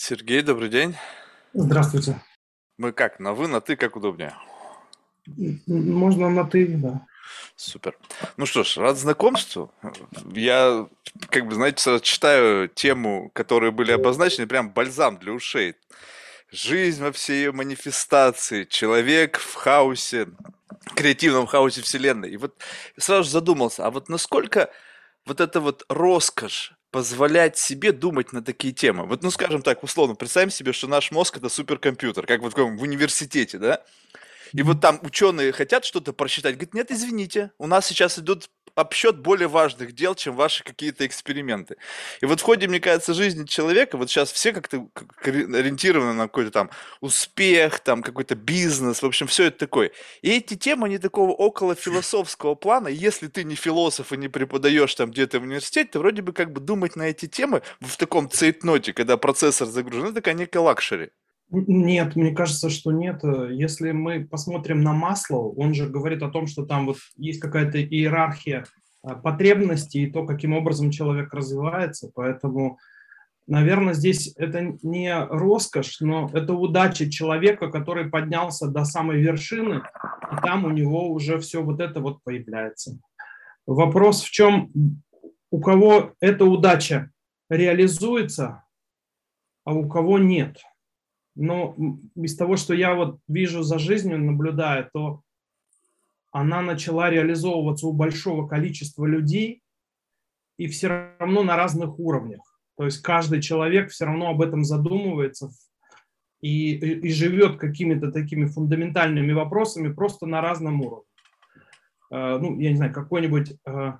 [0.00, 0.94] Сергей, добрый день.
[1.52, 2.22] Здравствуйте.
[2.78, 4.32] Мы как, на вы, на ты, как удобнее?
[5.66, 7.04] Можно на ты, да.
[7.56, 7.98] Супер.
[8.36, 9.72] Ну что ж, рад знакомству.
[10.32, 10.86] Я,
[11.30, 15.74] как бы, знаете, сразу читаю тему, которые были обозначены, прям бальзам для ушей.
[16.52, 20.28] Жизнь во всей ее манифестации, человек в хаосе,
[20.94, 22.30] креативном хаосе вселенной.
[22.30, 22.56] И вот
[22.96, 24.70] сразу задумался, а вот насколько
[25.26, 29.06] вот эта вот роскошь позволять себе думать на такие темы.
[29.06, 32.82] Вот, ну, скажем так, условно, представим себе, что наш мозг это суперкомпьютер, как вот в
[32.82, 33.84] университете, да?
[34.54, 39.18] И вот там ученые хотят что-то просчитать, говорят, нет, извините, у нас сейчас идут обсчет
[39.18, 41.76] более важных дел, чем ваши какие-то эксперименты.
[42.20, 44.88] И вот в ходе, мне кажется, жизни человека, вот сейчас все как-то
[45.24, 49.90] ориентированы на какой-то там успех, там какой-то бизнес, в общем, все это такое.
[50.22, 54.94] И эти темы, они такого около философского плана, если ты не философ и не преподаешь
[54.94, 58.30] там где-то в университете, то вроде бы как бы думать на эти темы в таком
[58.30, 61.10] цейтноте, когда процессор загружен, это такая некая luxury.
[61.50, 63.22] Нет, мне кажется, что нет.
[63.24, 67.82] Если мы посмотрим на масло, он же говорит о том, что там вот есть какая-то
[67.82, 68.66] иерархия
[69.02, 72.10] а, потребностей и то, каким образом человек развивается.
[72.14, 72.78] Поэтому,
[73.46, 79.82] наверное, здесь это не роскошь, но это удача человека, который поднялся до самой вершины,
[80.30, 82.98] и там у него уже все вот это вот появляется.
[83.66, 84.70] Вопрос в чем,
[85.50, 87.10] у кого эта удача
[87.48, 88.64] реализуется,
[89.64, 90.58] а у кого нет–
[91.38, 91.76] но
[92.16, 95.22] из того, что я вот вижу за жизнью, наблюдая, то
[96.32, 99.62] она начала реализовываться у большого количества людей
[100.56, 102.40] и все равно на разных уровнях.
[102.76, 105.50] То есть каждый человек все равно об этом задумывается
[106.40, 111.04] и, и, и живет какими-то такими фундаментальными вопросами просто на разном уровне.
[112.12, 113.98] Uh, ну, я не знаю, какой-нибудь uh,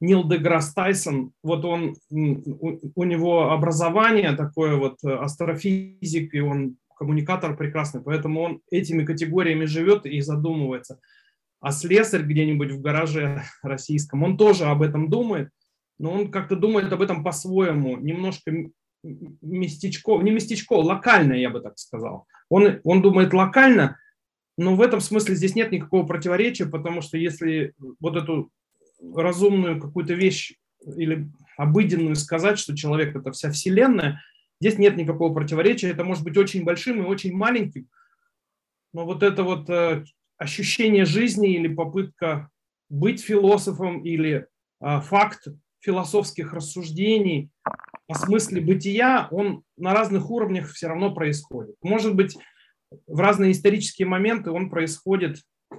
[0.00, 7.56] Нил Деграсс Тайсон, вот он, у, него образование такое вот э, астрофизик, и он коммуникатор
[7.56, 11.00] прекрасный, поэтому он этими категориями живет и задумывается.
[11.60, 15.50] А слесарь где-нибудь в гараже российском, он тоже об этом думает,
[15.98, 18.52] но он как-то думает об этом по-своему, немножко
[19.02, 22.26] местечко, не местечко, локально, я бы так сказал.
[22.48, 23.98] Он, он думает локально,
[24.56, 28.50] но в этом смысле здесь нет никакого противоречия, потому что если вот эту
[29.00, 30.54] разумную какую-то вещь
[30.96, 34.22] или обыденную сказать, что человек– это вся Вселенная,
[34.60, 35.90] здесь нет никакого противоречия.
[35.90, 37.88] Это может быть очень большим и очень маленьким,
[38.92, 40.04] но вот это вот э,
[40.38, 42.50] ощущение жизни или попытка
[42.88, 44.46] быть философом или
[44.80, 45.48] э, факт
[45.80, 47.50] философских рассуждений
[48.08, 51.76] о смысле бытия, он на разных уровнях все равно происходит.
[51.82, 52.36] Может быть,
[53.06, 55.76] в разные исторические моменты он происходит э,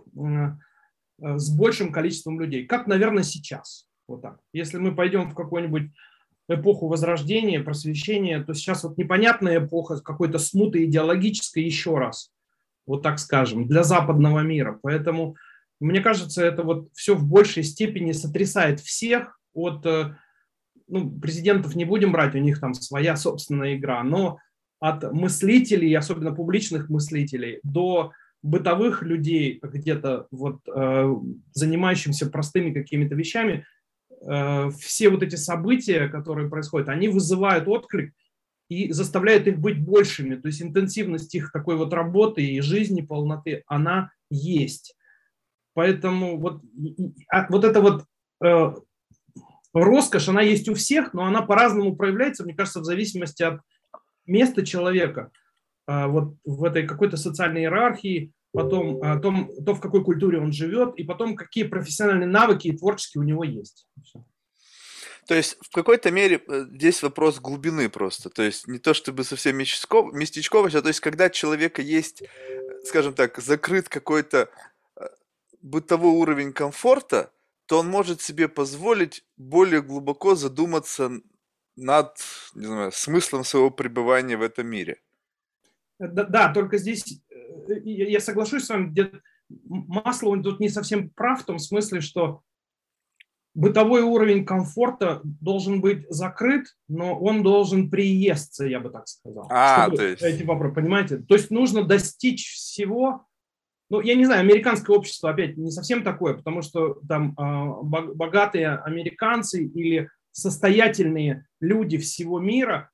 [1.21, 3.87] с большим количеством людей, как, наверное, сейчас.
[4.07, 4.39] Вот так.
[4.53, 5.91] Если мы пойдем в какую-нибудь
[6.49, 12.31] эпоху возрождения, просвещения, то сейчас вот непонятная эпоха какой-то смуты идеологической еще раз,
[12.87, 14.79] вот так скажем, для западного мира.
[14.81, 15.35] Поэтому,
[15.79, 20.15] мне кажется, это вот все в большей степени сотрясает всех от, э,
[20.87, 24.39] ну, президентов не будем брать, у них там своя собственная игра, но
[24.79, 31.15] от мыслителей, особенно публичных мыслителей, до бытовых людей, где-то вот э,
[31.51, 33.65] занимающимся простыми какими-то вещами,
[34.21, 38.13] э, все вот эти события, которые происходят, они вызывают отклик
[38.69, 40.35] и заставляют их быть большими.
[40.35, 44.95] То есть интенсивность их такой вот работы и жизни, полноты, она есть.
[45.73, 46.61] Поэтому вот,
[47.29, 48.05] а вот эта вот
[48.43, 48.73] э,
[49.73, 53.61] роскошь, она есть у всех, но она по-разному проявляется, мне кажется, в зависимости от
[54.25, 55.31] места человека.
[55.89, 60.51] А, вот в этой какой-то социальной иерархии, потом о том, то, в какой культуре он
[60.51, 63.87] живет, и потом, какие профессиональные навыки и творческие у него есть.
[65.27, 68.29] То есть в какой-то мере э, здесь вопрос глубины просто.
[68.29, 72.21] То есть не то чтобы совсем местечково, местечковость, а то есть когда человека есть,
[72.85, 74.51] скажем так, закрыт какой-то
[74.95, 75.07] э,
[75.63, 77.31] бытовой уровень комфорта,
[77.65, 81.09] то он может себе позволить более глубоко задуматься
[81.75, 82.15] над
[82.53, 84.99] не знаю, смыслом своего пребывания в этом мире.
[85.99, 89.11] Да, да, только здесь э, я соглашусь с вами, где
[89.49, 92.41] масло он тут не совсем прав в том смысле, что
[93.53, 99.47] бытовой уровень комфорта должен быть закрыт, но он должен приесться, я бы так сказал.
[99.51, 100.21] А, то есть...
[100.21, 101.17] Эти вопросы, понимаете?
[101.17, 103.25] То есть нужно достичь всего,
[103.89, 108.75] ну, я не знаю, американское общество, опять, не совсем такое, потому что там э, богатые
[108.75, 112.91] американцы или состоятельные люди всего мира,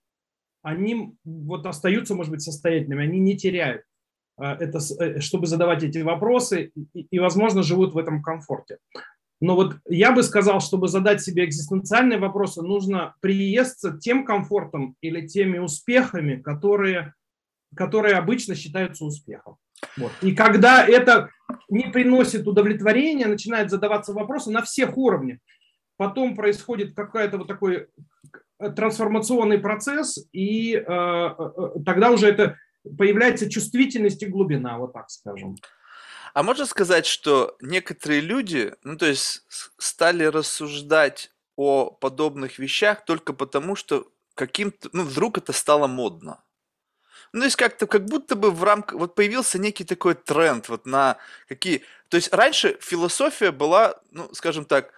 [0.66, 3.84] они вот остаются, может быть, состоятельными, они не теряют
[4.36, 8.80] а, это, э, чтобы задавать эти вопросы и, и, возможно, живут в этом комфорте.
[9.40, 15.28] Но вот я бы сказал, чтобы задать себе экзистенциальные вопросы, нужно приесться тем комфортом или
[15.28, 17.14] теми успехами, которые,
[17.76, 19.58] которые обычно считаются успехом.
[19.98, 20.12] Вот.
[20.24, 21.30] И когда это
[21.70, 25.38] не приносит удовлетворения, начинают задаваться вопросы на всех уровнях.
[25.98, 27.88] Потом происходит какой-то вот такой
[28.58, 32.58] трансформационный процесс, и э, э, тогда уже это
[32.98, 35.56] появляется чувствительность и глубина, вот так скажем.
[36.34, 39.44] А можно сказать, что некоторые люди, ну то есть
[39.78, 46.42] стали рассуждать о подобных вещах только потому, что каким-то, ну вдруг это стало модно.
[47.32, 50.86] Ну, то есть как-то, как будто бы в рамках, вот появился некий такой тренд вот
[50.86, 51.18] на
[51.50, 54.94] какие, то есть раньше философия была, ну, скажем так,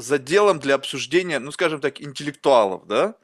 [0.00, 3.14] заделом для обсуждения, ну, скажем так, интеллектуалов, да?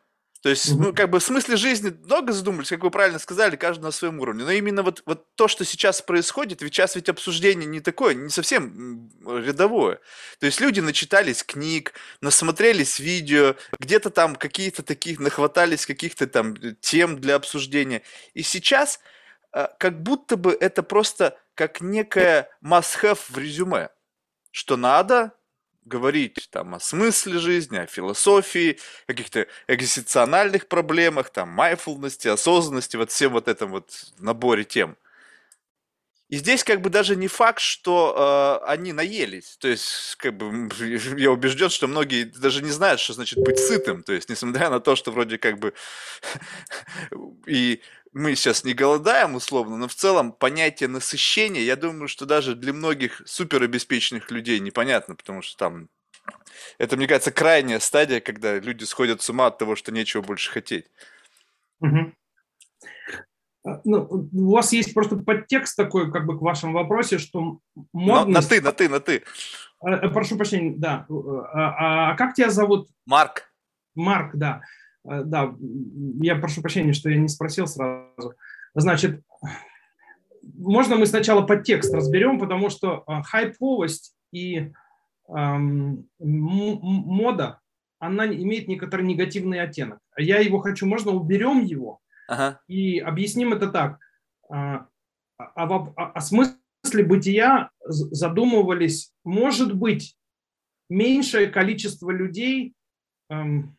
[0.44, 3.84] То есть, ну, как бы в смысле жизни много задумались, как вы правильно сказали, каждый
[3.84, 4.44] на своем уровне.
[4.44, 8.28] Но именно вот, вот то, что сейчас происходит, ведь сейчас ведь обсуждение не такое, не
[8.28, 10.00] совсем рядовое.
[10.40, 17.18] То есть люди начитались книг, насмотрелись видео, где-то там какие-то таких, нахватались каких-то там тем
[17.22, 18.02] для обсуждения.
[18.34, 19.00] И сейчас
[19.50, 23.88] а, как будто бы это просто как некое must-have в резюме,
[24.50, 25.32] что надо,
[25.84, 33.32] говорить там о смысле жизни, о философии, каких-то экзистенциальных проблемах, там, майфулности, осознанности, вот всем
[33.32, 34.96] вот этом вот наборе тем.
[36.30, 39.56] И здесь как бы даже не факт, что э, они наелись.
[39.58, 40.68] То есть, как бы,
[41.18, 44.02] я убежден, что многие даже не знают, что значит быть сытым.
[44.02, 45.74] То есть, несмотря на то, что вроде как бы
[47.46, 47.82] и
[48.14, 52.72] мы сейчас не голодаем условно, но в целом понятие насыщения, я думаю, что даже для
[52.72, 55.88] многих суперобеспеченных людей непонятно, потому что там
[56.78, 60.50] это, мне кажется, крайняя стадия, когда люди сходят с ума от того, что нечего больше
[60.50, 60.86] хотеть.
[61.80, 62.12] Угу.
[63.84, 67.58] Ну, у вас есть просто подтекст такой, как бы к вашему вопросе, что
[67.92, 68.34] модность...
[68.34, 69.24] На, на ты, на ты, на ты.
[69.80, 71.06] А, а, прошу прощения, да.
[71.08, 72.88] А, а как тебя зовут?
[73.06, 73.50] Марк.
[73.94, 74.62] Марк, да.
[75.08, 75.54] Э, да,
[76.20, 78.34] я прошу прощения, что я не спросил сразу.
[78.74, 79.22] Значит,
[80.42, 84.72] можно мы сначала подтекст разберем, потому что э, хайповость и
[85.28, 87.60] эм, мода,
[87.98, 89.98] она имеет некоторый негативный оттенок.
[90.18, 92.60] Я его хочу, можно уберем его ага.
[92.66, 93.98] и объясним это так.
[94.50, 94.86] А,
[95.38, 100.16] а, о, о, о смысле бытия задумывались, может быть,
[100.90, 102.74] меньшее количество людей
[103.30, 103.76] эм,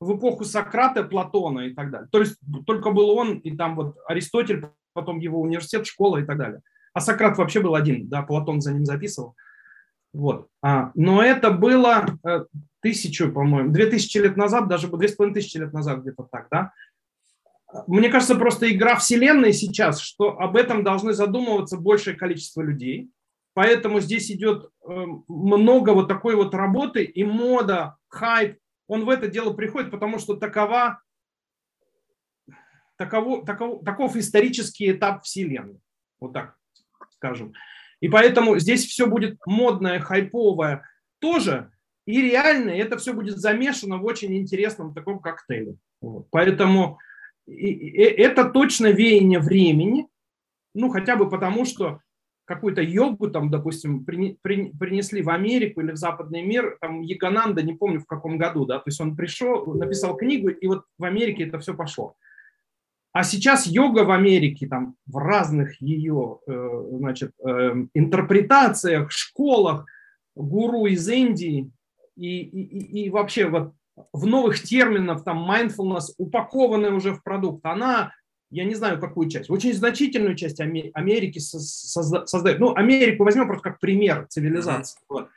[0.00, 2.08] в эпоху Сократа, Платона и так далее.
[2.10, 2.36] То есть
[2.66, 6.60] только был он, и там вот Аристотель, потом его университет, школа и так далее.
[6.94, 9.34] А Сократ вообще был один, да, Платон за ним записывал.
[10.12, 10.48] Вот.
[10.62, 12.44] А, но это было э,
[12.80, 16.48] тысячу, по-моему, две тысячи лет назад, даже две с половиной тысячи лет назад где-то так,
[16.50, 16.72] да.
[17.86, 23.10] Мне кажется, просто игра Вселенной сейчас, что об этом должны задумываться большее количество людей.
[23.52, 28.56] Поэтому здесь идет э, много вот такой вот работы и мода, хайп,
[28.88, 31.00] он в это дело приходит, потому что такова,
[32.96, 35.80] таково, таков, таков исторический этап Вселенной.
[36.18, 36.58] Вот так
[37.18, 37.52] скажем.
[38.00, 40.82] И поэтому здесь все будет модное, хайповое
[41.18, 41.70] тоже.
[42.06, 45.76] И реально это все будет замешано в очень интересном таком коктейле.
[46.00, 46.28] Вот.
[46.30, 46.98] Поэтому
[47.46, 50.08] и, и, это точно веяние времени,
[50.74, 52.00] ну хотя бы потому, что
[52.48, 57.62] какую-то йогу, там, допустим, при, при, принесли в Америку или в западный мир, там, Ягананда,
[57.62, 61.04] не помню в каком году, да, то есть он пришел, написал книгу, и вот в
[61.04, 62.14] Америке это все пошло.
[63.12, 69.84] А сейчас йога в Америке, там, в разных ее, э, значит, э, интерпретациях, школах,
[70.34, 71.70] гуру из Индии
[72.16, 73.74] и, и, и вообще вот
[74.12, 78.12] в новых терминах, там, mindfulness, упакованная уже в продукт, она
[78.50, 82.58] я не знаю, какую часть, очень значительную часть Америки создает.
[82.60, 84.98] Ну, Америку возьмем просто как пример цивилизации.
[85.08, 85.28] Вот.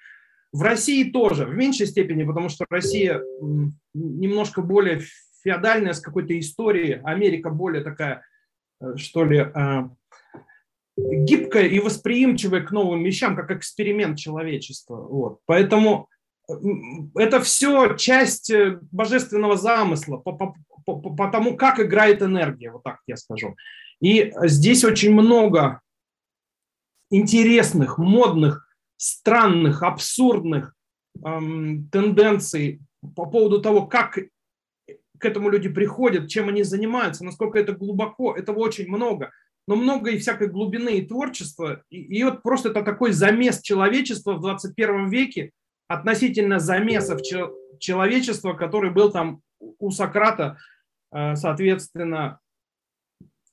[0.54, 3.22] В России тоже, в меньшей степени, потому что Россия
[3.94, 5.02] немножко более
[5.44, 8.24] феодальная с какой-то историей, Америка более такая,
[8.82, 9.90] э, что ли, э,
[10.98, 14.98] гибкая и восприимчивая к новым вещам, как эксперимент человечества.
[14.98, 15.40] Вот.
[15.46, 16.10] Поэтому
[16.48, 20.56] это все часть э, божественного замысла по, по,
[20.86, 23.56] по, по тому, как играет энергия, вот так я скажу.
[24.02, 25.82] И здесь очень много
[27.12, 28.68] интересных, модных,
[28.98, 30.74] странных, абсурдных
[31.24, 32.82] эм, тенденций
[33.16, 34.18] по поводу того, как
[35.18, 39.32] к этому люди приходят, чем они занимаются, насколько это глубоко, этого очень много.
[39.68, 41.84] Но много и всякой глубины и творчества.
[41.90, 45.52] И, и вот просто это такой замес человечества в 21 веке,
[45.94, 47.22] относительно замесов
[47.80, 50.58] человечества, который был там у Сократа,
[51.12, 52.40] э, соответственно,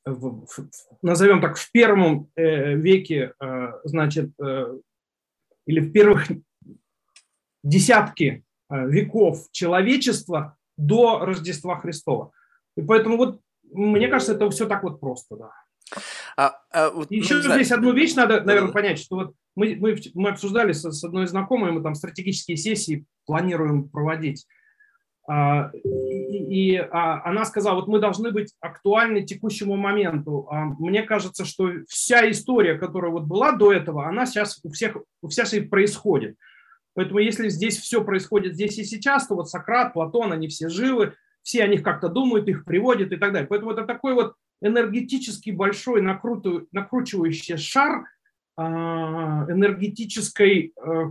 [0.04, 0.46] в,
[1.02, 4.30] назовем так, в первом э, веке, э, значит,
[5.66, 6.26] или в первых
[7.62, 12.32] десятки э, веков человечества до Рождества Христова.
[12.76, 13.40] И поэтому вот
[13.70, 15.50] мне кажется, это все так вот просто, да.
[16.38, 19.96] А, а, вот, Еще ну, здесь одну вещь надо, наверное, понять, что вот мы, мы,
[20.14, 24.46] мы обсуждали с, с одной знакомой, мы там стратегические сессии планируем проводить.
[25.26, 30.46] А, и, и а, она сказала, вот мы должны быть актуальны текущему моменту.
[30.48, 34.96] А, мне кажется, что вся история, которая вот была до этого, она сейчас у всех,
[35.20, 36.36] у всех и происходит.
[36.94, 41.14] Поэтому если здесь все происходит здесь и сейчас, то вот Сократ, Платон, они все живы,
[41.42, 43.48] все о них как-то думают, их приводят и так далее.
[43.48, 48.04] Поэтому это такой вот энергетический большой накруту, накручивающий шар
[48.56, 51.02] энергетической э,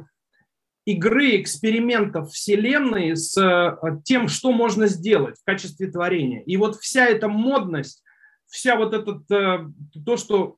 [0.84, 6.42] игры, экспериментов Вселенной с э, тем, что можно сделать в качестве творения.
[6.42, 8.04] И вот вся эта модность,
[8.48, 10.58] вся вот этот, то, что,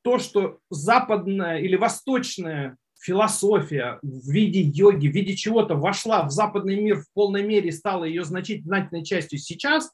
[0.00, 6.80] то, что западная или восточная философия в виде йоги, в виде чего-то вошла в западный
[6.80, 9.92] мир в полной мере, стала ее значительной частью сейчас,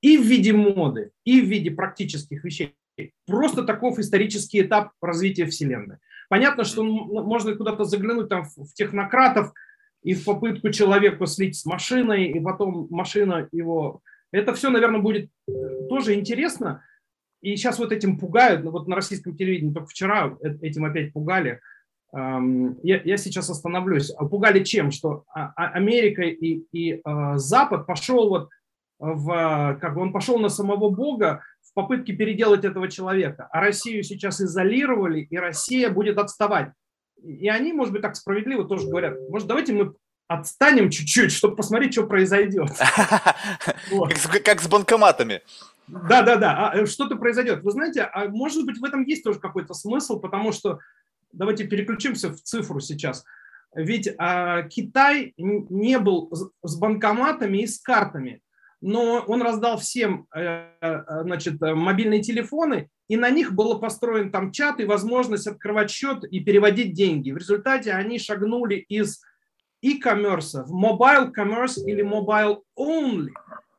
[0.00, 2.74] и в виде моды, и в виде практических вещей.
[3.26, 5.96] Просто таков исторический этап развития Вселенной.
[6.28, 9.52] Понятно, что можно куда-то заглянуть там в технократов
[10.02, 14.00] и в попытку человека слить с машиной, и потом машина его...
[14.32, 15.52] Это все, наверное, будет э,
[15.88, 16.84] тоже интересно.
[17.40, 18.64] И сейчас вот этим пугают.
[18.64, 21.60] Вот на российском телевидении только вчера э, этим опять пугали.
[22.12, 24.10] Я, я сейчас остановлюсь.
[24.10, 24.90] А пугали чем?
[24.90, 27.00] Что а, а, Америка и, и
[27.36, 28.48] Запад пошел вот
[29.00, 29.78] в...
[29.80, 33.48] Как бы он пошел на самого Бога, в попытке переделать этого человека.
[33.50, 36.72] А Россию сейчас изолировали, и Россия будет отставать.
[37.22, 39.94] И они, может быть, так справедливо тоже говорят, может, давайте мы
[40.26, 42.70] отстанем чуть-чуть, чтобы посмотреть, что произойдет.
[44.44, 45.42] Как с банкоматами.
[45.86, 46.70] Да, да, да.
[46.70, 47.62] А, что-то произойдет.
[47.62, 50.78] Вы знаете, а может быть, в этом есть тоже какой-то смысл, потому что
[51.32, 53.24] давайте переключимся в цифру сейчас.
[53.74, 58.40] Ведь а, Китай не был с банкоматами и с картами
[58.80, 64.52] но он раздал всем э, э, значит, мобильные телефоны, и на них был построен там
[64.52, 67.32] чат и возможность открывать счет и переводить деньги.
[67.32, 69.20] В результате они шагнули из
[69.82, 73.30] e-commerce в mobile commerce или mobile only.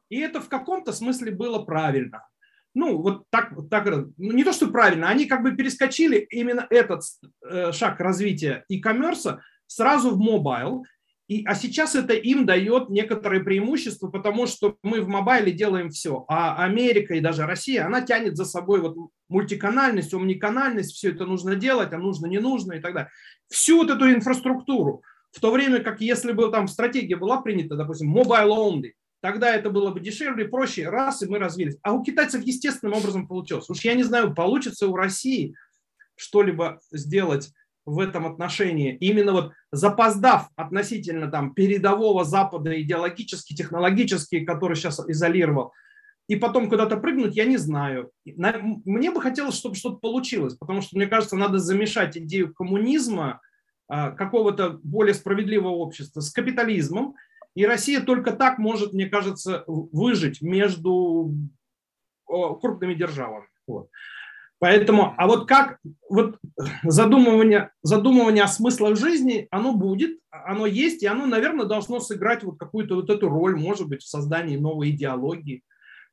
[0.10, 2.28] И это в каком-то смысле было правильно.
[2.74, 7.04] Ну, вот так, так ну, не то, что правильно, они как бы перескочили именно этот
[7.50, 10.84] э, шаг развития e-commerce сразу в mobile,
[11.32, 16.26] и, а сейчас это им дает некоторые преимущества, потому что мы в мобайле делаем все,
[16.28, 18.98] а Америка и даже Россия, она тянет за собой вот
[19.30, 23.12] мультиканальность, омниканальность, все это нужно делать, а нужно, не нужно и так далее.
[23.48, 28.14] Всю вот эту инфраструктуру, в то время как если бы там стратегия была принята, допустим,
[28.14, 31.78] mobile only, тогда это было бы дешевле, проще, раз, и мы развились.
[31.82, 33.70] А у китайцев естественным образом получилось.
[33.70, 35.56] Уж я не знаю, получится у России
[36.18, 37.54] что-либо сделать
[37.86, 45.74] в этом отношении, именно вот запоздав относительно там передового Запада идеологически, технологически, который сейчас изолировал,
[46.28, 48.12] и потом куда-то прыгнуть, я не знаю.
[48.26, 53.42] Мне бы хотелось, чтобы что-то получилось, потому что, мне кажется, надо замешать идею коммунизма,
[53.88, 57.16] а, какого-то более справедливого общества с капитализмом,
[57.56, 61.34] и Россия только так может, мне кажется, выжить между
[62.26, 63.48] крупными державами.
[63.68, 63.90] Вот.
[64.62, 66.38] Поэтому, а вот как вот
[66.84, 72.60] задумывание, задумывание о смыслах жизни, оно будет, оно есть, и оно, наверное, должно сыграть вот
[72.60, 75.64] какую-то вот эту роль, может быть, в создании новой идеологии,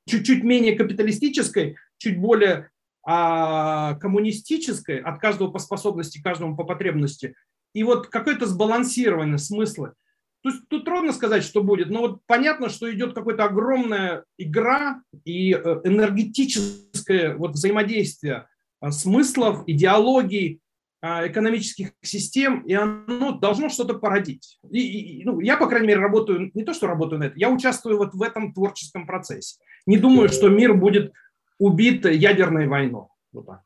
[0.08, 2.70] чуть-чуть менее капиталистической, чуть более
[3.04, 7.34] а, коммунистической, от каждого по способности, каждому по потребности,
[7.74, 9.92] и вот какое-то сбалансирование смысла.
[10.42, 15.02] То есть тут трудно сказать, что будет, но вот понятно, что идет какая-то огромная игра
[15.24, 18.46] и э, энергетическое вот взаимодействие
[18.80, 20.60] э, смыслов, идеологий,
[21.02, 24.60] э, экономических систем, и оно должно что-то породить.
[24.70, 27.50] И, и, ну, я, по крайней мере, работаю, не то, что работаю на это, я
[27.50, 29.58] участвую вот в этом творческом процессе.
[29.86, 31.12] Не думаю, что мир будет
[31.58, 33.06] убит ядерной войной.
[33.32, 33.62] Вот так.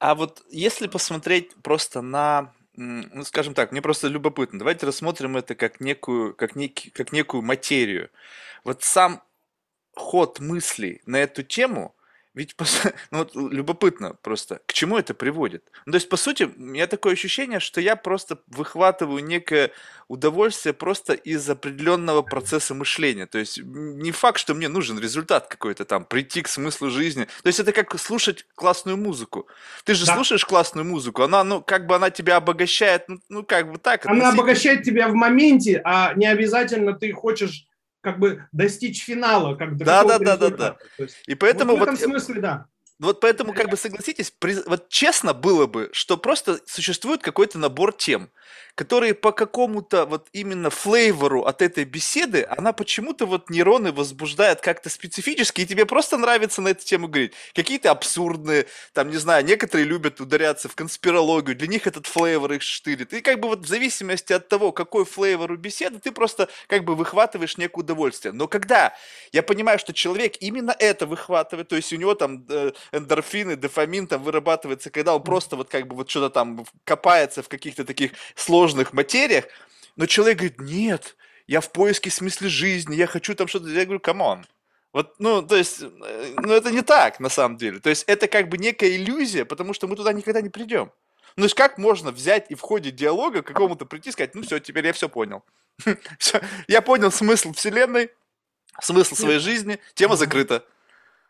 [0.00, 4.58] А вот если посмотреть просто на ну, скажем так, мне просто любопытно.
[4.58, 8.10] Давайте рассмотрим это как некую, как некий, как некую материю.
[8.64, 9.22] Вот сам
[9.94, 11.94] ход мыслей на эту тему
[12.34, 12.56] ведь,
[13.10, 15.70] ну вот любопытно просто, к чему это приводит?
[15.86, 19.70] Ну, то есть, по сути, у меня такое ощущение, что я просто выхватываю некое
[20.08, 23.26] удовольствие просто из определенного процесса мышления.
[23.26, 27.24] То есть, не факт, что мне нужен результат какой-то там, прийти к смыслу жизни.
[27.42, 29.46] То есть, это как слушать классную музыку.
[29.84, 30.14] Ты же да.
[30.14, 34.04] слушаешь классную музыку, она, ну, как бы она тебя обогащает, ну, ну как бы так.
[34.06, 37.66] Она обогащает тебя в моменте, а не обязательно ты хочешь
[38.04, 40.76] как бы достичь финала, как да, да, да, да, да.
[41.26, 42.66] И поэтому вот в этом вот, смысле, да.
[43.00, 44.32] Вот поэтому, как бы согласитесь,
[44.66, 48.30] вот честно было бы, что просто существует какой-то набор тем,
[48.74, 54.90] которые по какому-то вот именно флейвору от этой беседы, она почему-то вот нейроны возбуждает как-то
[54.90, 57.32] специфически, и тебе просто нравится на эту тему говорить.
[57.54, 62.62] Какие-то абсурдные, там, не знаю, некоторые любят ударяться в конспирологию, для них этот флейвор их
[62.62, 63.12] штырит.
[63.12, 66.84] И как бы вот в зависимости от того, какой флейвор у беседы, ты просто как
[66.84, 68.32] бы выхватываешь некое удовольствие.
[68.32, 68.94] Но когда
[69.32, 74.06] я понимаю, что человек именно это выхватывает, то есть у него там э, эндорфины, дофамин
[74.06, 78.12] там вырабатывается, когда он просто вот как бы вот что-то там копается в каких-то таких
[78.34, 79.44] сложных материях,
[79.96, 84.00] но человек говорит, нет, я в поиске смысла жизни, я хочу там что-то, я говорю,
[84.00, 84.46] come on.
[84.92, 87.80] Вот, ну, то есть, э, ну, это не так, на самом деле.
[87.80, 90.92] То есть, это как бы некая иллюзия, потому что мы туда никогда не придем.
[91.36, 94.36] Ну, то есть, как можно взять и в ходе диалога к какому-то прийти и сказать,
[94.36, 95.44] ну, все, теперь я все понял.
[96.68, 98.10] я понял смысл Вселенной,
[98.80, 100.64] смысл своей жизни, тема закрыта.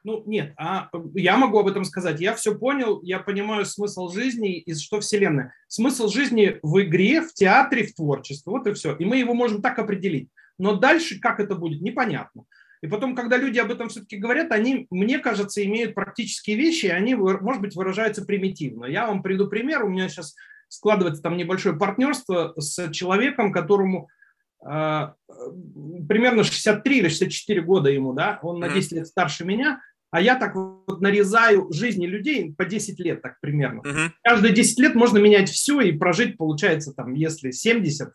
[0.04, 2.20] Ну, нет, а я могу об этом сказать.
[2.20, 5.54] Я все понял, я понимаю смысл жизни и что Вселенная.
[5.66, 8.52] Смысл жизни в игре, в театре, в творчестве.
[8.52, 8.94] Вот и все.
[8.96, 10.28] И мы его можем так определить.
[10.58, 12.44] Но дальше как это будет, непонятно.
[12.82, 16.90] И потом, когда люди об этом все-таки говорят, они, мне кажется, имеют практические вещи, и
[16.90, 18.84] они, может быть, выражаются примитивно.
[18.84, 19.84] Я вам приду пример.
[19.84, 20.34] У меня сейчас
[20.68, 24.10] складывается там небольшое партнерство с человеком, которому
[24.66, 25.08] э,
[26.06, 29.80] примерно 63 или 64 года ему, да, он на 10 лет старше меня,
[30.14, 33.80] а я так вот нарезаю жизни людей по 10 лет, так примерно.
[33.80, 34.10] Uh-huh.
[34.22, 38.10] Каждые 10 лет можно менять все и прожить, получается, там, если 70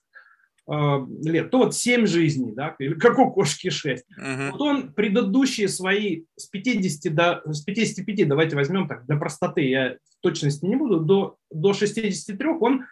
[0.71, 4.05] э, лет, то вот 7 жизней, да, или как у кошки 6.
[4.17, 4.51] Uh-huh.
[4.51, 9.95] Вот он предыдущие свои с 50 до, с 55, давайте возьмем так, для простоты, я
[9.95, 12.85] в точности не буду, до, до 63 он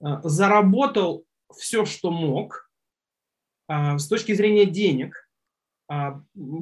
[0.00, 2.70] э, заработал все, что мог
[3.68, 5.22] э, с точки зрения денег–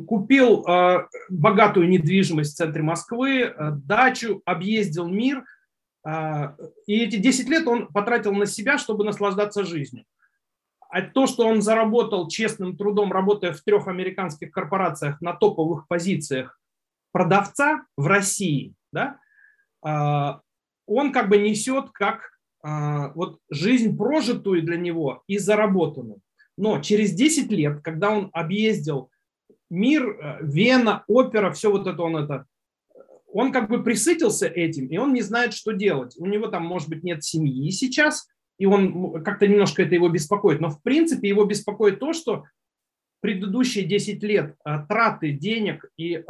[0.07, 5.45] купил а, богатую недвижимость в центре Москвы, а, дачу, объездил мир.
[6.87, 10.05] И эти 10 лет он потратил на себя, чтобы наслаждаться жизнью.
[10.89, 16.61] А то, что он заработал честным трудом, работая в трех американских корпорациях на топовых позициях
[17.11, 19.19] продавца в России, да,
[20.87, 26.21] он как бы несет как вот жизнь прожитую для него и заработанную.
[26.57, 29.11] Но через 10 лет, когда он объездил
[29.71, 32.47] мир, э, Вена, опера, все вот это он это,
[33.27, 36.15] он как бы присытился этим, и он не знает, что делать.
[36.19, 40.61] У него там, может быть, нет семьи сейчас, и он как-то немножко это его беспокоит.
[40.61, 42.45] Но в принципе его беспокоит то, что
[43.21, 46.23] предыдущие 10 лет э, траты денег и э,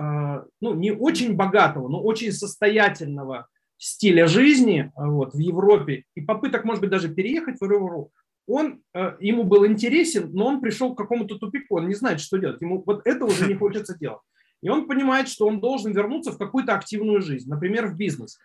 [0.61, 6.81] ну, не очень богатого, но очень состоятельного стиля жизни вот, в Европе и попыток, может
[6.81, 8.11] быть, даже переехать в Европу,
[8.47, 12.39] он, э, ему был интересен, но он пришел к какому-то тупику, он не знает, что
[12.39, 12.61] делать.
[12.61, 14.21] Ему вот это уже не хочется делать.
[14.63, 18.39] И он понимает, что он должен вернуться в какую-то активную жизнь, например, в бизнес.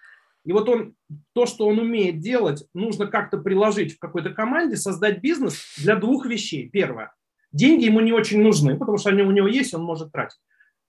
[0.43, 0.95] И вот он,
[1.33, 6.25] то, что он умеет делать, нужно как-то приложить в какой-то команде, создать бизнес для двух
[6.25, 6.67] вещей.
[6.67, 7.13] Первое.
[7.51, 10.39] Деньги ему не очень нужны, потому что они у него есть, он может тратить.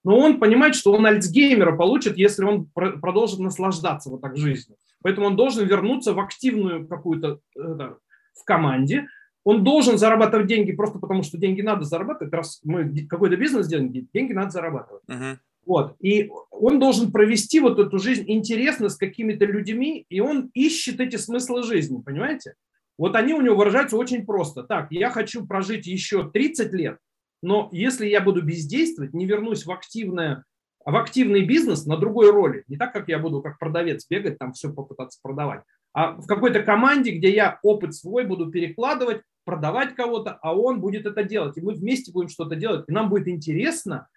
[0.04, 4.76] Но он понимает, что он альцгеймера получит, если он продолжит наслаждаться вот так жизнью.
[5.02, 7.94] Поэтому он должен вернуться в активную какую-то э,
[8.34, 9.06] в команде,
[9.44, 12.32] он должен зарабатывать деньги просто потому, что деньги надо зарабатывать.
[12.32, 15.02] Раз мы какой-то бизнес делаем, деньги надо зарабатывать.
[15.08, 15.36] Uh-huh.
[15.66, 15.96] Вот.
[16.00, 21.16] И он должен провести вот эту жизнь интересно с какими-то людьми, и он ищет эти
[21.16, 22.54] смыслы жизни, понимаете?
[22.98, 24.62] Вот они у него выражаются очень просто.
[24.64, 26.98] Так, я хочу прожить еще 30 лет,
[27.42, 30.44] но если я буду бездействовать, не вернусь в активное
[30.84, 32.64] в активный бизнес на другой роли.
[32.68, 35.62] Не так, как я буду как продавец бегать, там все попытаться продавать,
[35.92, 41.06] а в какой-то команде, где я опыт свой буду перекладывать, продавать кого-то, а он будет
[41.06, 41.56] это делать.
[41.58, 42.84] И мы вместе будем что-то делать.
[42.88, 44.08] И нам будет интересно,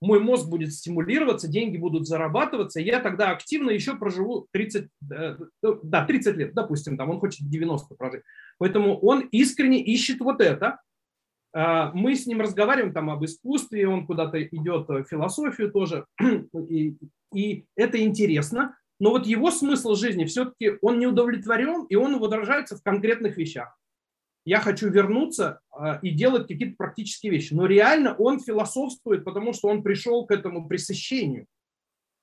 [0.00, 5.36] мой мозг будет стимулироваться, деньги будут зарабатываться, и я тогда активно еще проживу 30, э,
[5.82, 8.22] да, 30 лет, допустим, там он хочет 90 прожить.
[8.58, 10.80] Поэтому он искренне ищет вот это.
[11.52, 16.06] А, мы с ним разговариваем там об искусстве, он куда-то идет в философию тоже,
[16.68, 16.96] и,
[17.34, 22.76] и это интересно но вот его смысл жизни все-таки он не удовлетворен, и он выражается
[22.76, 23.76] в конкретных вещах.
[24.44, 27.54] Я хочу вернуться э, и делать какие-то практические вещи.
[27.54, 31.46] Но реально он философствует, потому что он пришел к этому пресыщению.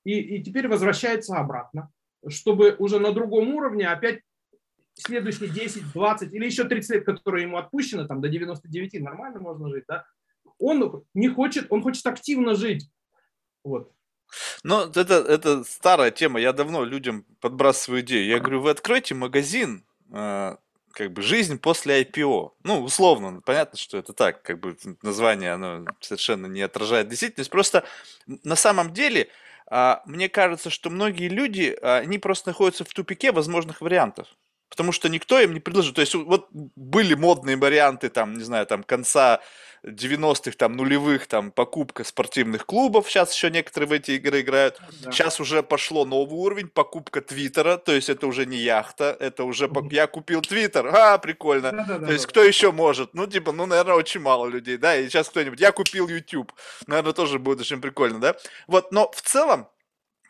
[0.04, 1.90] И, и теперь возвращается обратно,
[2.28, 4.20] чтобы уже на другом уровне опять
[4.94, 9.68] следующие 10, 20 или еще 30 лет, которые ему отпущено, там до 99 нормально можно
[9.68, 10.04] жить, да,
[10.58, 12.90] он не хочет, он хочет активно жить.
[13.64, 13.92] Вот.
[14.62, 16.40] Ну, это, это старая тема.
[16.40, 18.26] Я давно людям подбрасываю идею.
[18.26, 20.56] Я говорю, вы откройте магазин, э,
[20.92, 22.52] как бы жизнь после IPO.
[22.64, 27.50] Ну, условно, понятно, что это так, как бы название, оно совершенно не отражает действительность.
[27.50, 27.84] Просто
[28.26, 29.28] на самом деле
[29.70, 34.26] А, мне кажется, что многие люди, а, они просто находятся в тупике возможных вариантов.
[34.70, 35.92] Потому что никто им не предложил.
[35.94, 39.40] То есть вот были модные варианты, там, не знаю, там, конца
[39.84, 44.80] 90-х, там, нулевых, там, покупка спортивных клубов, сейчас еще некоторые в эти игры играют.
[45.02, 45.12] Да.
[45.12, 49.70] Сейчас уже пошло новый уровень, покупка Твиттера, то есть это уже не яхта, это уже,
[49.90, 51.72] я купил Твиттер, а, прикольно.
[51.72, 53.14] Да, да, то есть кто еще может?
[53.14, 56.52] Ну, типа, ну, наверное, очень мало людей, да, и сейчас кто-нибудь, я купил YouTube,
[56.86, 58.36] наверное, тоже будет очень прикольно, да.
[58.66, 59.68] Вот, но в целом,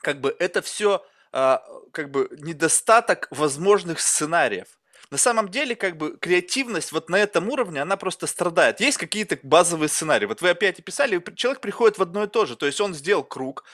[0.03, 4.78] как бы, это все а, как бы недостаток возможных сценариев
[5.11, 8.81] на самом деле, как бы, креативность вот на этом уровне, она просто страдает.
[8.81, 10.27] Есть какие-то базовые сценарии.
[10.27, 12.57] Вот вы опять описали, человек приходит в одно и то же.
[12.57, 13.65] То есть он сделал круг,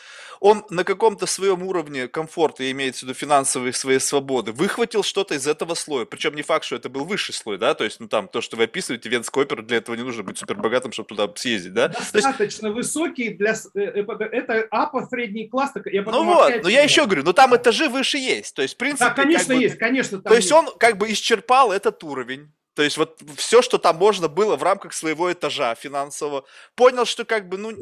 [0.44, 5.46] он на каком-то своем уровне комфорта, имеется в виду финансовой своей свободы, выхватил что-то из
[5.46, 6.04] этого слоя.
[6.04, 8.58] Причем не факт, что это был высший слой, да, то есть, ну там, то, что
[8.58, 11.88] вы описываете, Венскую оперу, для этого не нужно быть супер богатым, чтобы туда съездить, да?
[11.88, 12.76] Достаточно есть...
[12.76, 13.54] высокий для...
[13.74, 15.72] Э, э, это апа средний класс.
[15.86, 18.54] Я ну вот, но я еще говорю, ну там этажи выше есть.
[18.54, 19.06] То есть, в принципе...
[19.06, 20.20] Да, конечно, как бы, есть, конечно.
[20.20, 22.52] То есть, есть он как бы исчерпал этот уровень.
[22.74, 26.44] То есть вот все, что там можно было в рамках своего этажа финансового.
[26.74, 27.72] Понял, что как бы, ну,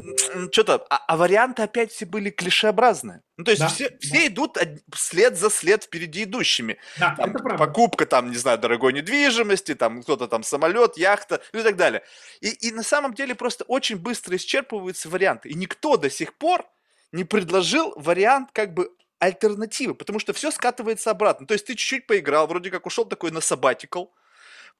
[0.52, 0.84] что-то...
[0.90, 3.22] А, а варианты опять все были клишеобразные.
[3.38, 3.96] Ну, то есть да, все, да.
[4.00, 4.58] все идут
[4.94, 6.78] след за след впереди идущими.
[6.98, 7.64] Да, там, это правда.
[7.64, 12.02] Покупка там, не знаю, дорогой недвижимости, там кто-то там самолет, яхта ну, и так далее.
[12.42, 15.48] И, и на самом деле просто очень быстро исчерпываются варианты.
[15.48, 16.66] И никто до сих пор
[17.12, 21.46] не предложил вариант как бы альтернативы, потому что все скатывается обратно.
[21.46, 24.08] То есть ты чуть-чуть поиграл, вроде как ушел такой на sabbatical,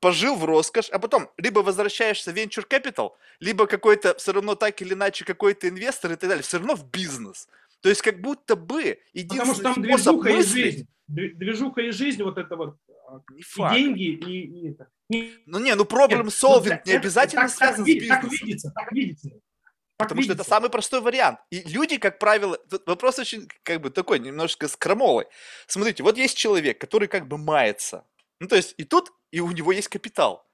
[0.03, 4.83] пожил в роскошь, а потом либо возвращаешься в venture capital, либо какой-то все равно так
[4.83, 7.49] или иначе какой-то инвестор и так далее, все равно в бизнес.
[7.81, 10.89] То есть как будто бы единственный Потому что там движуха и жизнь.
[11.07, 12.77] Движуха и жизнь, вот это вот
[13.09, 13.77] а, не факт.
[13.77, 14.89] и деньги, и, и это.
[15.47, 18.23] Ну не, ну problem solving Нет, не обязательно это, связан так, с бизнесом.
[18.23, 19.29] Так видится, так видится.
[19.99, 21.39] Потому что это самый простой вариант.
[21.51, 25.27] И люди, как правило, тут вопрос очень как бы такой, немножко скромовый.
[25.69, 28.05] Смотрите, вот есть человек, который как бы мается.
[28.41, 30.47] Ну, то есть и тут, и у него есть капитал.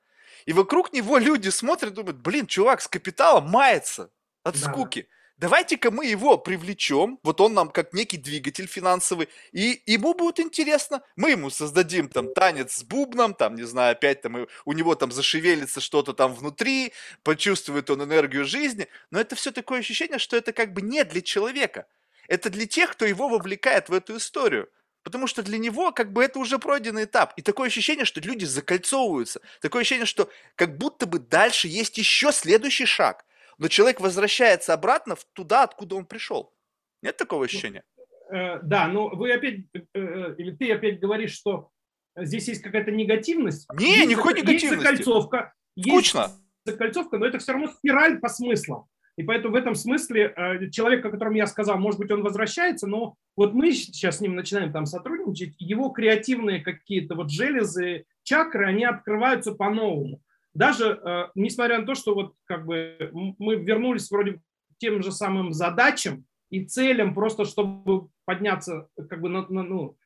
[0.46, 4.10] И вокруг него люди смотрят, думают, блин, чувак с капиталом мается
[4.42, 4.72] от да.
[4.72, 10.40] скуки давайте-ка мы его привлечем, вот он нам как некий двигатель финансовый, и ему будет
[10.40, 14.94] интересно, мы ему создадим там танец с бубном, там, не знаю, опять там у него
[14.94, 20.36] там зашевелится что-то там внутри, почувствует он энергию жизни, но это все такое ощущение, что
[20.36, 21.86] это как бы не для человека,
[22.26, 24.68] это для тех, кто его вовлекает в эту историю.
[25.08, 27.32] Потому что для него как бы это уже пройденный этап.
[27.38, 29.40] И такое ощущение, что люди закольцовываются.
[29.62, 33.24] Такое ощущение, что как будто бы дальше есть еще следующий шаг
[33.58, 36.54] но человек возвращается обратно в туда, откуда он пришел.
[37.02, 37.84] Нет такого ощущения?
[38.30, 41.70] Э, да, но вы опять, э, э, или ты опять говоришь, что
[42.16, 43.68] здесь есть какая-то негативность.
[43.74, 44.66] Не, есть, никакой негативности.
[44.66, 45.54] Есть закольцовка.
[45.78, 46.20] Скучно.
[46.20, 48.86] Есть закольцовка, но это все равно спираль по смыслам.
[49.18, 50.33] И поэтому в этом смысле
[50.72, 54.37] человек, о котором я сказал, может быть, он возвращается, но вот мы сейчас с ним
[54.37, 60.20] начинаем там сотрудничать, его креативные какие-то вот железы, чакры, они открываются по-новому
[60.59, 64.40] даже э, несмотря на то, что вот как бы мы вернулись вроде к
[64.78, 69.96] тем же самым задачам и целям, просто чтобы подняться, как бы, на, на, ну,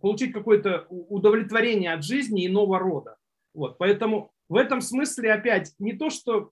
[0.00, 3.16] получить какое-то удовлетворение от жизни иного рода.
[3.52, 6.50] Вот, поэтому в этом смысле опять не то, что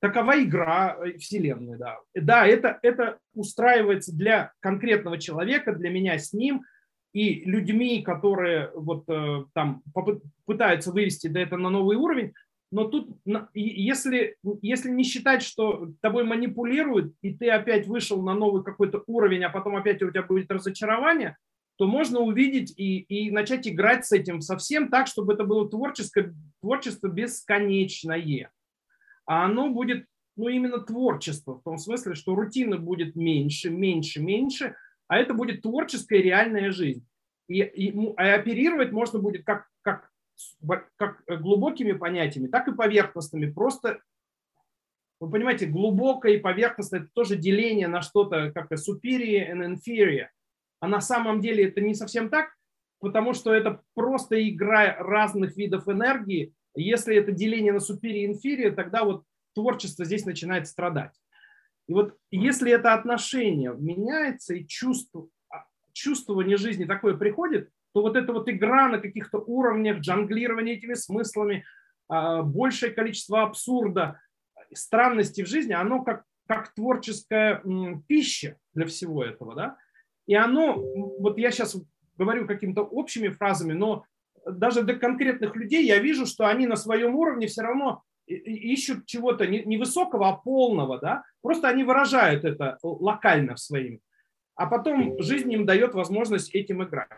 [0.00, 1.98] такова игра э, Вселенной, да.
[2.14, 6.62] Да, это, это устраивается для конкретного человека, для меня с ним–
[7.14, 9.82] и людьми, которые вот э, там
[10.46, 12.34] пытаются вывести до этого на новый уровень,
[12.72, 13.16] но тут,
[13.54, 19.44] если, если не считать, что тобой манипулируют, и ты опять вышел на новый какой-то уровень,
[19.44, 21.36] а потом опять у тебя будет разочарование,
[21.76, 26.34] то можно увидеть и, и начать играть с этим совсем так, чтобы это было творческое,
[26.60, 28.50] творчество бесконечное.
[29.26, 30.06] А оно будет
[30.36, 34.74] ну, именно творчество, в том смысле, что рутина будет меньше, меньше, меньше,
[35.06, 37.06] а это будет творческая реальная жизнь.
[37.48, 40.10] И, и, и оперировать можно будет как, как,
[40.96, 43.50] как глубокими понятиями, так и поверхностными.
[43.50, 44.00] Просто,
[45.20, 50.28] вы понимаете, глубокое и поверхностное– это тоже деление на что-то, как superior and inferior.
[50.80, 52.54] А на самом деле это не совсем так,
[52.98, 56.54] потому что это просто игра разных видов энергии.
[56.74, 61.14] Если это деление на superior и inferior, тогда вот творчество здесь начинает страдать.
[61.86, 68.16] И вот если это отношение меняется и чувство, а, чувствование жизни такое приходит, то вот
[68.16, 71.64] эта вот игра на каких-то уровнях, джанглирование этими смыслами,
[72.08, 74.20] а, большее количество абсурда,
[74.72, 77.62] странностей в жизни, оно как, как творческая
[78.08, 79.54] пища для всего этого.
[79.54, 79.76] Да?
[80.26, 81.76] И оно, вот я сейчас
[82.16, 84.04] говорю какими-то общими фразами, но
[84.46, 89.46] даже для конкретных людей я вижу, что они на своем уровне все равно ищут чего-то
[89.46, 94.00] не высокого, а полного, да, просто они выражают это локально в своим.
[94.56, 97.08] а потом жизнь им дает возможность этим играть.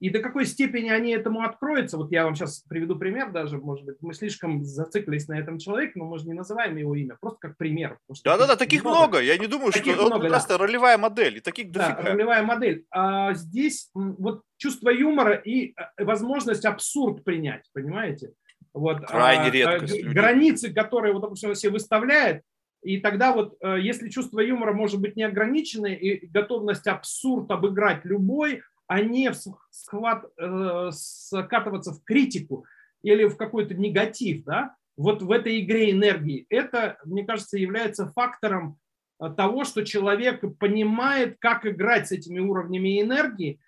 [0.00, 3.84] И до какой степени они этому откроются, вот я вам сейчас приведу пример даже, может
[3.84, 7.38] быть, мы слишком зациклились на этом человеке, но мы же не называем его имя, просто
[7.40, 7.98] как пример.
[8.24, 8.98] Да-да-да, таких много.
[8.98, 9.20] много.
[9.20, 10.58] Я не думаю, таких что много, это просто да.
[10.58, 12.10] ролевая модель, и таких да, дофига.
[12.12, 12.84] ролевая модель.
[12.90, 18.32] А здесь вот чувство юмора и э, возможность абсурд принять, понимаете?
[18.72, 20.10] Вот, Крайне а, редко.
[20.12, 22.42] Границы, которые, вот, допустим, он себе выставляет,
[22.82, 28.62] и тогда вот, э, если чувство юмора может быть неограниченное и готовность абсурд обыграть любой,
[28.88, 29.36] а не в
[29.70, 32.64] схват, э, скатываться в критику
[33.02, 38.78] или в какой-то негатив, да, вот в этой игре энергии, это, мне кажется, является фактором
[39.20, 43.60] э, того, что человек понимает, как играть с этими уровнями энергии,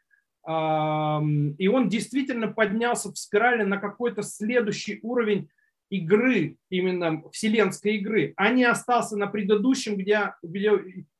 [0.43, 5.51] и он действительно поднялся в спирали на какой-то следующий уровень
[5.91, 10.73] игры, именно вселенской игры, а не остался на предыдущем, где, где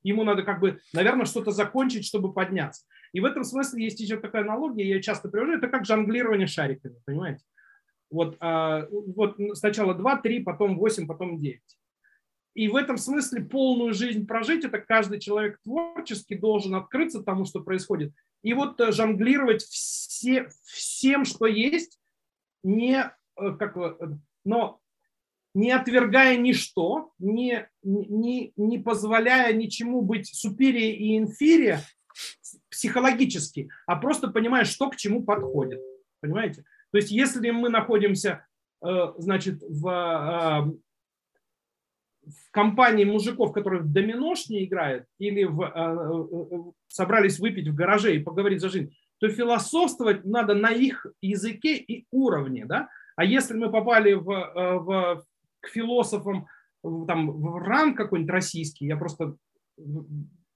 [0.03, 2.87] ему надо как бы, наверное, что-то закончить, чтобы подняться.
[3.13, 6.95] И в этом смысле есть еще такая аналогия, я часто привожу, это как жонглирование шариками,
[7.05, 7.45] понимаете?
[8.11, 11.61] Вот, а, вот сначала 2, 3, потом 8, потом 9.
[12.55, 17.61] И в этом смысле полную жизнь прожить, это каждый человек творчески должен открыться тому, что
[17.61, 18.13] происходит.
[18.43, 22.01] И вот э, жонглировать все, всем, что есть,
[22.65, 23.05] не,
[23.37, 23.77] э, как,
[24.45, 24.81] но
[25.55, 31.83] не отвергая ничто, не, не, не позволяя ничему быть суперия и инферия
[32.71, 35.81] психологически, а просто понимая, что к чему подходит.
[36.21, 36.65] Понимаете?
[36.93, 38.47] То есть если мы находимся
[38.85, 40.73] э, значит, в, э,
[42.27, 48.23] в компании мужиков, которые в доминошне играют, или в, э, собрались выпить в гараже и
[48.23, 52.65] поговорить за жизнь, то философствовать надо на их языке и уровне.
[52.67, 52.89] Да?
[53.21, 55.27] А если мы попали в, э, в,
[55.61, 56.47] к философам
[56.83, 59.37] там, в ранг какой-нибудь российский, я просто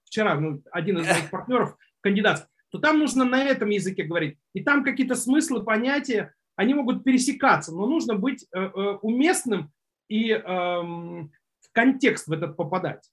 [0.03, 4.39] вчера ну, один из моих партнеров, кандидат, то там нужно на этом языке говорить.
[4.53, 9.71] И там какие-то смыслы, понятия, они могут пересекаться, но нужно быть э, э, уместным
[10.09, 13.11] и эм, в контекст в этот попадать.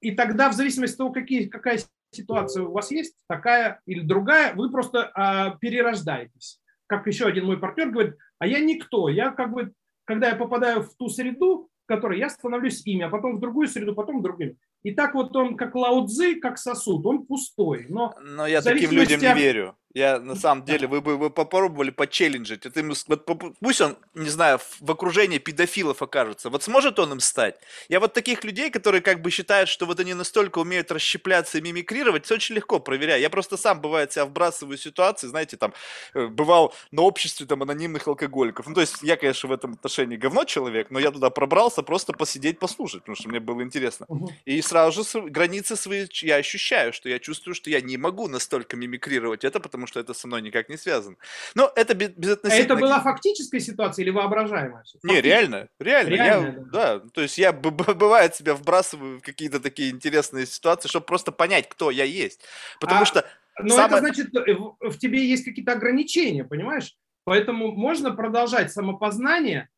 [0.00, 1.80] И тогда, в зависимости от того, какие, какая
[2.12, 6.60] ситуация у вас есть, такая или другая, вы просто э, перерождаетесь.
[6.88, 9.08] Как еще один мой партнер говорит, а я никто.
[9.08, 9.72] Я как бы,
[10.04, 13.68] когда я попадаю в ту среду, в которой я становлюсь ими, а потом в другую
[13.68, 14.56] среду, потом в другую.
[14.82, 17.86] И так вот он, как лаудзы, как сосуд, он пустой.
[17.88, 19.76] Но, Но я таким людям не верю.
[19.98, 22.64] Я на самом деле, вы бы вы попробовали почелленджить.
[22.66, 23.26] Это ему, вот,
[23.58, 26.50] пусть он, не знаю, в окружении педофилов окажется.
[26.50, 27.56] Вот сможет он им стать?
[27.88, 31.60] Я вот таких людей, которые как бы считают, что вот они настолько умеют расщепляться и
[31.60, 33.20] мимикрировать, все очень легко проверяю.
[33.20, 35.74] Я просто сам, бывает, себя вбрасываю в ситуации, знаете, там,
[36.14, 38.68] э, бывал на обществе там анонимных алкоголиков.
[38.68, 42.12] Ну, то есть я, конечно, в этом отношении говно человек, но я туда пробрался просто
[42.12, 44.06] посидеть, послушать, потому что мне было интересно.
[44.44, 48.76] И сразу же границы свои я ощущаю, что я чувствую, что я не могу настолько
[48.76, 51.16] мимикрировать это, потому что это со мной никак не связано.
[51.54, 52.74] Но это без, безотносительно...
[52.74, 54.84] А это была фактическая ситуация или воображаемая?
[55.02, 56.08] Не, реально, реально.
[56.08, 56.98] реально я, да.
[56.98, 57.08] да.
[57.12, 61.90] То есть я, бывает, себя вбрасываю в какие-то такие интересные ситуации, чтобы просто понять, кто
[61.90, 62.40] я есть.
[62.80, 63.26] Потому а, что...
[63.60, 63.86] Но самое...
[63.86, 66.94] это значит, э, в, в тебе есть какие-то ограничения, понимаешь?
[67.24, 69.68] Поэтому можно продолжать самопознание,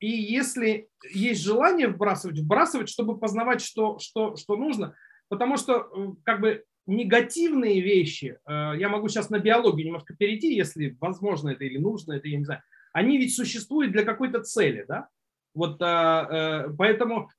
[0.00, 4.94] и если есть желание вбрасывать, вбрасывать, чтобы познавать, что, что, что нужно.
[5.28, 10.54] Потому что э, как бы негативные вещи, э, я могу сейчас на биологию немножко перейти,
[10.54, 14.84] если возможно это или нужно это, я не знаю, они ведь существуют для какой-то цели,
[14.88, 15.08] да?
[15.54, 17.30] Вот э, э, поэтому,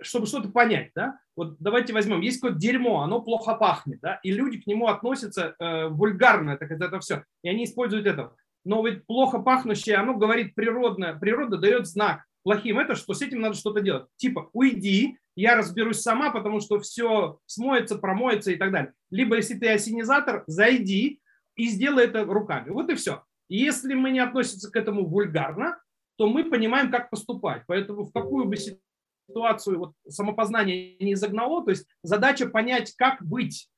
[0.00, 4.30] чтобы что-то понять, да, вот давайте возьмем, есть какое-то дерьмо, оно плохо пахнет, да, и
[4.30, 5.54] люди к нему относятся
[5.90, 8.34] вульгарно, так это, это все, и они используют это.
[8.64, 13.40] Но ведь плохо пахнущее, оно говорит природное, природа дает знак плохим, это что с этим
[13.40, 14.06] надо что-то делать.
[14.16, 18.92] Типа, уйди, я разберусь сама, потому что все смоется, промоется и так далее.
[19.10, 21.20] Либо если ты осенизатор, зайди
[21.54, 22.70] и сделай это руками.
[22.70, 23.22] Вот и все.
[23.48, 25.80] Если мы не относимся к этому вульгарно,
[26.16, 27.62] то мы понимаем, как поступать.
[27.68, 33.70] Поэтому в какую бы ситуацию вот, самопознание не загнало, то есть задача понять, как быть.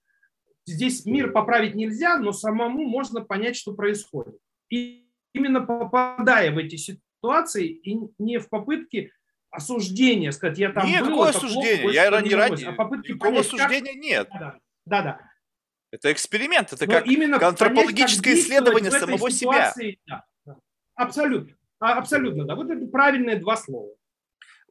[0.65, 4.39] Здесь мир поправить нельзя, но самому можно понять, что происходит.
[4.71, 9.13] И именно попадая в эти ситуации, и не в попытке
[9.51, 11.83] осуждение, сказать, я там Нет, был, какое осуждение?
[11.83, 12.65] Плохо, я не ради...
[12.65, 14.03] А попытки Никакого понять, осуждения как...
[14.03, 14.29] нет.
[14.33, 15.21] Да, да, да.
[15.93, 20.25] Это эксперимент, это Но как именно антропологическое понять, как исследование самого ситуации, себя.
[20.47, 20.57] Да,
[20.95, 21.57] Абсолютно.
[21.81, 22.55] А, абсолютно, да.
[22.55, 23.95] Вот это правильные два слова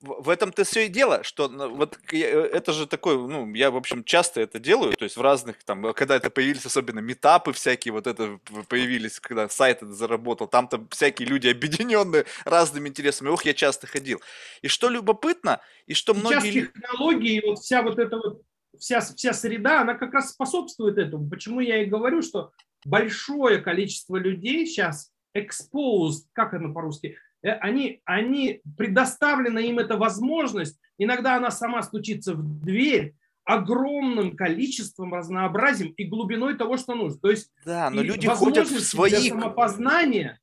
[0.01, 3.75] в этом-то все и дело, что ну, вот э, это же такой, ну, я, в
[3.75, 7.91] общем, часто это делаю, то есть в разных, там, когда это появились, особенно метапы всякие,
[7.91, 13.53] вот это появились, когда сайт это заработал, там-то всякие люди объединенные разными интересами, ох, я
[13.53, 14.21] часто ходил.
[14.61, 16.51] И что любопытно, и что Сейчас многие...
[16.61, 18.41] технологии, вот вся вот эта вот
[18.77, 21.29] вся, вся среда, она как раз способствует этому.
[21.29, 22.51] Почему я и говорю, что
[22.85, 30.79] большое количество людей сейчас exposed, как это по-русски, э, они, они предоставлена им эта возможность,
[30.97, 33.15] иногда она сама стучится в дверь,
[33.49, 37.19] огромным количеством, разнообразием и глубиной того, что нужно.
[37.19, 39.09] То есть да, но люди ходят в свои...
[39.09, 40.39] для самопознания,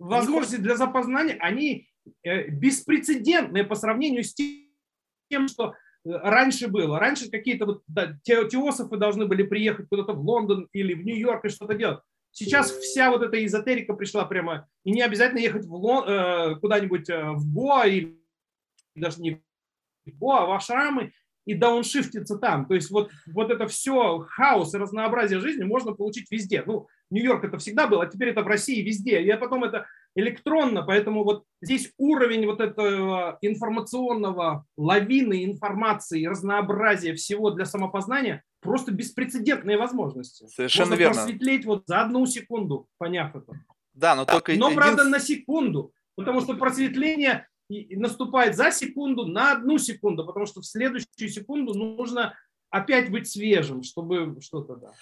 [0.00, 1.88] возможности для запознания, они
[2.24, 5.74] э, беспрецедентные по сравнению с тем, что
[6.04, 6.98] э, раньше было.
[6.98, 11.50] Раньше какие-то вот, да, теософы должны были приехать куда-то в Лондон или в Нью-Йорк и
[11.50, 12.00] что-то делать.
[12.32, 17.08] Сейчас вся вот эта эзотерика пришла прямо, и не обязательно ехать в Лон, э, куда-нибудь
[17.08, 18.18] в Гоа или
[18.94, 19.42] даже не
[20.06, 21.12] в Гоа, а в Ашрамы,
[21.44, 22.66] и дауншифтиться там.
[22.66, 26.62] То есть вот, вот это все хаос и разнообразие жизни можно получить везде.
[26.64, 29.20] Ну, Нью-Йорк это всегда было, а теперь это в России везде.
[29.20, 37.50] И потом это электронно, поэтому вот здесь уровень вот этого информационного лавины информации, разнообразия всего
[37.50, 40.46] для самопознания просто беспрецедентные возможности.
[40.46, 41.14] Совершенно Можно верно.
[41.14, 43.52] просветлеть вот за одну секунду, поняв это.
[43.94, 44.54] Да, но только...
[44.54, 50.60] Но, правда, на секунду, потому что просветление наступает за секунду на одну секунду, потому что
[50.60, 52.34] в следующую секунду нужно
[52.72, 54.92] опять быть свежим, чтобы что-то, да.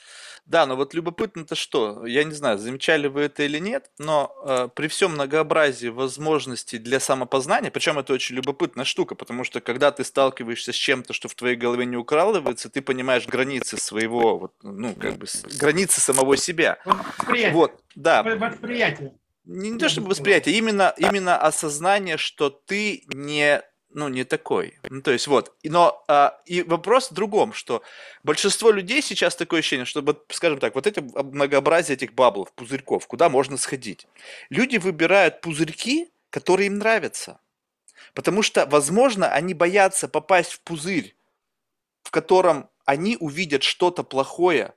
[0.44, 4.68] Да, но вот любопытно-то что, я не знаю, замечали вы это или нет, но э,
[4.74, 10.04] при всем многообразии возможностей для самопознания, причем это очень любопытная штука, потому что когда ты
[10.04, 14.94] сталкиваешься с чем-то, что в твоей голове не укладывается, ты понимаешь границы своего, вот, ну,
[14.94, 15.26] как бы,
[15.58, 16.78] границы самого себя.
[16.84, 17.52] Восприятие.
[17.52, 18.22] Вот, да.
[18.24, 19.14] Восприятие
[19.50, 24.78] не, не то чтобы восприятие, именно, именно осознание, что ты не, ну, не такой.
[24.88, 25.54] Ну, то есть вот.
[25.64, 27.82] Но а, и вопрос в другом, что
[28.22, 33.28] большинство людей сейчас такое ощущение, что, скажем так, вот это многообразие этих баблов, пузырьков, куда
[33.28, 34.06] можно сходить.
[34.48, 37.40] Люди выбирают пузырьки, которые им нравятся.
[38.14, 41.16] Потому что, возможно, они боятся попасть в пузырь,
[42.02, 44.74] в котором они увидят что-то плохое,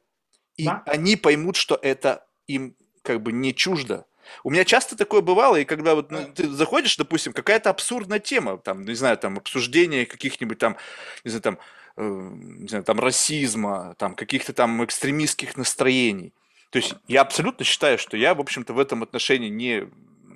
[0.57, 0.83] и да?
[0.85, 4.05] они поймут, что это им как бы не чуждо.
[4.43, 8.57] У меня часто такое бывало, и когда вот ну, ты заходишь, допустим, какая-то абсурдная тема,
[8.57, 10.77] там, не знаю, там, обсуждение каких-нибудь там,
[11.23, 11.59] не знаю, там,
[11.97, 16.33] э, не знаю, там, расизма, там, каких-то там экстремистских настроений.
[16.69, 19.87] То есть я абсолютно считаю, что я, в общем-то, в этом отношении не,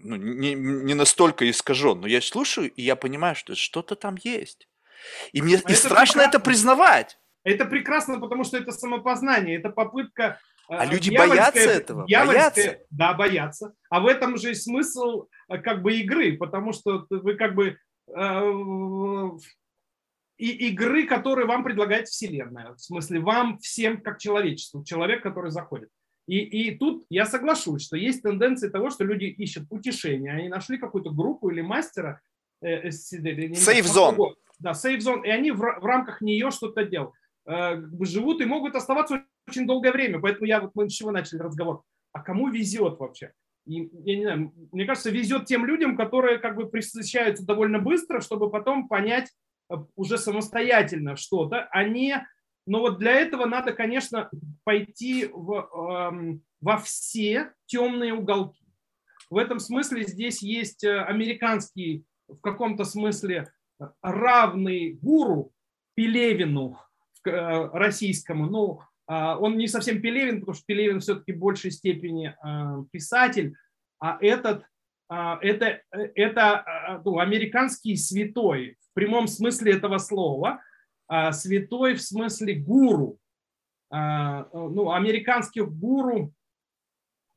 [0.04, 4.68] ну, не, не настолько искажен, но я слушаю, и я понимаю, что что-то там есть.
[5.32, 6.22] И мне и страшно прекрасно.
[6.22, 7.20] это признавать.
[7.44, 12.06] Это прекрасно, потому что это самопознание, это попытка а люди боятся этого?
[12.08, 12.80] Боятся?
[12.90, 13.74] Да, боятся.
[13.90, 17.78] А в этом же и смысл э, как бы игры, потому что вы как бы
[18.14, 19.32] э,
[20.38, 22.74] и игры, которые вам предлагает Вселенная.
[22.74, 25.90] В смысле, вам всем как человечеству, человек, который заходит.
[26.28, 30.32] И, и тут я соглашусь, что есть тенденции того, что люди ищут утешения.
[30.32, 32.22] Они нашли какую-то группу или мастера.
[32.62, 34.36] Э, Safe zone.
[34.60, 35.26] Да, safe zone.
[35.26, 37.14] И они в, в рамках нее что-то делают.
[37.46, 40.20] Э, живут и могут оставаться очень долгое время.
[40.20, 41.84] Поэтому я вот мы с чего начали разговор.
[42.12, 43.32] А кому везет вообще?
[43.66, 48.22] И, я не знаю, мне кажется, везет тем людям, которые как бы присыщаются довольно быстро,
[48.22, 49.32] чтобы потом понять
[49.70, 52.26] э, уже самостоятельно что-то, а не...
[52.66, 54.30] Но вот для этого надо, конечно,
[54.66, 58.62] пойти в, эм, во все темные уголки.
[59.30, 63.50] В этом смысле здесь есть э, американский, в каком-то смысле,
[64.02, 65.54] равный гуру
[65.96, 66.78] Пелевину,
[67.28, 72.84] Э, российскому, ну, он не совсем Пелевин, потому что Пелевин все-таки в большей степени э,
[72.92, 73.56] писатель,
[74.00, 74.64] а этот
[75.10, 80.62] а, это, это а, ну, американский святой в прямом смысле этого слова,
[81.32, 83.18] святой в смысле гуру.
[83.90, 86.34] Ну, американских гуру.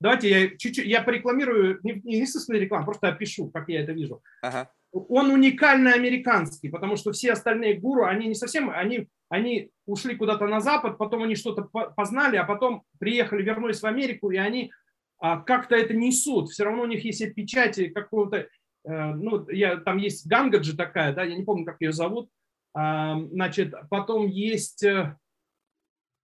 [0.00, 4.22] Давайте я чуть-чуть, я порекламирую, не, не в рекламу, просто опишу, как я это вижу.
[4.42, 4.72] Ага.
[4.90, 10.46] Он уникально американский, потому что все остальные гуру, они не совсем, они они ушли куда-то
[10.46, 14.72] на Запад, потом они что-то познали, а потом приехали, вернулись в Америку, и они
[15.18, 16.50] а, как-то это несут.
[16.50, 18.46] Все равно у них есть печати какого-то, э,
[18.84, 22.30] ну, я, там есть Гангаджи такая, да, я не помню, как ее зовут.
[22.72, 25.16] А, значит, потом есть э,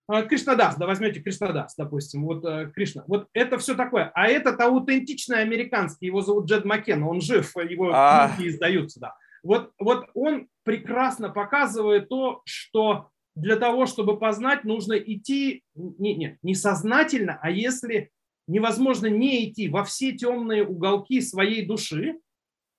[0.07, 3.03] а, Кришнадас, да, возьмете Кришнадас, допустим, вот э, Кришна.
[3.07, 4.11] Вот это все такое.
[4.15, 7.91] А этот аутентичный американский, его зовут Джед Маккен, он жив, его
[8.35, 9.15] книги издаются, да.
[9.43, 16.39] Вот, вот он прекрасно показывает то, что для того, чтобы познать, нужно идти не, не,
[16.41, 18.11] не сознательно, а если
[18.47, 22.17] невозможно не идти во все темные уголки своей души,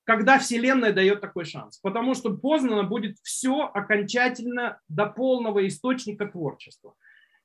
[0.05, 1.79] когда Вселенная дает такой шанс.
[1.79, 6.95] Потому что познано будет все окончательно до полного источника творчества.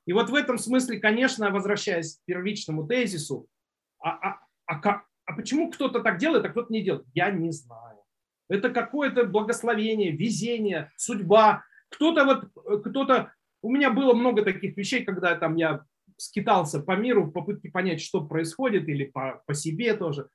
[0.06, 3.46] И вот в этом смысле, конечно, возвращаясь к первичному тезису,
[4.00, 7.06] а, а, а, а почему кто-то так делает, а кто-то не делает?
[7.14, 7.98] Я не знаю.
[8.48, 11.62] Это какое-то благословение, везение, судьба.
[11.94, 13.32] Кто-то вот, кто-то,
[13.62, 15.84] у меня было много таких вещей, когда там я
[16.16, 20.28] скитался по миру в попытке понять, что происходит, или по, по себе тоже.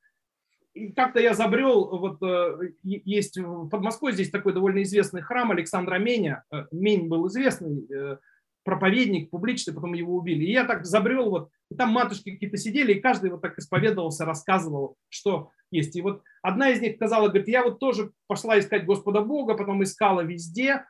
[0.73, 5.97] И как-то я забрел, вот э, есть в Подмосковье здесь такой довольно известный храм Александра
[5.97, 6.43] Меня.
[6.51, 8.17] Э, Мень был известный э,
[8.63, 10.45] проповедник публичный, потом его убили.
[10.45, 14.25] И я так забрел, вот, и там матушки какие-то сидели, и каждый вот так исповедовался,
[14.25, 15.95] рассказывал, что есть.
[15.95, 19.83] И вот одна из них сказала, говорит, я вот тоже пошла искать Господа Бога, потом
[19.83, 20.85] искала везде,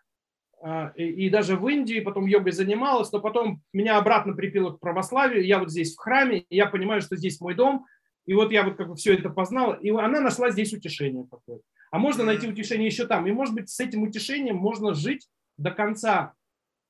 [0.95, 5.60] и даже в Индии, потом йогой занималась, но потом меня обратно припило к православию, я
[5.60, 7.86] вот здесь в храме, я понимаю, что здесь мой дом,
[8.26, 11.64] и вот я вот как бы все это познала, и она нашла здесь утешение какое-то.
[11.91, 15.72] А можно найти утешение еще там, и может быть с этим утешением можно жить до
[15.72, 16.34] конца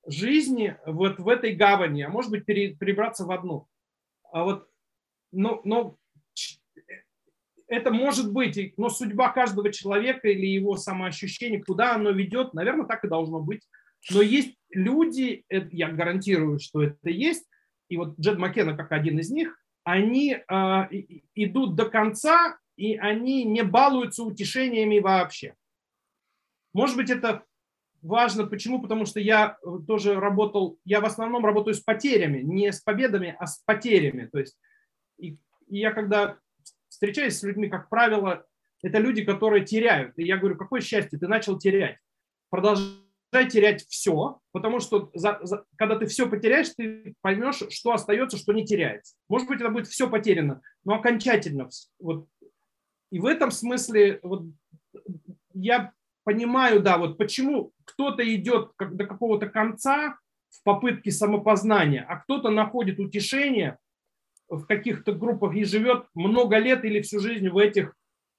[0.05, 3.67] жизни вот в этой гавани, а может быть перебраться в одну.
[4.31, 4.67] А вот,
[5.31, 5.95] но, но
[7.69, 13.05] это может быть, но судьба каждого человека или его самоощущение, куда оно ведет, наверное, так
[13.05, 13.61] и должно быть.
[14.11, 17.47] Но есть люди, это, я гарантирую, что это есть,
[17.89, 20.43] и вот Джед Маккена как один из них, они э,
[21.35, 25.55] идут до конца, и они не балуются утешениями вообще.
[26.73, 27.43] Может быть, это
[28.01, 28.45] важно.
[28.45, 28.81] Почему?
[28.81, 29.57] Потому что я
[29.87, 34.29] тоже работал, я в основном работаю с потерями, не с победами, а с потерями.
[34.31, 34.57] То есть
[35.17, 36.37] и, и я когда
[36.99, 38.45] встречаюсь с людьми, как правило,
[38.83, 40.19] это люди, которые теряют.
[40.19, 41.97] И я говорю, какое счастье, ты начал терять.
[42.49, 48.37] Продолжай терять все, потому что за, за, когда ты все потеряешь, ты поймешь, что остается,
[48.37, 49.15] что не теряется.
[49.29, 51.69] Может быть, это будет все потеряно, но окончательно.
[51.99, 52.27] Вот.
[53.11, 54.43] И в этом смысле вот,
[55.53, 55.93] я
[56.25, 60.17] понимаю, да, вот почему кто-то идет до какого-то конца
[60.49, 63.77] в попытке самопознания, а кто-то находит утешение
[64.49, 67.95] в каких-то группах и живет много лет или всю жизнь в этих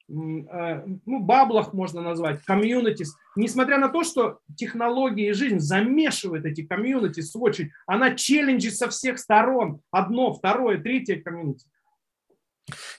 [0.09, 3.17] э, ну, баблах можно назвать, комьюнитис.
[3.37, 9.19] Несмотря на то, что технологии и жизнь замешивает эти комьюнитис очень, она челленджит со всех
[9.19, 9.81] сторон.
[9.91, 11.67] Одно, второе, третье комьюнити.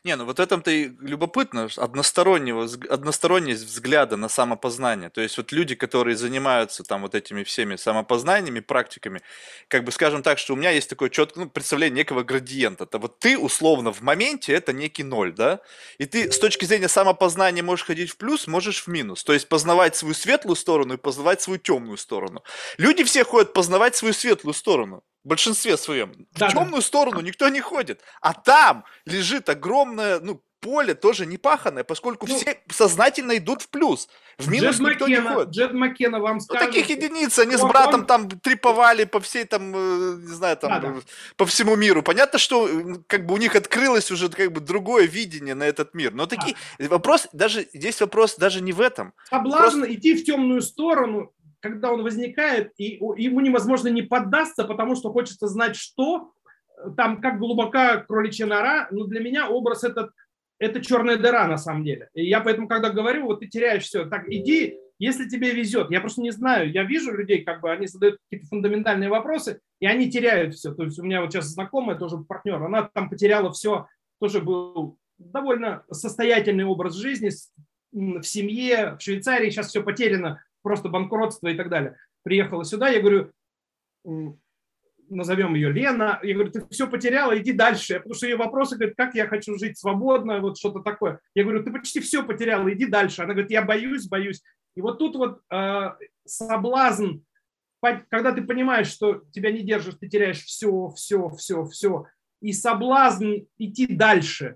[0.04, 5.10] Не, ну вот этом-то и любопытно, одностороннего, односторонность взгляда на самопознание.
[5.10, 9.22] То есть вот люди, которые занимаются там вот этими всеми самопознаниями, практиками,
[9.68, 12.84] как бы скажем так, что у меня есть такое четкое ну, представление некого градиента.
[12.86, 15.60] Это вот ты условно в моменте это некий ноль, да?
[15.98, 19.24] И ты с точки зрения самопознания можешь ходить в плюс, можешь в минус.
[19.24, 22.44] То есть познавать свою светлую сторону и познавать свою темную сторону.
[22.78, 26.28] Люди все ходят познавать свою светлую сторону в большинстве своем.
[26.34, 26.82] Да, в темную да.
[26.82, 28.02] сторону никто не ходит.
[28.22, 33.70] А там лежит огромное, ну, поле тоже не паханное, поскольку ну, все сознательно идут в
[33.70, 34.08] плюс.
[34.38, 35.50] В минус Джет никто Маккена, не ходит.
[35.50, 36.68] Джет Маккена вам скажет...
[36.68, 38.06] Ну, таких единиц, они с братом он...
[38.06, 41.00] там триповали по всей там, э, не знаю, там, да, да.
[41.36, 42.04] по всему миру.
[42.04, 42.70] Понятно, что
[43.08, 46.14] как бы у них открылось уже как бы другое видение на этот мир.
[46.14, 46.56] Но такие...
[46.80, 46.90] Да.
[46.90, 49.14] Вопрос, даже здесь вопрос даже не в этом.
[49.30, 49.94] Соблазн Просто...
[49.94, 55.48] идти в темную сторону когда он возникает, и ему невозможно не поддаться, потому что хочется
[55.48, 56.32] знать, что
[56.98, 60.12] там, как глубока кроличья нора, но для меня образ этот,
[60.60, 62.10] это черная дыра на самом деле.
[62.14, 65.90] И я поэтому, когда говорю, вот ты теряешь все, так иди, если тебе везет.
[65.90, 69.86] Я просто не знаю, я вижу людей, как бы они задают какие-то фундаментальные вопросы, и
[69.86, 70.74] они теряют все.
[70.74, 73.88] То есть у меня вот сейчас знакомая, тоже партнер, она там потеряла все,
[74.20, 77.32] тоже был довольно состоятельный образ жизни
[77.92, 81.98] в семье, в Швейцарии сейчас все потеряно, просто банкротство и так далее.
[82.24, 83.32] Приехала сюда, я говорю,
[85.12, 88.96] назовем ее Лена, я говорю, ты все потеряла, иди дальше, потому что ее вопросы, говорит,
[88.96, 91.20] как я хочу жить свободно, вот что-то такое.
[91.36, 93.22] Я говорю, ты почти все потеряла, иди дальше.
[93.22, 94.42] Она говорит, я боюсь, боюсь.
[94.76, 95.92] И вот тут вот э,
[96.26, 97.20] соблазн,
[97.82, 102.06] когда ты понимаешь, что тебя не держишь, ты теряешь все, все, все, все,
[102.42, 104.56] и соблазн идти дальше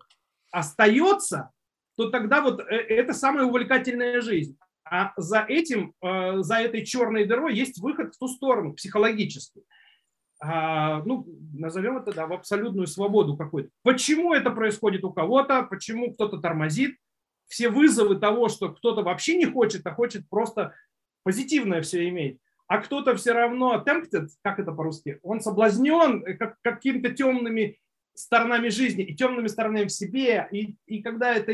[0.52, 1.52] остается,
[1.98, 4.58] то тогда вот э, это самая увлекательная жизнь.
[4.86, 9.64] А за этим, э, за этой черной дырой есть выход в ту сторону, психологический.
[10.40, 13.70] А, ну, назовем это, да, в абсолютную свободу какой-то.
[13.84, 16.98] Почему это происходит у кого-то, почему кто-то тормозит,
[17.48, 20.74] все вызовы того, что кто-то вообще не хочет, а хочет просто
[21.24, 26.58] позитивное все иметь, а кто-то все равно tempted, как это по-русски, он соблазнен э, как,
[26.62, 27.80] какими-то темными
[28.14, 31.54] сторонами жизни и темными сторонами в себе, и, и когда это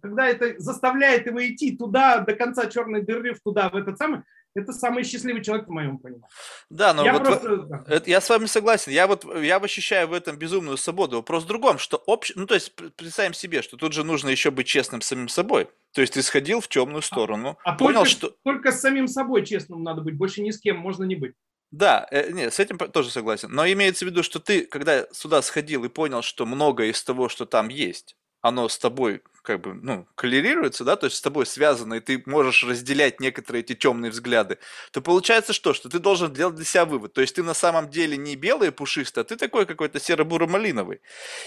[0.00, 4.22] когда это заставляет его идти туда, до конца черной дыры, туда, в этот самый,
[4.54, 6.26] это самый счастливый человек в моем понимании.
[6.68, 7.84] Да, но я, вот просто, в, да.
[7.86, 8.92] это, я с вами согласен.
[8.92, 11.16] Я вот я ощущаю в этом безумную свободу.
[11.16, 12.32] Вопрос в другом, что общ...
[12.34, 15.68] ну то есть представим себе, что тут же нужно еще быть честным с самим собой.
[15.92, 18.80] То есть ты сходил в темную а, сторону, а, а понял, только, что только с
[18.80, 21.34] самим собой честным надо быть, больше ни с кем можно не быть.
[21.70, 23.48] Да, э, нет, с этим тоже согласен.
[23.50, 27.30] Но имеется в виду, что ты, когда сюда сходил и понял, что многое из того,
[27.30, 31.46] что там есть, оно с тобой как бы, ну, коллерируется, да, то есть с тобой
[31.46, 34.58] связано, и ты можешь разделять некоторые эти темные взгляды,
[34.92, 35.74] то получается что?
[35.74, 37.12] Что ты должен делать для себя вывод.
[37.12, 41.00] То есть ты на самом деле не белый и пушистый, а ты такой какой-то серо-буро-малиновый.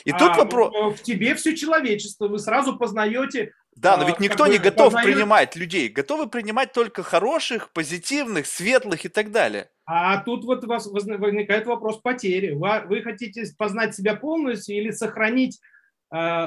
[0.03, 0.73] И а, тут вопрос...
[0.99, 3.53] В тебе все человечество, вы сразу познаете...
[3.75, 5.05] Да, но ведь а, никто не готов познает...
[5.07, 5.89] принимать людей.
[5.89, 9.69] Готовы принимать только хороших, позитивных, светлых и так далее.
[9.85, 12.53] А тут вот у вас возникает вопрос потери.
[12.53, 15.59] Вы хотите познать себя полностью или сохранить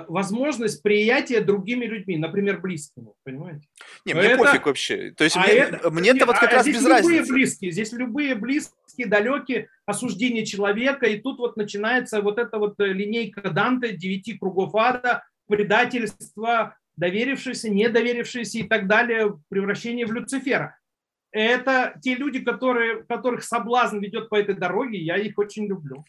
[0.08, 3.66] возможность приятия другими людьми, например, близкими, понимаете?
[4.04, 5.10] Не, мне это, пофиг вообще.
[5.10, 7.32] То есть а мне, это, мне это вот как а раз без любые разницы.
[7.32, 12.86] близкие, здесь любые близкие, далекие, осуждение человека, и тут вот начинается вот эта вот э,
[12.86, 20.77] линейка Данте, девяти кругов ада, предательство, доверившийся, недоверившийся и так далее, превращение в Люцифера
[21.30, 26.04] это те люди, которые, которых соблазн ведет по этой дороге, я их очень люблю.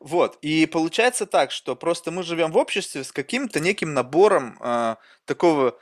[0.00, 4.96] Вот, и получается так, что просто мы живем в обществе с каким-то неким набором э,
[5.24, 5.78] такого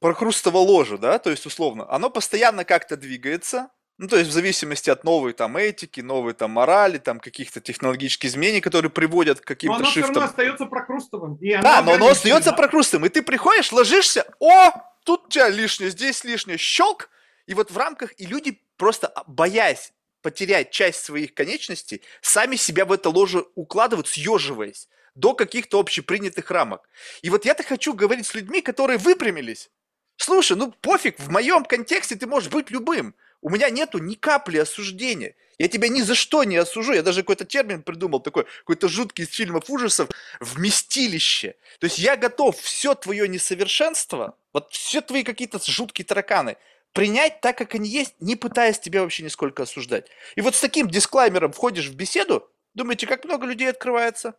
[0.00, 4.90] прохрустого ложа, да, то есть условно, оно постоянно как-то двигается, ну, то есть в зависимости
[4.90, 9.78] от новой там этики, новой там морали, там каких-то технологических изменений, которые приводят к каким-то
[9.78, 10.10] но оно шифтам.
[10.10, 11.36] все равно остается прокрустовым.
[11.36, 12.56] И да, но оно остается да.
[12.56, 13.06] прокрустовым.
[13.06, 14.72] И ты приходишь, ложишься, о,
[15.04, 17.10] тут у тебя лишнее, здесь лишнее, щелк,
[17.46, 22.84] и вот в рамках, и люди просто а, боясь потерять часть своих конечностей, сами себя
[22.84, 26.88] в это ложе укладывают, съеживаясь до каких-то общепринятых рамок.
[27.22, 29.70] И вот я-то хочу говорить с людьми, которые выпрямились.
[30.16, 33.14] Слушай, ну пофиг, в моем контексте ты можешь быть любым.
[33.40, 35.34] У меня нету ни капли осуждения.
[35.58, 36.92] Я тебя ни за что не осужу.
[36.92, 40.08] Я даже какой-то термин придумал, такой, какой-то жуткий из фильмов ужасов,
[40.40, 41.56] вместилище.
[41.80, 46.56] То есть я готов все твое несовершенство, вот все твои какие-то жуткие тараканы,
[46.92, 50.08] принять так, как они есть, не пытаясь тебя вообще нисколько осуждать.
[50.36, 54.34] И вот с таким дисклаймером входишь в беседу, думаете, как много людей открывается?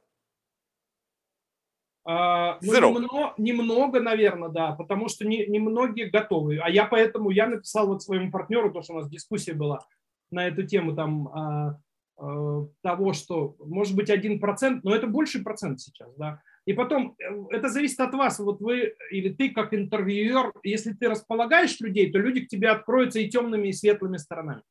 [2.06, 6.58] А, ну, немного, немного, наверное, да, потому что не, не многие готовы.
[6.58, 9.86] А я поэтому, я написал вот своему партнеру, то, что у нас дискуссия была
[10.30, 11.80] на эту тему там а,
[12.18, 17.16] а, того, что может быть один процент, но это больший процент сейчас, да, и потом,
[17.20, 18.40] э, это зависит от вас.
[18.40, 23.20] Вот вы или ты как интервьюер, если ты располагаешь людей, то люди к тебе откроются
[23.20, 24.64] и темными, и светлыми сторонами.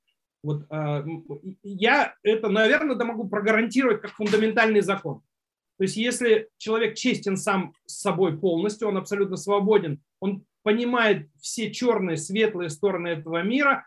[0.43, 1.05] Вот э,
[1.62, 5.20] я это, наверное, да могу прогарантировать как фундаментальный закон.
[5.78, 11.70] То есть если человек честен сам с собой полностью, он абсолютно свободен, он понимает все
[11.72, 13.86] черные, светлые стороны этого мира,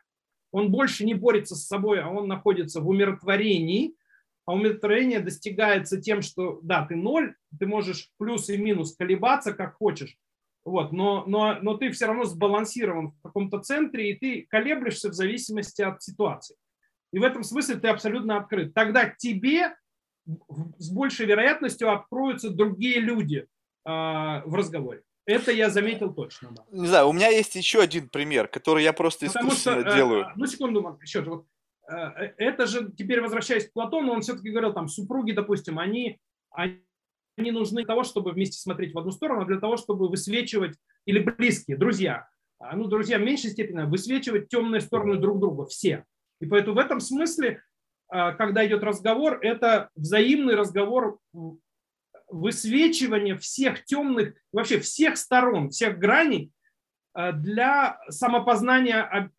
[0.51, 3.95] он больше не борется с собой, а он находится в умиротворении–
[4.46, 9.76] а умиротворение достигается тем, что да, ты ноль, ты можешь плюс и минус колебаться как
[9.76, 10.18] хочешь,
[10.66, 15.14] вот, но, но, но ты все равно сбалансирован в каком-то центре, и ты колеблешься в
[15.14, 16.56] зависимости от ситуации.
[17.14, 18.74] И в этом смысле ты абсолютно открыт.
[18.74, 19.76] Тогда тебе
[20.26, 23.46] с большей вероятностью откроются другие люди э,
[23.86, 25.04] в разговоре.
[25.28, 26.52] Это я заметил точно.
[26.52, 26.66] Да.
[26.72, 29.96] Не знаю, у меня есть еще один пример, который я просто Потому искусственно что, э,
[29.96, 30.32] делаю.
[30.36, 31.22] Ну, секунду, еще.
[31.22, 31.55] Вот Э,
[31.88, 36.20] это же, теперь возвращаясь к Платону, он все-таки говорил, там, супруги, допустим, они,
[36.52, 40.76] они нужны для того, чтобы вместе смотреть в одну сторону, а для того, чтобы высвечивать,
[41.06, 42.28] или близкие, друзья,
[42.60, 46.06] а, ну, друзья в меньшей степени, высвечивать темные стороны друг друга, все.
[46.40, 47.62] И поэтому в этом смысле,
[48.08, 51.20] а, когда идет разговор, это взаимный разговор
[52.28, 56.55] высвечивания всех темных, вообще всех сторон, всех граней, Э,
[57.16, 59.32] для самопознания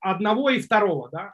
[0.00, 1.10] одного и второго.
[1.10, 1.30] Да?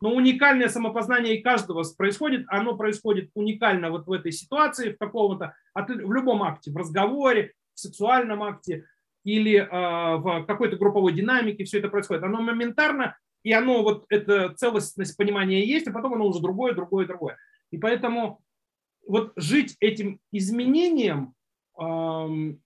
[0.00, 5.54] Но уникальное самопознание и каждого происходит, оно происходит уникально вот в этой ситуации, в какого-то,
[5.74, 8.84] в любом акте, в разговоре, в сексуальном акте
[9.24, 12.22] или э, в какой-то групповой динамике, все это происходит.
[12.22, 17.06] Оно моментарно, и оно вот, эта целостность понимания есть, а потом оно уже другое, другое,
[17.06, 17.36] другое.
[17.70, 18.40] И поэтому
[19.06, 21.34] вот жить этим изменением,
[21.78, 22.60] эм,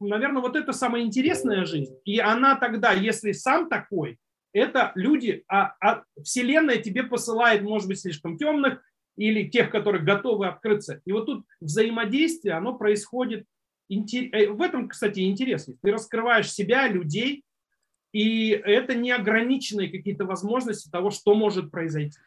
[0.00, 1.94] наверное, вот это самая интересная жизнь.
[2.04, 4.18] И она тогда, если сам такой,
[4.52, 8.82] это люди, а, а Вселенная тебе посылает, может быть, слишком темных
[9.16, 11.00] или тех, которые готовы открыться.
[11.04, 13.44] И вот тут взаимодействие, оно происходит.
[13.90, 15.74] Э, в этом, кстати, интересно.
[15.82, 17.44] Ты раскрываешь себя, людей,
[18.12, 22.18] и это неограниченные какие-то возможности того, что может произойти.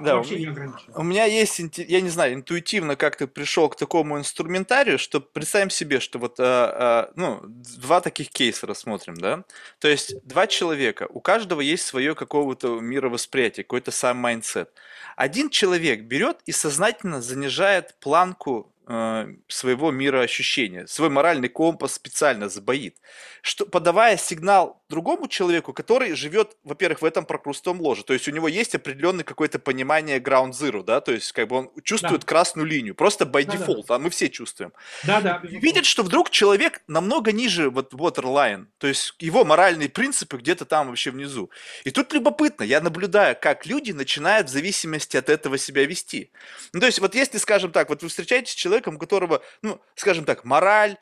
[0.00, 0.98] Да, вообще не ограничено.
[0.98, 5.70] У меня есть, я не знаю, интуитивно как ты пришел к такому инструментарию, что представим
[5.70, 9.44] себе, что вот, а, а, ну, два таких кейса рассмотрим, да?
[9.80, 14.70] То есть два человека, у каждого есть свое какого-то мировосприятие, какой-то сам mindset.
[15.16, 22.96] Один человек берет и сознательно занижает планку своего мира ощущения, свой моральный компас специально забоит,
[23.40, 28.32] что, подавая сигнал другому человеку, который живет, во-первых, в этом прокрустовом ложе, то есть у
[28.32, 32.26] него есть определенное какое-то понимание ground zero, да, то есть как бы он чувствует да.
[32.26, 33.94] красную линию, просто by да, default, да.
[33.94, 34.72] а мы все чувствуем.
[35.04, 35.40] Да, да.
[35.42, 40.88] Видит, что вдруг человек намного ниже вот waterline, то есть его моральные принципы где-то там
[40.88, 41.50] вообще внизу.
[41.84, 46.32] И тут любопытно, я наблюдаю, как люди начинают в зависимости от этого себя вести.
[46.72, 49.80] Ну, то есть вот если, скажем так, вот вы встречаетесь с человеком, у которого, ну,
[49.94, 50.96] скажем так, мораль,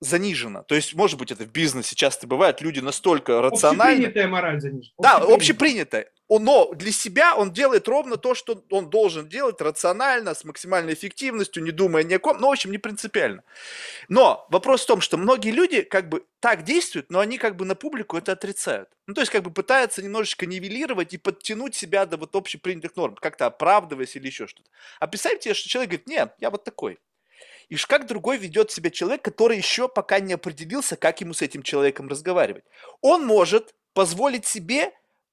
[0.00, 0.62] занижена.
[0.64, 4.06] То есть, может быть, это в бизнесе часто бывает, люди настолько рациональны.
[4.06, 4.94] Общепринятая мораль занижена.
[4.98, 6.11] Да, общепринятая.
[6.28, 11.62] Но для себя он делает ровно то, что он должен делать рационально, с максимальной эффективностью,
[11.62, 13.44] не думая ни о ком, ну, в общем, не принципиально.
[14.08, 17.64] Но вопрос в том, что многие люди как бы так действуют, но они как бы
[17.64, 18.88] на публику это отрицают.
[19.06, 23.16] Ну, то есть как бы пытаются немножечко нивелировать и подтянуть себя до вот общепринятых норм,
[23.16, 24.70] как-то оправдываясь или еще что-то.
[25.00, 26.98] А представьте, что человек говорит, нет, я вот такой.
[27.68, 31.62] И как другой ведет себя человек, который еще пока не определился, как ему с этим
[31.62, 32.64] человеком разговаривать.
[33.00, 34.92] Он может позволить себе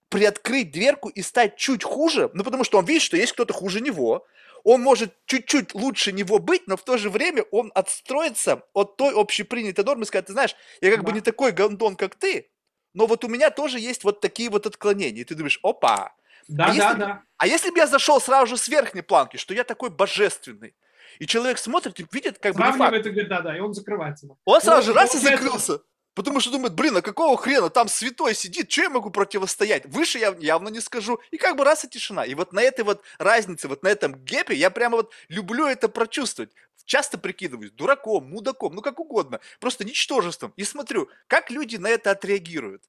[0.10, 3.82] приоткрыть дверку и стать чуть хуже, ну потому что он видит, что есть кто-то хуже
[3.82, 4.26] него,
[4.64, 9.14] он может чуть-чуть лучше него быть, но в то же время он отстроится от той
[9.14, 11.08] общепринятой нормы и сказать, ты знаешь, я как да.
[11.08, 12.50] бы не такой гондон, как ты,
[12.94, 15.22] но вот у меня тоже есть вот такие вот отклонения.
[15.22, 16.14] И ты думаешь, опа.
[16.48, 17.24] Да, а да, если, да.
[17.38, 20.74] А если бы я зашел сразу же с верхней планки, что я такой божественный,
[21.20, 24.28] и человек смотрит и видит, как бы Сравнивает и говорит, да-да, и он закрывается.
[24.28, 25.82] Он ну, сразу же раз и закрылся.
[26.20, 29.86] Потому что думает, блин, а какого хрена, там святой сидит, что я могу противостоять?
[29.86, 31.22] Выше я явно не скажу.
[31.32, 32.26] И как бы раз и тишина.
[32.26, 35.88] И вот на этой вот разнице, вот на этом гэпе я прямо вот люблю это
[35.88, 36.52] прочувствовать.
[36.84, 40.52] Часто прикидываюсь дураком, мудаком, ну как угодно, просто ничтожеством.
[40.58, 42.84] И смотрю, как люди на это отреагируют.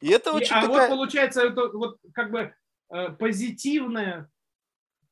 [0.00, 0.88] И это очень и, А такая...
[0.88, 2.52] вот получается, это вот как бы
[2.90, 4.28] э, позитивное,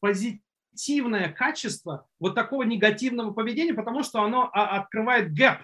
[0.01, 0.41] позитивное
[0.75, 5.59] позитивное качество вот такого негативного поведения, потому что оно а, открывает гэп.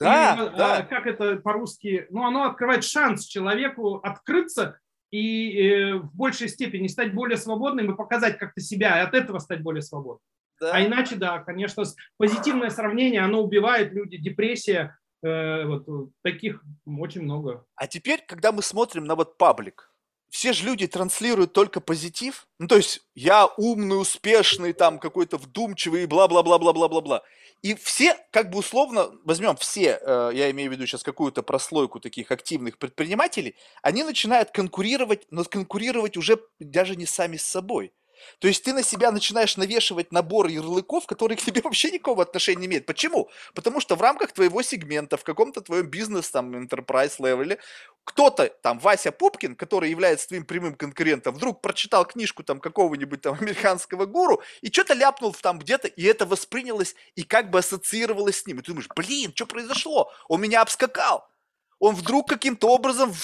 [0.00, 0.78] Да, и, да.
[0.78, 2.06] А, как это по-русски?
[2.10, 4.78] Ну, оно открывает шанс человеку открыться
[5.10, 9.38] и э, в большей степени стать более свободным и показать как-то себя, и от этого
[9.38, 10.22] стать более свободным.
[10.60, 10.72] Да.
[10.72, 11.84] А иначе, да, конечно,
[12.16, 17.64] позитивное сравнение, оно убивает люди, депрессия, э, вот таких очень много.
[17.74, 19.90] А теперь, когда мы смотрим на вот паблик,
[20.30, 22.46] все же люди транслируют только позитив.
[22.58, 27.22] Ну, то есть, я умный, успешный, там, какой-то вдумчивый, бла-бла-бла-бла-бла-бла-бла.
[27.62, 32.00] И все, как бы условно, возьмем все, э, я имею в виду сейчас какую-то прослойку
[32.00, 37.92] таких активных предпринимателей, они начинают конкурировать, но конкурировать уже даже не сами с собой.
[38.38, 42.60] То есть ты на себя начинаешь навешивать набор ярлыков, которые к тебе вообще никакого отношения
[42.60, 42.86] не имеют.
[42.86, 43.28] Почему?
[43.54, 47.58] Потому что в рамках твоего сегмента, в каком-то твоем бизнес, там, enterprise левеле,
[48.04, 53.34] кто-то, там, Вася Пупкин, который является твоим прямым конкурентом, вдруг прочитал книжку там какого-нибудь там
[53.40, 58.46] американского гуру и что-то ляпнул там где-то, и это воспринялось и как бы ассоциировалось с
[58.46, 58.58] ним.
[58.58, 60.10] И ты думаешь, блин, что произошло?
[60.28, 61.26] Он меня обскакал.
[61.78, 63.14] Он вдруг каким-то образом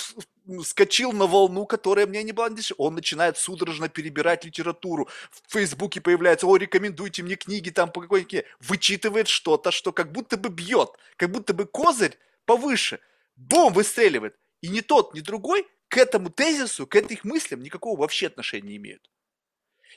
[0.64, 5.08] скочил на волну, которая мне не была Он начинает судорожно перебирать литературу.
[5.30, 8.46] В Фейсбуке появляется, о, рекомендуйте мне книги там по какой книге.
[8.60, 13.00] Вычитывает что-то, что как будто бы бьет, как будто бы козырь повыше.
[13.36, 14.36] Бум, выстреливает.
[14.60, 18.76] И ни тот, ни другой к этому тезису, к этим мыслям никакого вообще отношения не
[18.76, 19.10] имеют.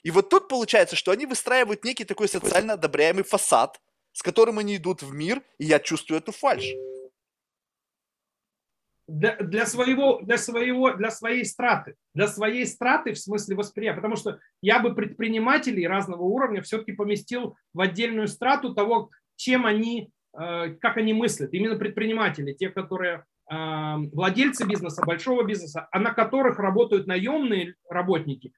[0.03, 3.81] И вот тут получается, что они выстраивают некий такой социально одобряемый фасад,
[4.13, 6.73] с которым они идут в мир, и я чувствую эту фальшь
[9.09, 11.95] для, для, своего, для, своего, для своей страты.
[12.13, 13.97] Для своей страты в смысле восприятия.
[13.97, 20.11] Потому что я бы предпринимателей разного уровня все-таки поместил в отдельную страту того, чем они,
[20.39, 21.53] э, как они мыслят.
[21.53, 23.55] Именно предприниматели, те, которые э,
[24.13, 28.53] владельцы бизнеса, большого бизнеса, а на которых работают наемные работники.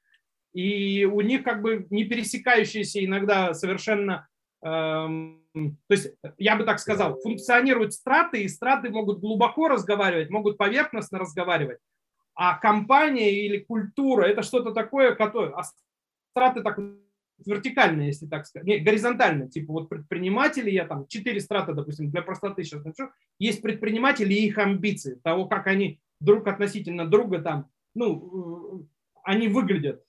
[0.53, 4.27] И у них как бы не пересекающиеся иногда совершенно
[4.65, 10.57] эм, то есть, я бы так сказал, функционируют страты, и страты могут глубоко разговаривать, могут
[10.57, 11.79] поверхностно разговаривать.
[12.33, 15.53] А компания или культура– это что-то такое, которое…
[15.53, 15.63] А
[16.31, 16.79] страты так
[17.45, 22.21] вертикальные, если так сказать, не, горизонтально, типа вот предприниматели, я там четыре страта, допустим, для
[22.21, 27.67] простоты сейчас напишу, есть предприниматели и их амбиции, того, как они друг относительно друга там,
[27.95, 28.83] ну, э,
[29.23, 30.03] они выглядят.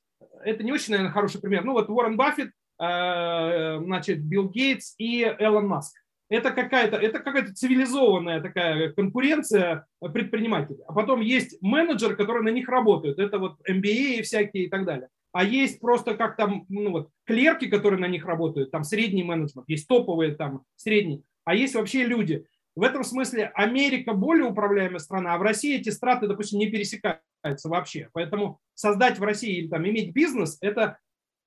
[0.45, 1.65] Это не очень, наверное, хороший пример.
[1.65, 5.97] Ну вот Уоррен Баффет, Э, значит, Билл Гейтс и Элон Маск.
[6.29, 10.81] Это какая-то, это какая-то цивилизованная такая конкуренция предпринимателей.
[10.89, 13.19] А потом есть менеджеры, которые на них работают.
[13.19, 15.09] Это вот MBA и всякие и так далее.
[15.33, 19.69] А есть просто как там, ну вот, клерки, которые на них работают, там средний менеджмент,
[19.69, 22.45] есть топовые там средний, а есть вообще люди.
[22.75, 27.69] В этом смысле Америка более управляемая страна, а в России эти страты, допустим, не пересекаются
[27.69, 28.09] вообще.
[28.13, 30.99] Поэтому создать в России или там иметь бизнес– это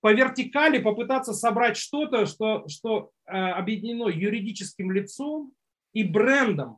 [0.05, 5.51] по вертикали попытаться собрать что-то, что, что э, объединено юридическим лицом
[5.93, 6.77] и брендом.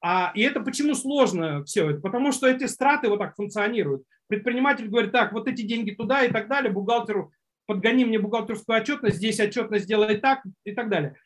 [0.00, 1.90] А, и это почему сложно все?
[1.90, 4.04] Это потому что эти страты вот так функционируют.
[4.28, 7.32] Предприниматель говорит, так, вот эти деньги туда и так далее, бухгалтеру
[7.66, 11.16] подгони мне бухгалтерскую отчетность, здесь отчетность сделай так и так далее.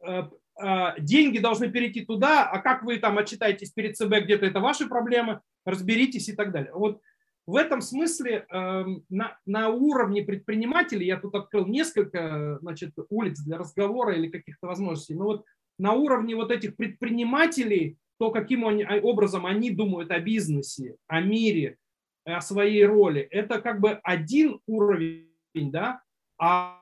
[0.00, 0.22] Э,
[0.58, 4.88] а, деньги должны перейти туда, а как вы там отчитаетесь перед ЦБ где-то, это ваши
[4.88, 6.72] проблемы, разберитесь и так далее.
[6.72, 7.02] Вот
[7.46, 13.58] в этом смысле эм, на, на уровне предпринимателей, я тут открыл несколько значит, улиц для
[13.58, 15.44] разговора или каких-то возможностей, но вот
[15.78, 21.20] на уровне вот этих предпринимателей, то, каким они, а, образом они думают о бизнесе, о
[21.20, 21.78] мире,
[22.24, 26.02] о своей роли, это как бы один уровень, да,
[26.38, 26.78] а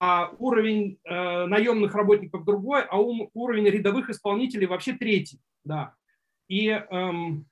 [0.00, 5.40] а уровень э, наемных работников другой, а уровень рядовых исполнителей вообще третий.
[5.64, 5.94] Да.
[6.46, 7.46] И эм,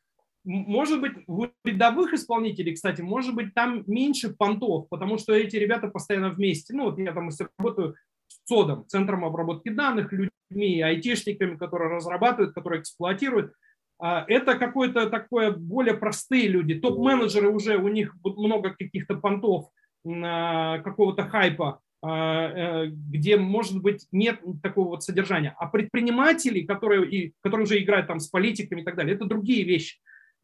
[0.45, 5.89] может быть, у рядовых исполнителей, кстати, может быть, там меньше понтов, потому что эти ребята
[5.89, 6.75] постоянно вместе.
[6.75, 7.97] Ну, вот я там работаю
[8.29, 13.53] с ЦОДом, Центром обработки данных, людьми, айтишниками, которые разрабатывают, которые эксплуатируют.
[13.99, 16.75] А, это какое-то такое более простые люди.
[16.75, 19.71] Топ-менеджеры уже, у них много каких-то понтов,
[20.05, 25.55] какого-то хайпа а, э, где, может быть, нет такого вот содержания.
[25.57, 29.63] А предприниматели, которые, и, которые уже играют там с политиками и так далее, это другие
[29.63, 29.99] вещи.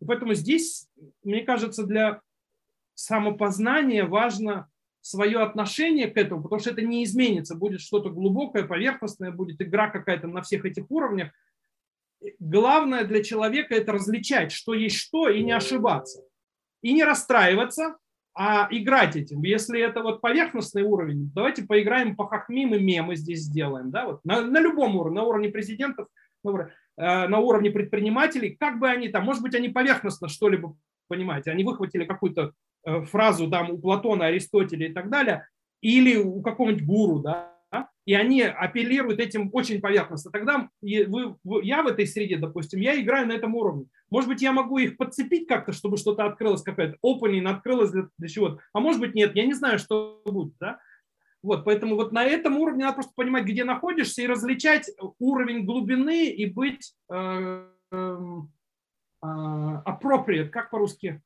[0.07, 0.88] Поэтому здесь,
[1.22, 2.20] мне кажется, для
[2.94, 4.68] самопознания важно
[5.01, 7.55] свое отношение к этому, потому что это не изменится.
[7.55, 11.30] Будет что-то глубокое, поверхностное, будет игра какая-то на всех этих уровнях.
[12.38, 16.22] Главное для человека это различать, что есть что, и не ошибаться.
[16.82, 17.96] И не расстраиваться,
[18.34, 19.42] а играть этим.
[19.42, 23.90] Если это вот поверхностный уровень, давайте поиграем по хахмим и мемы здесь сделаем.
[23.90, 24.07] Да?
[24.07, 26.09] Вот на, на любом уровне, на уровне президентов,
[26.44, 30.76] на уровне, на уровне предпринимателей, как бы они там, может быть, они поверхностно что-либо
[31.09, 32.53] понимаете, они выхватили какую-то
[32.84, 35.49] э, фразу там у Платона, Аристотеля и так далее,
[35.80, 37.55] или у какого-нибудь гуру, да,
[38.07, 40.30] и они апеллируют этим очень поверхностно.
[40.30, 43.84] Тогда вы, я в этой среде, допустим, я играю на этом уровне.
[44.11, 48.28] Может быть, я могу их подцепить как-то, чтобы что-то открылось, какая-то opening открылось для, для
[48.28, 48.61] чего-то.
[48.72, 50.55] А может быть, нет, я не знаю, что будет.
[50.59, 50.78] Да?
[51.43, 56.26] Вот, поэтому вот на этом уровне надо просто понимать, где находишься, и различать уровень глубины
[56.26, 58.16] и быть э, э,
[59.22, 61.22] appropriate, как по-русски,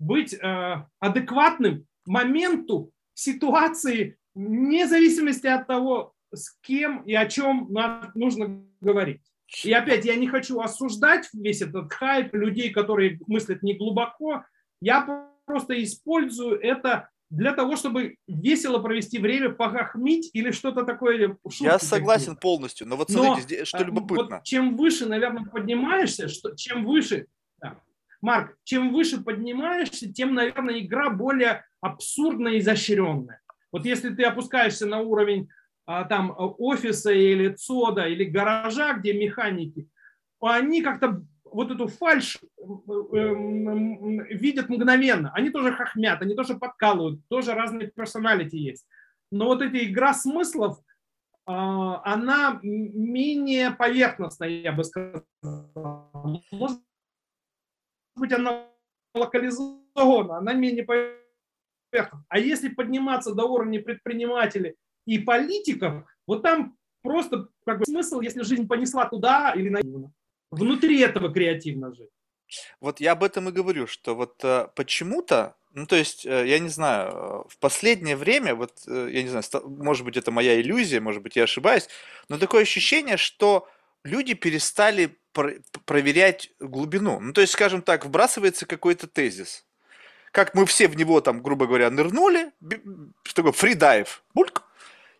[0.00, 7.68] быть э, адекватным моменту, ситуации, вне зависимости от того, с кем и о чем
[8.14, 9.22] нужно говорить.
[9.64, 14.44] И опять, я не хочу осуждать весь этот хайп людей, которые мыслят не глубоко.
[14.80, 21.36] Я просто использую это для того, чтобы весело провести время, похахмить или что-то такое.
[21.60, 24.36] Я согласен полностью, но вот смотрите, но, здесь, что любопытно.
[24.36, 27.26] Вот чем выше, наверное, поднимаешься, что, чем выше,
[27.60, 27.80] да.
[28.20, 33.40] Марк, чем выше поднимаешься, тем, наверное, игра более абсурдная и изощренная.
[33.70, 35.48] Вот если ты опускаешься на уровень
[35.86, 39.86] а, там офиса или ЦОДа или гаража, где механики,
[40.40, 41.22] они как-то
[41.52, 45.32] вот эту фальш эм, видят мгновенно.
[45.34, 48.86] Они тоже хохмят, они тоже подкалывают, тоже разные персоналити есть.
[49.30, 50.78] Но вот эта игра смыслов,
[51.46, 55.24] а, она менее поверхностная, я бы сказал.
[56.50, 56.80] Может
[58.16, 58.66] быть, она
[59.14, 61.28] локализована, она менее поверхностная
[62.28, 64.76] а если подниматься до уровня предпринимателей
[65.06, 69.80] и политиков, вот там просто как бы смысл, если жизнь понесла туда или на
[70.50, 72.10] внутри этого креативно жить.
[72.80, 76.58] Вот я об этом и говорю, что вот э, почему-то, ну то есть, э, я
[76.58, 80.58] не знаю, э, в последнее время, вот, э, я не знаю, может быть это моя
[80.60, 81.88] иллюзия, может быть я ошибаюсь,
[82.28, 83.68] но такое ощущение, что
[84.02, 87.20] люди перестали про- проверять глубину.
[87.20, 89.66] Ну то есть, скажем так, вбрасывается какой-то тезис,
[90.32, 92.50] как мы все в него там, грубо говоря, нырнули,
[93.34, 94.62] такой фридайв, бульк,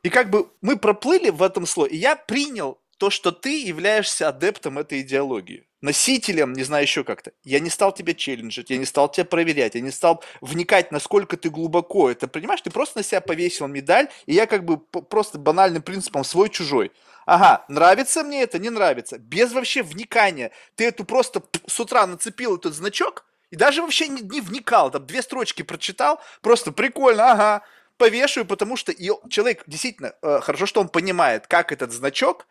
[0.03, 4.29] и как бы мы проплыли в этом слое, и я принял то, что ты являешься
[4.29, 7.33] адептом этой идеологии, носителем, не знаю еще как-то.
[7.45, 11.37] Я не стал тебя челленджить, я не стал тебя проверять, я не стал вникать, насколько
[11.37, 12.61] ты глубоко это понимаешь.
[12.61, 16.93] Ты просто на себя повесил медаль, и я как бы просто банальным принципом свой-чужой.
[17.27, 19.19] Ага, нравится мне это, не нравится.
[19.19, 20.51] Без вообще вникания.
[20.75, 25.07] Ты эту просто с утра нацепил этот значок, и даже вообще не, не вникал, там
[25.07, 27.65] две строчки прочитал, просто прикольно, ага,
[27.97, 32.47] повешаю, потому что и человек действительно, э, хорошо, что он понимает, как этот значок,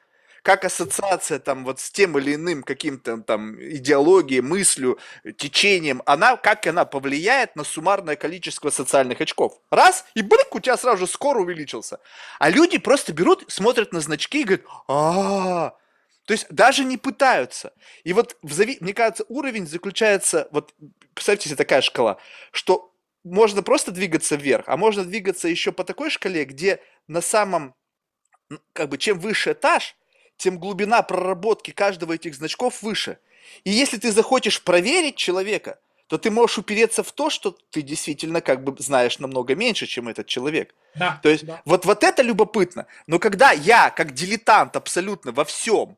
[0.47, 4.97] как ассоциация там вот с тем или иным каким-то там идеологией, мыслью,
[5.35, 9.59] течением, она, как она повлияет на суммарное количество социальных очков.
[9.71, 11.99] Раз, и брык, у тебя сразу же скоро увеличился.
[12.39, 15.75] А люди просто берут, смотрят на значки и говорят, а,
[16.23, 17.73] то есть даже не пытаются.
[18.05, 18.77] И вот, в зави...
[18.79, 20.73] мне кажется, уровень заключается, вот
[21.13, 22.19] представьте себе такая шкала,
[22.53, 22.93] что
[23.25, 26.79] можно просто двигаться вверх, а можно двигаться еще по такой шкале, где
[27.09, 27.75] на самом,
[28.71, 29.96] как бы, чем выше этаж,
[30.37, 33.17] тем глубина проработки каждого этих значков выше.
[33.63, 38.41] И если ты захочешь проверить человека, то ты можешь упереться в то, что ты действительно
[38.41, 40.73] как бы знаешь намного меньше, чем этот человек.
[40.95, 41.61] Да, то есть да.
[41.65, 42.87] вот, вот это любопытно.
[43.07, 45.97] Но когда я, как дилетант абсолютно во всем,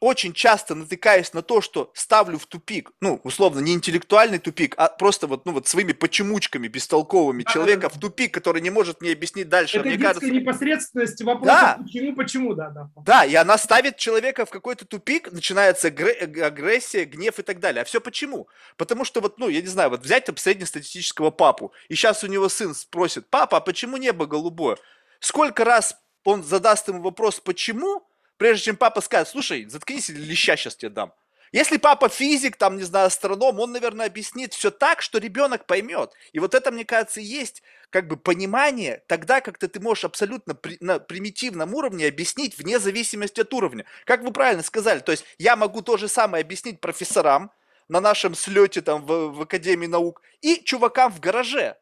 [0.00, 4.88] очень часто натыкаюсь на то, что ставлю в тупик, ну, условно, не интеллектуальный тупик, а
[4.88, 7.94] просто вот, ну, вот своими почемучками бестолковыми да, человека да, да.
[7.94, 9.78] в тупик, который не может мне объяснить дальше.
[9.78, 10.30] Это мне кажется...
[10.30, 11.78] непосредственность вопроса, да.
[11.82, 12.90] почему, почему, да, да.
[13.04, 17.82] Да, и она ставит человека в какой-то тупик, начинается агрессия, гнев и так далее.
[17.82, 18.48] А все почему?
[18.78, 22.26] Потому что вот, ну, я не знаю, вот взять там среднестатистического папу, и сейчас у
[22.26, 24.78] него сын спросит, папа, а почему небо голубое?
[25.20, 25.94] Сколько раз
[26.24, 28.06] он задаст ему вопрос, почему,
[28.40, 31.12] прежде чем папа скажет, слушай, заткнись леща сейчас тебе дам.
[31.52, 36.14] Если папа физик, там, не знаю, астроном, он, наверное, объяснит все так, что ребенок поймет.
[36.32, 40.78] И вот это, мне кажется, есть как бы понимание тогда, когда ты можешь абсолютно при,
[40.80, 43.84] на примитивном уровне объяснить вне зависимости от уровня.
[44.06, 47.52] Как вы правильно сказали, то есть я могу то же самое объяснить профессорам
[47.88, 51.76] на нашем слете там в, в Академии наук и чувакам в гараже.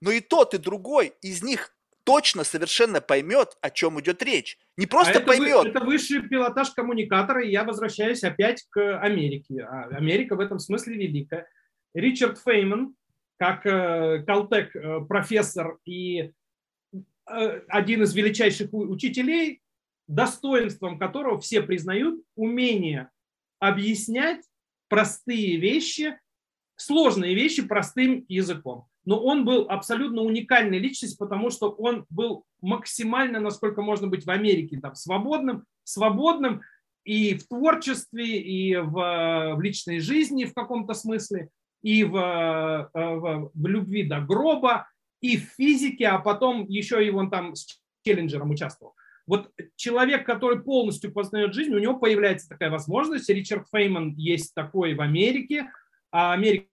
[0.00, 1.74] Но и тот, и другой из них
[2.08, 4.56] точно совершенно поймет, о чем идет речь.
[4.78, 5.66] Не просто а поймет.
[5.66, 9.62] Это, это высший пилотаж коммуникатора, и я возвращаюсь опять к Америке.
[9.62, 11.46] А Америка в этом смысле великая.
[11.92, 12.94] Ричард Фейман,
[13.36, 16.32] как э, Калтек э, профессор и
[17.30, 19.60] э, один из величайших учителей,
[20.06, 23.10] достоинством которого все признают умение
[23.58, 24.42] объяснять
[24.88, 26.18] простые вещи,
[26.76, 33.40] сложные вещи простым языком но он был абсолютно уникальной личностью, потому что он был максимально,
[33.40, 36.60] насколько можно быть в Америке, там, свободным, свободным
[37.04, 41.48] и в творчестве, и в, в личной жизни в каком-то смысле,
[41.80, 44.86] и в, в, в любви до гроба,
[45.22, 48.92] и в физике, а потом еще и он там с Челленджером участвовал.
[49.26, 53.30] Вот человек, который полностью познает жизнь, у него появляется такая возможность.
[53.30, 55.70] Ричард Фейман есть такой в Америке,
[56.10, 56.66] а Америка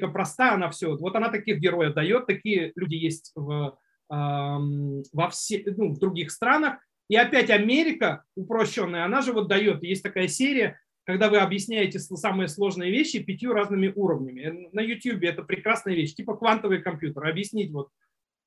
[0.00, 0.96] проста, она все.
[0.96, 3.78] Вот она таких героев дает, такие люди есть в,
[4.08, 6.78] во все, ну, в других странах.
[7.08, 9.82] И опять Америка упрощенная, она же вот дает.
[9.82, 14.68] Есть такая серия, когда вы объясняете самые сложные вещи пятью разными уровнями.
[14.72, 17.26] На YouTube это прекрасная вещь, типа квантовый компьютер.
[17.26, 17.90] Объяснить вот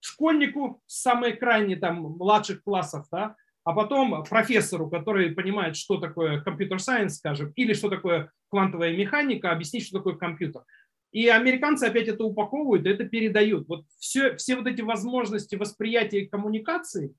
[0.02, 6.42] школьнику с самой крайней там младших классов, да, а потом профессору, который понимает, что такое
[6.42, 10.64] компьютер-сайенс, скажем, или что такое квантовая механика, объяснить, что такое компьютер.
[11.12, 13.68] И американцы опять это упаковывают, это передают.
[13.68, 17.16] Вот все, все вот эти возможности восприятия и коммуникации,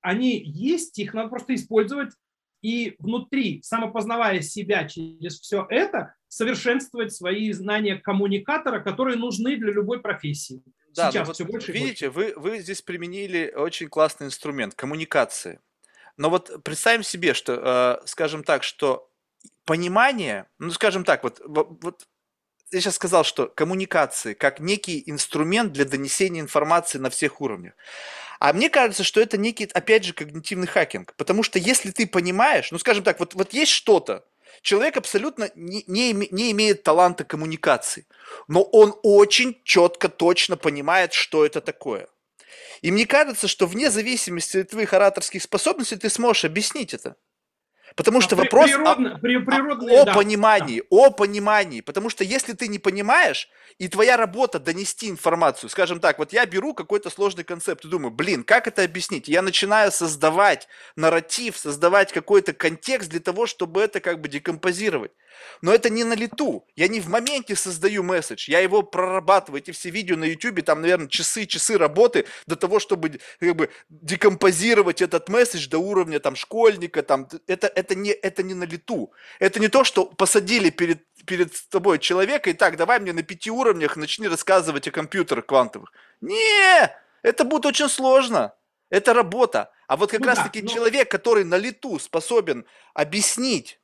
[0.00, 2.12] они есть, их надо просто использовать
[2.60, 10.00] и внутри, самопознавая себя через все это, совершенствовать свои знания коммуникатора, которые нужны для любой
[10.00, 10.62] профессии.
[10.94, 12.34] Да, Сейчас вот все больше видите, больше.
[12.34, 15.60] Вы, вы здесь применили очень классный инструмент коммуникации.
[16.16, 19.08] Но вот представим себе, что, э, скажем так, что
[19.64, 22.08] понимание, ну, скажем так, вот, вот
[22.70, 27.74] я сейчас сказал, что коммуникации как некий инструмент для донесения информации на всех уровнях.
[28.40, 31.14] А мне кажется, что это некий, опять же, когнитивный хакинг.
[31.14, 34.24] Потому что если ты понимаешь, ну, скажем так, вот, вот есть что-то,
[34.62, 38.06] человек абсолютно не, не, не имеет таланта коммуникации,
[38.46, 42.08] но он очень четко, точно понимает, что это такое.
[42.80, 47.16] И мне кажется, что вне зависимости от твоих ораторских способностей ты сможешь объяснить это.
[47.98, 50.86] Потому а что вопрос природно, о, при, о, о да, понимании, да.
[50.88, 51.80] о понимании.
[51.80, 56.46] Потому что если ты не понимаешь, и твоя работа донести информацию, скажем так, вот я
[56.46, 59.26] беру какой-то сложный концепт и думаю, блин, как это объяснить?
[59.26, 65.10] Я начинаю создавать нарратив, создавать какой-то контекст для того, чтобы это как бы декомпозировать.
[65.60, 66.66] Но это не на лету.
[66.76, 68.50] Я не в моменте создаю месседж.
[68.50, 69.60] Я его прорабатываю.
[69.60, 75.02] Эти все видео на YouTube, там, наверное, часы-часы работы до того, чтобы как бы декомпозировать
[75.02, 77.02] этот месседж до уровня там школьника.
[77.02, 79.12] Там, это, это, не, это не на лету.
[79.38, 83.50] Это не то, что посадили перед, перед тобой человека и так, давай мне на пяти
[83.50, 85.92] уровнях начни рассказывать о компьютерах квантовых.
[86.20, 88.54] Не, это будет очень сложно.
[88.90, 89.70] Это работа.
[89.86, 90.74] А вот как ну раз-таки да, но...
[90.74, 92.64] человек, который на лету способен
[92.94, 93.80] объяснить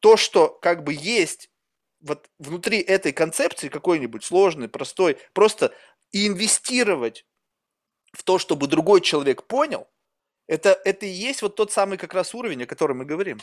[0.00, 1.50] то, что как бы есть
[2.00, 5.72] вот внутри этой концепции какой-нибудь сложный, простой, просто
[6.12, 7.26] инвестировать
[8.12, 9.88] в то, чтобы другой человек понял,
[10.48, 13.38] это, это и есть вот тот самый как раз уровень, о котором мы говорим.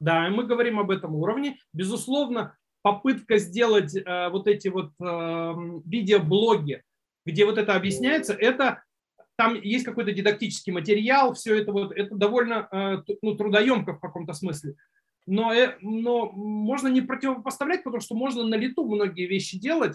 [0.00, 1.58] Да, мы говорим об этом уровне.
[1.72, 5.54] Безусловно, попытка сделать э, вот эти вот э,
[5.84, 6.82] видеоблоги,
[7.26, 8.82] где вот это объясняется, это
[9.36, 14.32] там есть какой-то дидактический материал, все это вот, это довольно э, ну, трудоемко в каком-то
[14.32, 14.76] смысле
[15.28, 19.94] но, э, но можно не противопоставлять, потому что можно на лету многие вещи делать.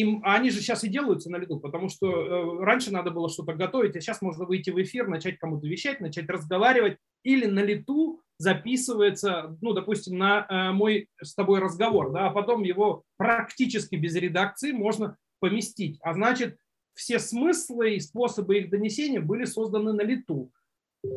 [0.00, 3.28] Им, а они же сейчас и делаются на лету, потому что э, раньше надо было
[3.28, 7.60] что-то готовить, а сейчас можно выйти в эфир, начать кому-то вещать, начать разговаривать, или на
[7.60, 13.94] лету записывается, ну, допустим, на э, мой с тобой разговор, да, а потом его практически
[13.94, 15.98] без редакции можно поместить.
[16.02, 16.58] А значит,
[16.94, 20.50] все смыслы и способы их донесения были созданы на лету.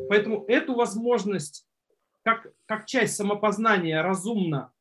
[0.08, 1.66] Поэтому эту возможность
[2.22, 4.72] как, как часть самопознания разумно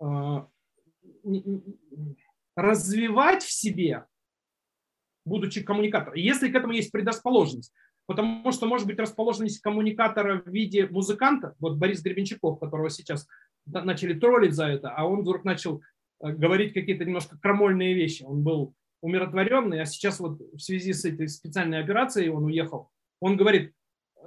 [0.00, 0.04] э,
[2.56, 4.06] развивать в себе,
[5.24, 7.72] будучи коммуникатором, если к этому есть предрасположенность.
[8.06, 13.28] Потому что может быть расположенность коммуникатора в виде музыканта, вот Борис Гребенщиков, которого сейчас
[13.66, 15.80] начали троллить за это, а он вдруг начал
[16.20, 18.24] э, говорить какие-то немножко крамольные вещи.
[18.24, 22.90] Он был умиротворенный, а сейчас вот в связи с этой специальной операцией он уехал.
[23.20, 23.72] Он говорит,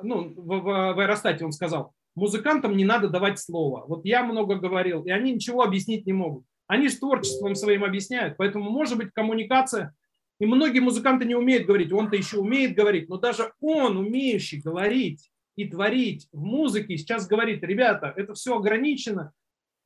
[0.02, 3.86] ну, в, в, в аэростате он сказал, музыкантам не надо давать слово.
[3.86, 6.46] Вот я много говорил, и они ничего объяснить не могут.
[6.74, 8.36] Они же творчеством своим объясняют.
[8.38, 9.94] Поэтому может быть коммуникация.
[10.40, 11.94] И многие музыканты не умеют говорить.
[11.94, 13.10] Он-то еще умеет говорить.
[13.10, 19.34] Но даже он, умеющий говорить и творить в музыке, сейчас говорит, ребята, это все ограничено.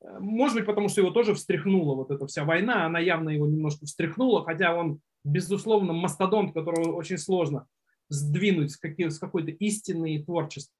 [0.02, 2.86] Может быть, потому что его тоже встряхнула вот эта вся война.
[2.86, 7.68] Она явно его немножко встряхнула, хотя он, безусловно, мастодонт, которого очень сложно
[8.08, 10.74] сдвинуть с, какой-то истины и творчества.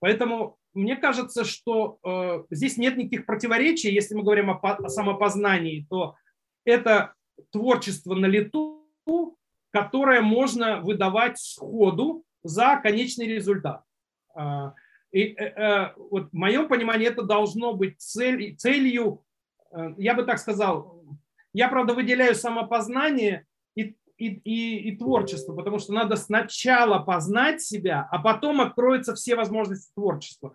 [0.00, 3.92] Поэтому мне кажется, что э, здесь нет никаких противоречий.
[3.92, 6.16] Если мы говорим о, о самопознании, то
[6.64, 7.14] это
[7.50, 8.86] творчество на лету,
[9.70, 13.82] которое можно выдавать сходу за конечный результат.
[14.36, 14.72] Э,
[15.10, 19.24] и э, э, вот в моем понимании это должно быть цель, целью,
[19.72, 21.02] э, я бы так сказал,
[21.52, 28.06] я, правда, выделяю самопознание и и, и, и творчество, потому что надо сначала познать себя,
[28.10, 30.54] а потом откроются все возможности творчества.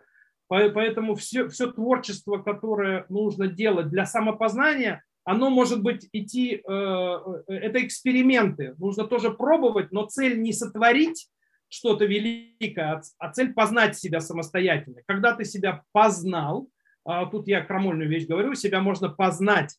[0.74, 7.54] Поэтому все, все творчество, которое нужно делать для самопознания, оно может быть идти, э, э,
[7.54, 8.76] это эксперименты.
[8.78, 11.30] Нужно тоже пробовать, но цель не сотворить
[11.70, 15.02] что-то великое, а цель познать себя самостоятельно.
[15.08, 16.68] Когда ты себя познал,
[17.06, 19.76] а тут я крамольную вещь говорю, себя можно познать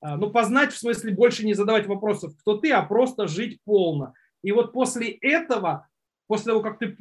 [0.00, 4.14] а, ну, познать в смысле больше не задавать вопросов, кто ты, а просто жить полно.
[4.42, 5.88] И вот после этого,
[6.26, 6.96] после того, как ты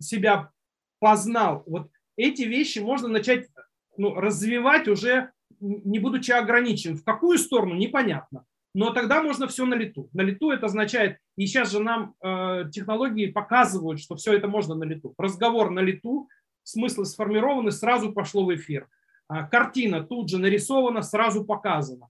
[0.00, 0.50] себя
[0.98, 1.90] познал, вот
[2.20, 3.48] эти вещи можно начать
[3.96, 6.96] ну, развивать уже не будучи ограничен.
[6.96, 8.44] В какую сторону, непонятно.
[8.74, 10.08] Но тогда можно все на лету.
[10.12, 14.74] На лету это означает, и сейчас же нам э, технологии показывают, что все это можно
[14.74, 15.12] на лету.
[15.18, 16.28] Разговор на лету,
[16.62, 18.86] смыслы сформированы, сразу пошло в эфир.
[19.28, 22.08] А, картина тут же нарисована, сразу показана.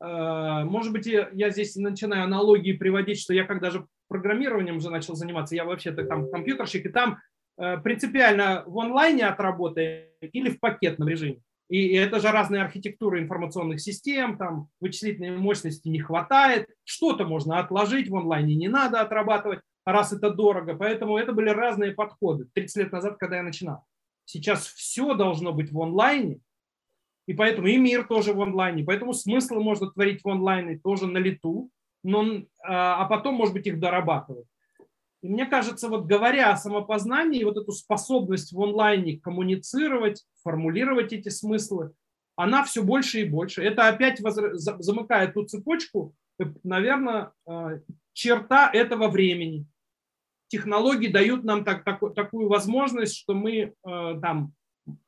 [0.00, 5.14] А, может быть, я здесь начинаю аналогии приводить, что я когда же программированием уже начал
[5.14, 7.16] заниматься, я вообще-то там компьютерщик, и там э,
[7.56, 11.40] принципиально в онлайне отработаем или в пакетном режиме.
[11.68, 18.08] И это же разные архитектуры информационных систем, там вычислительной мощности не хватает, что-то можно отложить,
[18.08, 20.74] в онлайне не надо отрабатывать, раз это дорого.
[20.76, 23.84] Поэтому это были разные подходы 30 лет назад, когда я начинал.
[24.26, 26.40] Сейчас все должно быть в онлайне,
[27.26, 31.18] и поэтому и мир тоже в онлайне, поэтому смыслы можно творить в онлайне тоже на
[31.18, 31.70] лету,
[32.02, 34.46] но, а, а потом, может быть, их дорабатывать.
[35.24, 41.30] И мне кажется, вот говоря о самопознании, вот эту способность в онлайне коммуницировать, формулировать эти
[41.30, 41.92] смыслы,
[42.36, 43.62] она все больше и больше.
[43.62, 46.14] Это опять замыкает ту цепочку,
[46.62, 47.78] наверное, а,
[48.12, 49.66] черта этого времени
[50.48, 53.72] технологии дают нам так, так, такую возможность, что мы э,
[54.20, 54.52] там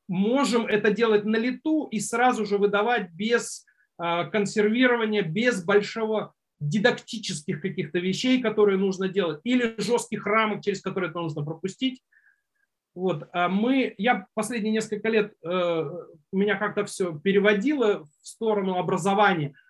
[0.09, 3.64] можем это делать на лету и сразу же выдавать без
[4.03, 11.11] э, консервирования, без большого дидактических каких-то вещей, которые нужно делать, или жестких рамок, через которые
[11.11, 12.03] это нужно пропустить.
[12.95, 13.29] Вот.
[13.33, 15.91] А мы, я последние несколько лет, э,
[16.33, 19.55] меня как-то все переводило в сторону образования–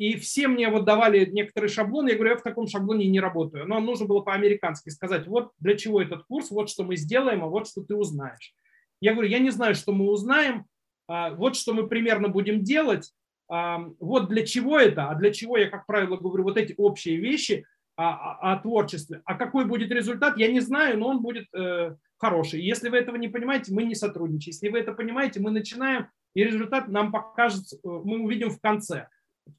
[0.00, 3.66] и все мне вот давали некоторые шаблоны, я говорю, я в таком шаблоне не работаю.
[3.68, 7.48] Но нужно было по-американски сказать, вот для чего этот курс, вот что мы сделаем, а
[7.48, 8.54] вот что ты узнаешь.
[9.02, 10.64] Я говорю, я не знаю, что мы узнаем,
[11.06, 13.12] а, вот что мы примерно будем делать,
[13.50, 17.66] вот для чего это, а для чего я, как правило, говорю вот эти общие вещи
[17.96, 19.22] о, о творчестве.
[19.24, 22.62] А какой будет результат, я не знаю, но он будет э, хороший.
[22.62, 24.52] Если вы этого не понимаете, мы не сотрудничаем.
[24.52, 29.08] Если вы это понимаете, мы начинаем, и результат нам покажется, э, мы увидим в конце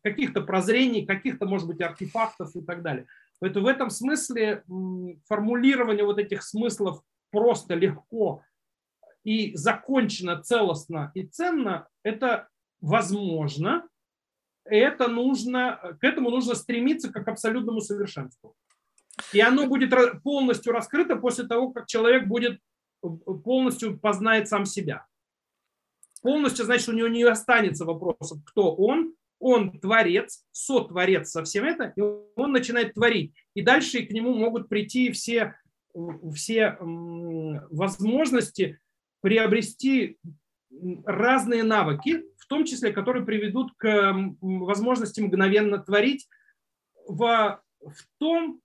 [0.04, 3.08] каких-то прозрений, каких-то, может быть, артефактов и так далее.
[3.40, 4.64] Поэтому в этом смысле
[5.28, 8.44] формулирование вот этих смыслов просто легко
[9.24, 12.48] и закончено, целостно и ценно, это
[12.82, 13.88] возможно,
[14.66, 18.56] это нужно, к этому нужно стремиться как к абсолютному совершенству.
[19.34, 22.60] И оно будет полностью раскрыто после того, как человек будет
[23.44, 25.06] полностью познает сам себя.
[26.22, 31.94] Полностью, значит, у него не останется вопросов, кто он, он творец, сотворец со всем это,
[31.96, 33.34] и он начинает творить.
[33.56, 35.56] И дальше к нему могут прийти все,
[36.34, 38.80] все возможности
[39.22, 40.20] приобрести
[41.06, 46.28] разные навыки, том числе, которые приведут к возможности мгновенно творить
[47.08, 48.60] в, в том,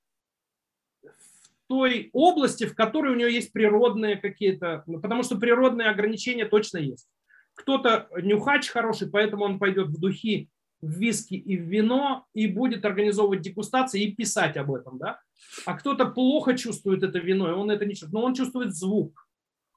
[1.05, 6.47] в той области, в которой у него есть природные какие-то, ну, потому что природные ограничения
[6.47, 7.09] точно есть.
[7.55, 12.85] Кто-то нюхач хороший, поэтому он пойдет в духи, в виски и в вино и будет
[12.85, 15.21] организовывать дегустации и писать об этом, да?
[15.65, 19.29] А кто-то плохо чувствует это вино, и он это не чувствует, но он чувствует звук.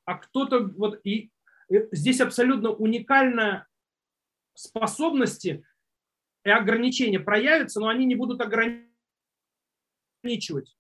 [0.06, 1.30] А кто-то вот и
[1.92, 3.69] здесь абсолютно уникальная
[4.60, 5.64] способности
[6.44, 8.88] и ограничения проявятся, но они не будут ограничивать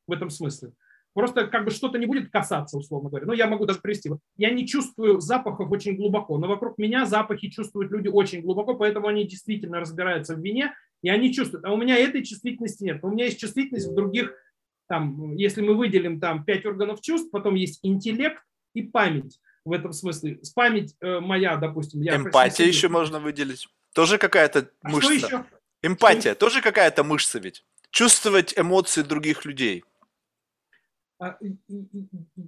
[0.07, 0.73] в этом смысле.
[1.13, 3.25] Просто как бы что-то не будет касаться, условно говоря.
[3.25, 4.09] Ну, я могу даже привести.
[4.09, 8.75] Вот я не чувствую запахов очень глубоко, но вокруг меня запахи чувствуют люди очень глубоко,
[8.75, 11.65] поэтому они действительно разбираются в вине, и они чувствуют.
[11.65, 13.03] А у меня этой чувствительности нет.
[13.03, 14.33] У меня есть чувствительность в других,
[14.87, 19.93] там, если мы выделим там пять органов чувств, потом есть интеллект и память в этом
[19.93, 20.39] смысле.
[20.55, 22.01] Память э, моя, допустим.
[22.01, 23.67] Я Эмпатия еще можно выделить.
[23.93, 25.17] Тоже какая-то а мышца.
[25.17, 25.45] Что еще?
[25.81, 26.39] Эмпатия, что?
[26.39, 27.65] тоже какая-то мышца ведь.
[27.91, 29.83] Чувствовать эмоции других людей.
[31.21, 31.37] А,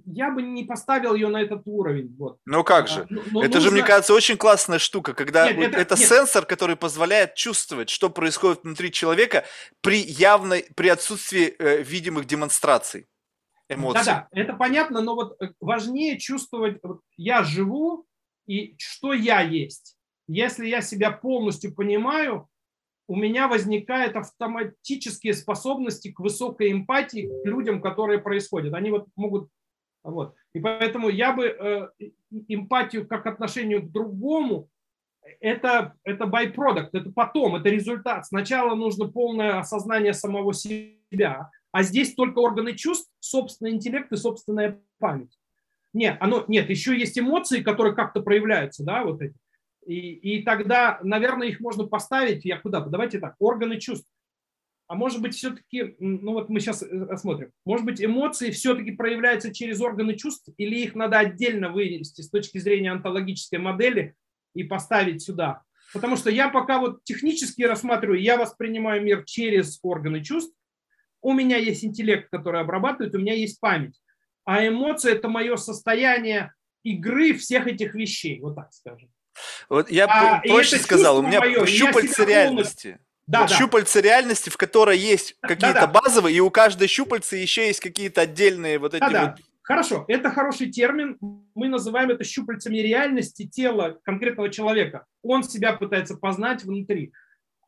[0.06, 2.14] я бы не поставил ее на этот уровень.
[2.18, 2.38] Вот.
[2.46, 3.06] Ну как же?
[3.10, 3.60] Но, но это нужно...
[3.60, 6.08] же, мне кажется, очень классная штука, когда нет, вот это, это нет.
[6.08, 9.44] сенсор, который позволяет чувствовать, что происходит внутри человека
[9.82, 13.06] при явной, при отсутствии э, видимых демонстраций
[13.74, 14.04] эмоций.
[14.04, 18.06] Да-да, это понятно, но вот э, важнее чувствовать, вот я живу
[18.46, 19.96] и что я есть.
[20.28, 22.48] Если я себя полностью понимаю,
[23.08, 28.74] у меня возникают автоматические способности к высокой эмпатии к людям, которые происходят.
[28.74, 29.50] Они вот могут...
[30.02, 30.34] Вот.
[30.54, 31.88] И поэтому я бы э,
[32.48, 34.68] эмпатию как отношению к другому,
[35.40, 38.26] это, это byproduct, это потом, это результат.
[38.26, 44.80] Сначала нужно полное осознание самого себя, а здесь только органы чувств, собственный интеллект и собственная
[44.98, 45.38] память.
[45.92, 49.34] Нет, оно, нет, еще есть эмоции, которые как-то проявляются, да, вот эти.
[49.86, 54.08] И, и тогда, наверное, их можно поставить, я куда-то, давайте так, органы чувств.
[54.86, 59.52] А может быть, все-таки, ну вот мы сейчас осмотрим, э, может быть, эмоции все-таки проявляются
[59.52, 64.14] через органы чувств, или их надо отдельно вынести с точки зрения онтологической модели
[64.54, 65.62] и поставить сюда.
[65.92, 70.54] Потому что я пока вот технически рассматриваю, я воспринимаю мир через органы чувств,
[71.22, 74.00] у меня есть интеллект, который обрабатывает, у меня есть память.
[74.44, 76.52] А эмоции– это мое состояние
[76.82, 79.08] игры всех этих вещей, вот так скажем.
[79.68, 82.98] Вот я а, проще сказал, у меня мое, щупальца реальности.
[83.26, 83.56] Да, вот да.
[83.56, 86.00] щупальца реальности, в которой есть какие-то да, да.
[86.00, 89.26] базовые, и у каждой щупальца еще есть какие-то отдельные вот эти да, да.
[89.30, 91.18] вот Хорошо, это хороший термин.
[91.54, 95.06] Мы называем это щупальцами реальности тела конкретного человека.
[95.22, 97.12] Он себя пытается познать внутри.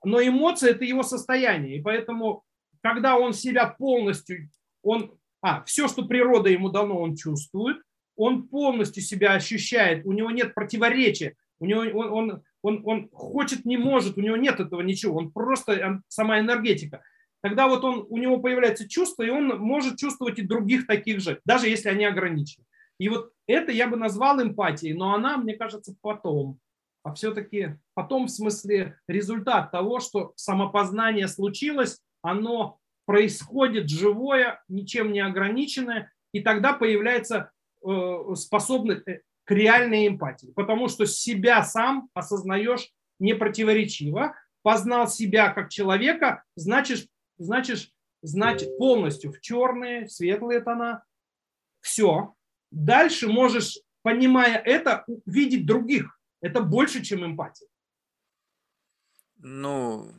[0.03, 1.79] Но эмоции– это его состояние.
[1.79, 2.43] И поэтому,
[2.85, 4.51] когда он себя полностью,
[4.83, 7.79] он, а, все, что природа ему дано, он чувствует,
[8.15, 13.65] он полностью себя ощущает, у него нет противоречия у него он, он, он, он хочет,
[13.65, 17.03] не может, у него нет этого ничего, он просто сама энергетика.
[17.43, 21.41] Тогда вот он, у него появляется чувство, и он может чувствовать и других таких же,
[21.45, 22.65] даже если они ограничены.
[22.99, 26.59] И вот это я бы назвал эмпатией, но она, мне кажется, потом.
[27.03, 35.21] А все-таки потом в смысле результат того, что самопознание случилось, оно происходит живое, ничем не
[35.21, 37.53] ограниченное, и тогда появляется
[37.87, 45.69] э, способность, э, к реальной эмпатии, потому что себя сам осознаешь непротиворечиво, познал себя как
[45.69, 47.91] человека, значит, значит,
[48.23, 51.05] значит полностью в черные, светлые тона,
[51.81, 52.35] все.
[52.71, 56.19] Дальше можешь, понимая это, видеть других.
[56.41, 57.69] Это больше, чем эмпатия.
[59.37, 60.11] Ну,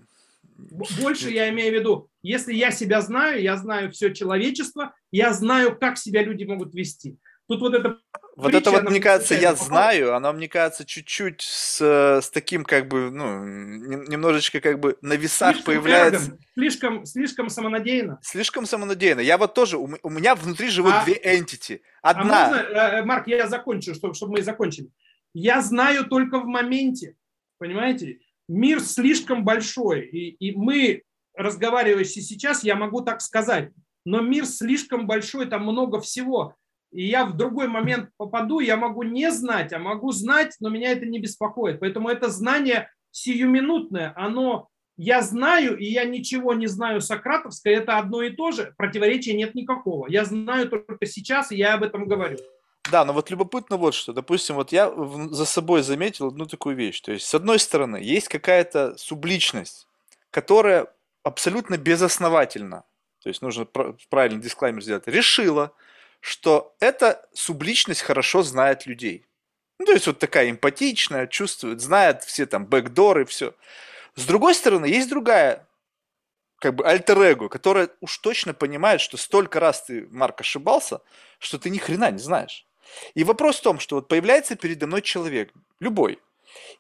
[0.58, 5.78] больше я имею в виду, если я себя знаю, я знаю все человечество, я знаю,
[5.78, 7.18] как себя люди могут вести.
[7.48, 8.00] Тут вот это
[8.36, 12.88] вот это вот, мне кажется, я знаю, оно, мне кажется, чуть-чуть с, с таким, как
[12.88, 16.24] бы, ну, немножечко как бы на весах слишком появляется.
[16.24, 18.20] Эргом, слишком, слишком самонадеянно.
[18.22, 19.22] Слишком самонадеянно.
[19.22, 21.82] Я вот тоже, у, у меня внутри живут а, две entity.
[22.02, 22.24] А Одна...
[22.24, 24.90] А можно, э, Марк, я закончу, чтобы, чтобы мы закончили.
[25.34, 27.16] Я знаю только в моменте,
[27.58, 28.20] понимаете?
[28.48, 31.04] Мир слишком большой, и, и мы,
[31.36, 33.72] разговаривающие сейчас, я могу так сказать,
[34.06, 36.56] но мир слишком большой, там много всего
[36.96, 40.92] и я в другой момент попаду, я могу не знать, а могу знать, но меня
[40.92, 41.82] это не беспокоит.
[41.82, 48.22] Поэтому это знание сиюминутное, оно я знаю, и я ничего не знаю сократовское, это одно
[48.22, 50.08] и то же, противоречия нет никакого.
[50.08, 52.38] Я знаю только сейчас, и я об этом говорю.
[52.92, 54.14] Да, но вот любопытно вот что.
[54.14, 54.94] Допустим, вот я
[55.32, 57.02] за собой заметил одну такую вещь.
[57.02, 59.88] То есть, с одной стороны, есть какая-то субличность,
[60.30, 60.88] которая
[61.24, 62.84] абсолютно безосновательна.
[63.24, 63.66] То есть, нужно
[64.10, 65.08] правильный дисклаймер сделать.
[65.08, 65.72] Решила,
[66.20, 69.26] что эта субличность хорошо знает людей.
[69.80, 73.56] Ну, то есть, вот такая эмпатичная, чувствует, знает все там бэкдоры, все.
[74.14, 75.68] С другой стороны, есть другая
[76.60, 81.02] как бы альтер-эго, которая уж точно понимает, что столько раз ты, Марк, ошибался,
[81.40, 82.66] что ты ни хрена не знаешь.
[83.14, 86.20] И вопрос в том, что вот появляется передо мной человек, любой,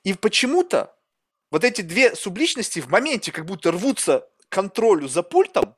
[0.03, 0.95] и почему-то
[1.52, 5.76] вот эти две субличности в моменте как будто рвутся к контролю за пультом,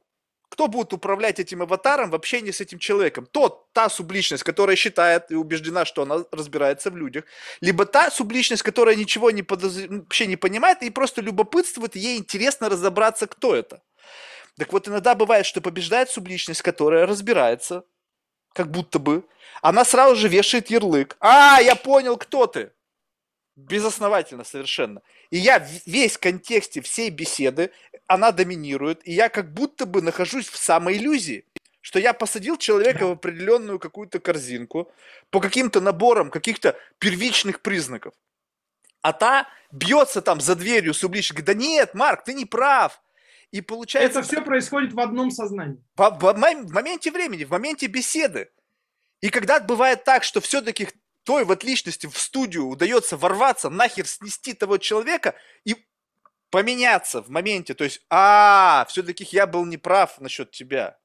[0.49, 3.27] кто будет управлять этим аватаром в общении с этим человеком?
[3.29, 7.25] Тот, та субличность, которая считает и убеждена, что она разбирается в людях,
[7.59, 9.77] либо та субличность, которая ничего не подоз...
[9.87, 13.83] вообще не понимает и просто любопытствует, и ей интересно разобраться, кто это.
[14.57, 17.83] Так вот, иногда бывает, что побеждает субличность, которая разбирается,
[18.57, 19.23] как будто бы,
[19.61, 21.15] она сразу же вешает ярлык.
[21.19, 22.71] А, я понял, кто ты.
[23.55, 25.01] Безосновательно совершенно.
[25.29, 27.71] И я весь контексте всей беседы,
[28.07, 31.45] она доминирует, и я как будто бы нахожусь в самоиллюзии
[31.79, 34.91] что я посадил человека в определенную какую-то корзинку
[35.29, 38.13] по каким-то наборам каких-то первичных признаков.
[39.01, 43.01] А та бьется там за дверью сублично, говорит, да нет, Марк, ты не прав.
[43.51, 44.19] И получается...
[44.19, 45.81] Это все происходит в одном сознании.
[45.95, 48.51] В, в, в моменте времени, в моменте беседы.
[49.21, 50.89] И когда бывает так, что все-таки
[51.23, 55.75] той вот личности в студию удается ворваться, нахер снести того человека и
[56.49, 57.73] поменяться в моменте.
[57.73, 60.97] То есть, а, все-таки я был неправ насчет тебя.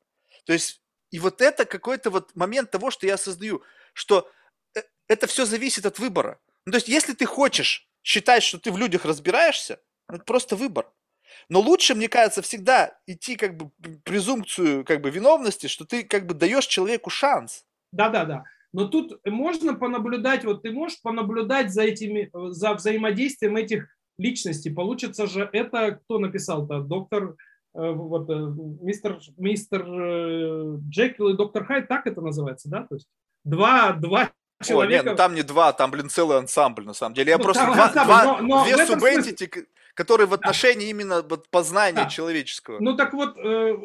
[0.44, 3.62] То есть, и вот это какой-то вот момент того, что я осознаю,
[3.92, 4.30] что
[4.74, 6.38] э, это все зависит от выбора.
[6.64, 10.90] Ну, то есть, если ты хочешь считать, что ты в людях разбираешься, это просто выбор.
[11.48, 13.70] Но лучше, мне кажется, всегда идти как бы
[14.04, 17.64] презумпцию как бы виновности, что ты как бы даешь человеку шанс.
[17.92, 18.44] Да, да, да.
[18.72, 23.88] Но тут можно понаблюдать, вот ты можешь понаблюдать за этими, за взаимодействием этих
[24.18, 24.70] личностей.
[24.70, 27.36] Получится же это, кто написал-то, доктор,
[27.74, 28.34] э, вот, э,
[28.80, 32.86] мистер, мистер э, Джекил и доктор Хайд, так это называется, да?
[32.88, 33.08] То есть
[33.44, 34.30] два, два
[34.62, 34.94] человека.
[34.94, 37.30] О, нет, ну там не два, там, блин, целый ансамбль, на самом деле.
[37.30, 39.68] Я ну, просто два, ансамбль, два, но, но две субэнтити, смысле...
[39.94, 42.08] которые в отношении именно вот, познания да.
[42.08, 42.78] человеческого.
[42.80, 43.76] Ну так вот, э,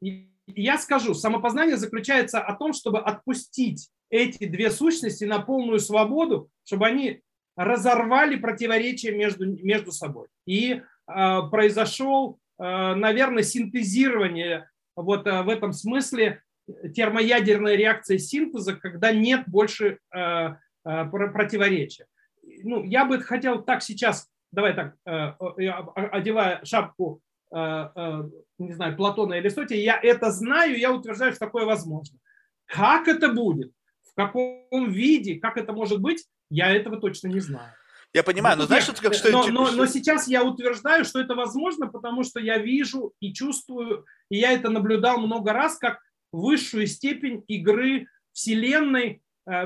[0.00, 0.08] э,
[0.46, 6.86] я скажу, самопознание заключается о том, чтобы отпустить эти две сущности на полную свободу, чтобы
[6.86, 7.20] они
[7.56, 10.28] разорвали противоречия между, между собой.
[10.46, 10.82] И э,
[11.50, 16.42] произошел, э, наверное, синтезирование вот э, в этом смысле
[16.94, 20.54] термоядерная реакция синтеза, когда нет больше э, э,
[20.84, 22.06] противоречия.
[22.62, 25.32] Ну, я бы хотел так сейчас, давай так, э,
[26.12, 28.22] одевая шапку Э, э,
[28.58, 32.18] не знаю, Платона или Аристотеля, я это знаю, я утверждаю, что такое возможно.
[32.66, 33.72] Как это будет,
[34.02, 37.72] в каком виде, как это может быть, я этого точно не знаю.
[38.12, 39.30] Я понимаю, но, но знаешь, как что...
[39.30, 44.04] Но, но, но сейчас я утверждаю, что это возможно, потому что я вижу и чувствую,
[44.30, 46.00] и я это наблюдал много раз, как
[46.32, 49.20] высшую степень игры Вселенной э,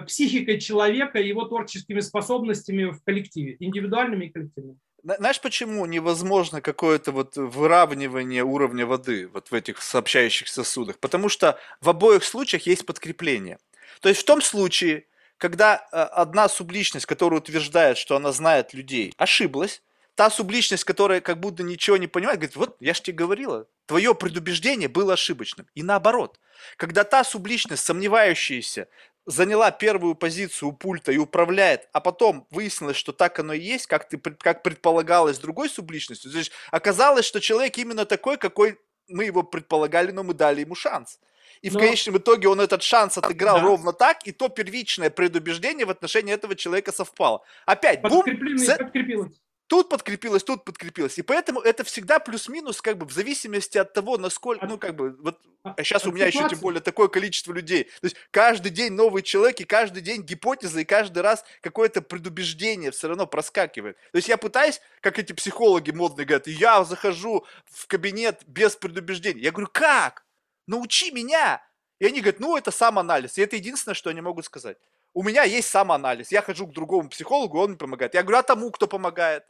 [0.07, 4.79] психикой человека его творческими способностями в коллективе, индивидуальными и коллективными.
[5.03, 10.99] Знаешь, почему невозможно какое-то вот выравнивание уровня воды вот в этих сообщающих сосудах?
[10.99, 13.59] Потому что в обоих случаях есть подкрепление.
[14.01, 15.07] То есть в том случае,
[15.39, 19.83] когда э, одна субличность, которая утверждает, что она знает людей, ошиблась,
[20.15, 24.15] та субличность, которая как будто ничего не понимает, говорит, вот я же тебе говорила, твое
[24.15, 25.67] предубеждение было ошибочным.
[25.75, 26.39] И наоборот,
[26.77, 28.89] когда та субличность, сомневающаяся,
[29.27, 33.87] заняла первую позицию у пульта и управляет, а потом выяснилось, что так оно и есть,
[33.87, 38.79] как, ты, как предполагалось другой субличностью, то есть оказалось, что человек именно такой, какой
[39.09, 41.19] мы его предполагали, но мы дали ему шанс.
[41.61, 41.79] И но...
[41.79, 43.63] в конечном итоге он этот шанс отыграл да.
[43.63, 47.43] ровно так, и то первичное предубеждение в отношении этого человека совпало.
[47.67, 49.39] Опять, бум, подкрепилось
[49.73, 51.17] тут подкрепилось, тут подкрепилось.
[51.17, 55.17] И поэтому это всегда плюс-минус, как бы в зависимости от того, насколько, ну, как бы,
[55.23, 57.85] вот а сейчас у меня еще тем более такое количество людей.
[57.85, 62.91] То есть каждый день новый человек, и каждый день гипотеза, и каждый раз какое-то предубеждение
[62.91, 63.97] все равно проскакивает.
[64.13, 69.41] То есть я пытаюсь, как эти психологи модные говорят, я захожу в кабинет без предубеждений.
[69.41, 70.27] Я говорю, как?
[70.67, 71.63] Научи меня!
[71.99, 73.39] И они говорят, ну, это самоанализ.
[73.39, 74.77] И это единственное, что они могут сказать.
[75.15, 76.31] У меня есть самоанализ.
[76.31, 78.13] Я хожу к другому психологу, он мне помогает.
[78.13, 79.45] Я говорю, а тому кто помогает?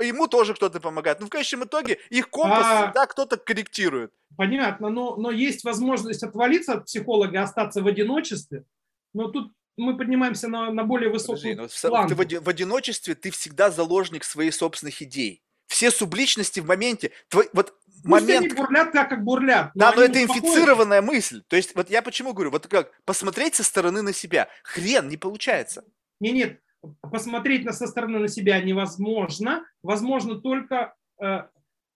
[0.00, 1.20] Ему тоже кто-то помогает.
[1.20, 2.84] Но в конечном итоге их компас а...
[2.84, 4.12] всегда кто-то корректирует.
[4.36, 8.64] Понятно, но, но есть возможность отвалиться от психолога остаться в одиночестве.
[9.12, 12.14] Но тут мы поднимаемся на, на более высокую Подожди.
[12.14, 15.42] Ты в, в одиночестве ты всегда заложник своих собственных идей.
[15.66, 17.12] Все субличности в моменте.
[17.28, 17.74] Твой, вот
[18.04, 18.44] момент...
[18.44, 19.70] Пусть они бурлят так, как бурлят.
[19.74, 21.42] Да, но это инфицированная мысль.
[21.48, 24.48] То есть вот я почему говорю, вот как посмотреть со стороны на себя.
[24.62, 25.84] Хрен, не получается.
[26.20, 26.60] Не, нет,
[27.00, 29.64] посмотреть на, со стороны на себя невозможно.
[29.82, 31.42] Возможно только э,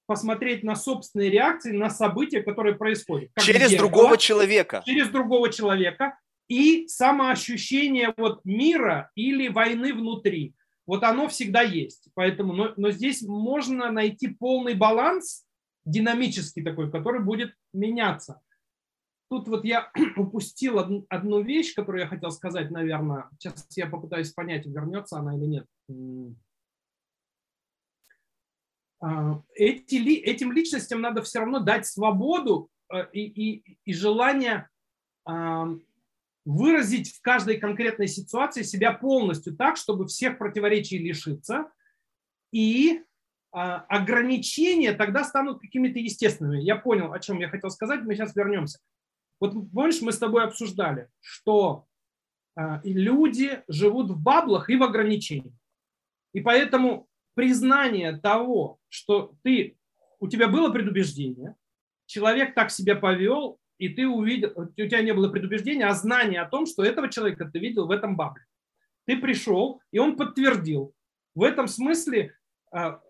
[0.06, 3.30] посмотреть на собственные реакции на события, которые происходят.
[3.40, 4.82] через зеркало, другого человека.
[4.86, 6.18] Через другого человека.
[6.48, 10.54] И самоощущение вот мира или войны внутри.
[10.86, 12.08] Вот оно всегда есть.
[12.14, 15.44] Поэтому, но, но здесь можно найти полный баланс,
[15.84, 18.40] динамический такой, который будет меняться.
[19.28, 23.28] Тут вот я упустил одну, вещь, которую я хотел сказать, наверное.
[23.38, 25.66] Сейчас я попытаюсь понять, вернется она или нет.
[29.00, 34.68] А, эти, этим личностям надо все равно дать свободу э, и, и, и желание
[36.44, 41.72] выразить в каждой конкретной ситуации себя полностью так, чтобы всех противоречий лишиться.
[42.52, 43.02] И
[43.50, 46.62] а, ограничения тогда станут какими-то естественными.
[46.62, 48.78] Я понял, о чем я хотел сказать, мы сейчас вернемся.
[49.40, 51.86] Вот помнишь, мы с тобой обсуждали, что
[52.56, 55.54] а, люди живут в баблах и в ограничениях.
[56.32, 59.76] И поэтому признание того, что ты,
[60.18, 61.54] у тебя было предубеждение,
[62.06, 66.48] человек так себя повел, и ты увидел, у тебя не было предубеждения, а знание о
[66.48, 68.44] том, что этого человека ты видел в этом бабле.
[69.06, 70.94] Ты пришел, и он подтвердил.
[71.34, 72.34] В этом смысле
[72.72, 73.02] а,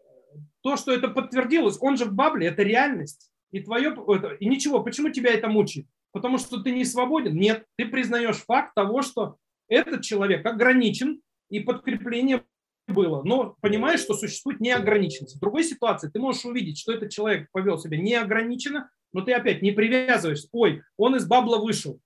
[0.63, 3.31] то, что это подтвердилось, он же в бабле, это реальность.
[3.53, 3.95] И твое,
[4.41, 5.87] и ничего, почему тебя это мучает?
[6.17, 7.37] Потому что ты не свободен?
[7.37, 9.37] Нет, ты признаешь факт того, что
[9.69, 11.21] этот человек ограничен,
[11.51, 12.43] и подкрепление
[12.89, 15.37] было, но понимаешь, что существует неограниченность.
[15.37, 19.61] В другой ситуации ты можешь увидеть, что этот человек повел себя неограниченно, но ты опять
[19.61, 20.49] не привязываешься.
[20.53, 22.01] Ой, он из бабла вышел.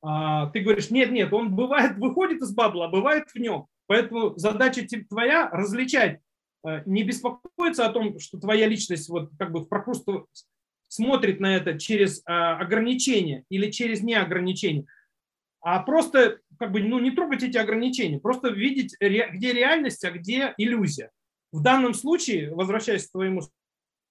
[0.00, 3.66] А, ты говоришь, нет, нет, он бывает, выходит из бабла, а бывает в нем.
[3.88, 6.20] Поэтому задача твоя различать,
[6.64, 10.28] а, не беспокоиться о том, что твоя личность вот как бы в пропусту
[10.90, 14.86] смотрит на это через а, ограничения или через неограничения,
[15.60, 20.52] а просто как бы ну, не трогать эти ограничения, просто видеть, где реальность, а где
[20.58, 21.10] иллюзия.
[21.52, 23.42] В данном случае, возвращаясь к твоему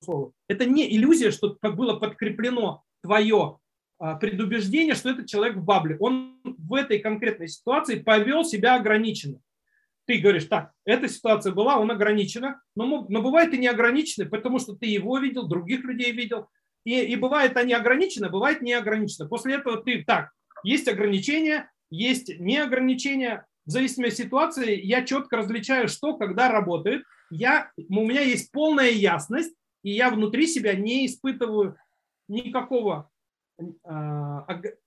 [0.03, 3.59] слову, это не иллюзия, что было подкреплено твое
[3.99, 5.97] а, предубеждение, что этот человек в бабле.
[5.99, 9.41] Он в этой конкретной ситуации повел себя ограниченно.
[10.05, 14.59] Ты говоришь, так, эта ситуация была, он ограничена, но, но бывает и не ограничены, потому
[14.59, 16.47] что ты его видел, других людей видел.
[16.85, 19.27] И, и бывает они ограничены, бывает не ограничены.
[19.27, 20.31] После этого ты, так,
[20.63, 23.45] есть ограничения, есть неограничения.
[23.65, 27.03] В зависимости от ситуации я четко различаю, что когда работает.
[27.29, 29.53] Я, у меня есть полная ясность,
[29.83, 31.77] и я внутри себя не испытываю
[32.27, 33.09] никакого,
[33.59, 33.63] э,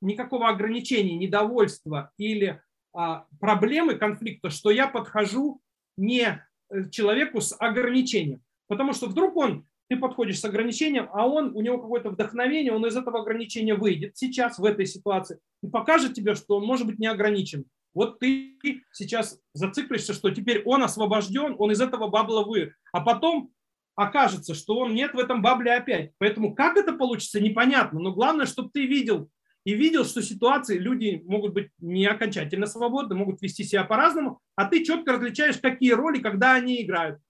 [0.01, 2.61] никакого ограничения, недовольства или
[2.97, 5.61] э, проблемы, конфликта, что я подхожу
[5.97, 8.43] не э, человеку с ограничением.
[8.67, 12.87] Потому что вдруг он ты подходишь с ограничением, а он, у него какое-то вдохновение, он
[12.87, 16.99] из этого ограничения выйдет сейчас в этой ситуации и покажет тебе, что он может быть
[16.99, 17.67] не ограничен.
[17.93, 18.57] Вот ты
[18.91, 23.51] сейчас зациклишься, что теперь он освобожден, он из этого бабла вы, а потом
[23.95, 26.13] окажется, что он нет в этом бабле опять.
[26.17, 28.01] Поэтому как это получится, непонятно.
[28.01, 29.29] Но главное, чтобы ты видел
[29.65, 34.65] и видел, что ситуации люди могут быть не окончательно свободны, могут вести себя по-разному, а
[34.65, 37.21] ты четко различаешь, какие роли, когда они играют.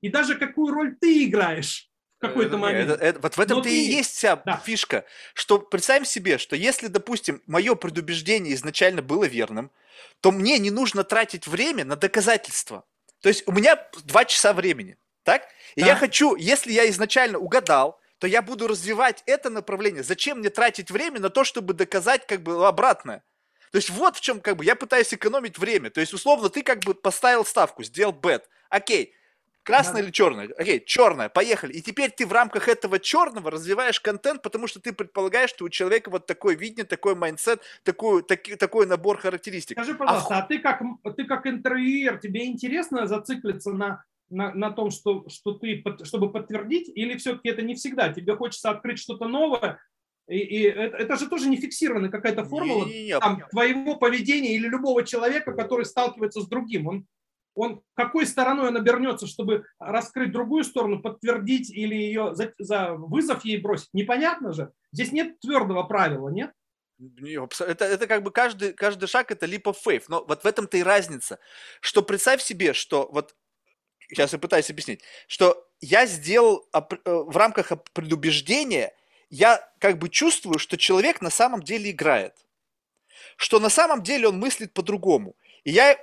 [0.00, 1.87] И даже какую роль ты играешь
[2.18, 2.90] какой-то э, момент.
[2.90, 3.74] Это, это, вот в этом-то ты...
[3.74, 4.60] и есть вся да.
[4.64, 5.04] фишка,
[5.34, 9.70] что представим себе, что если, допустим, мое предубеждение изначально было верным,
[10.20, 12.84] то мне не нужно тратить время на доказательства.
[13.20, 15.42] То есть у меня два часа времени, так?
[15.74, 15.88] И да.
[15.88, 20.02] я хочу, если я изначально угадал, то я буду развивать это направление.
[20.02, 23.22] Зачем мне тратить время на то, чтобы доказать как бы обратное?
[23.70, 25.90] То есть вот в чем как бы я пытаюсь экономить время.
[25.90, 28.48] То есть условно ты как бы поставил ставку, сделал bet.
[28.70, 29.14] Окей,
[29.68, 30.48] Красное или черное?
[30.56, 31.74] Окей, черное, поехали.
[31.74, 35.68] И теперь ты в рамках этого черного развиваешь контент, потому что ты предполагаешь, что у
[35.68, 39.76] человека вот такой видение, такой mindset, такой, таки, такой набор характеристик.
[39.76, 40.80] Скажи, пожалуйста, а, а ты, как,
[41.16, 46.90] ты как интервьюер, тебе интересно зациклиться на, на, на том, что, что ты, чтобы подтвердить,
[46.94, 48.10] или все-таки это не всегда?
[48.10, 49.78] Тебе хочется открыть что-то новое,
[50.28, 53.96] и, и это, это же тоже не фиксированная какая-то формула не, не, не, там, твоего
[53.96, 56.86] поведения или любого человека, который сталкивается с другим.
[56.86, 57.06] Он
[57.58, 63.44] он какой стороной он обернется, чтобы раскрыть другую сторону, подтвердить или ее за, за вызов
[63.44, 64.72] ей бросить, непонятно же.
[64.92, 66.52] Здесь нет твердого правила, нет?
[66.98, 70.04] Это, это как бы каждый, каждый шаг это of faith.
[70.08, 71.38] Но вот в этом-то и разница,
[71.80, 73.36] что представь себе, что вот
[74.08, 78.92] сейчас я пытаюсь объяснить, что я сделал э, в рамках предубеждения,
[79.30, 82.34] я как бы чувствую, что человек на самом деле играет,
[83.36, 85.36] что на самом деле он мыслит по-другому.
[85.64, 85.98] И я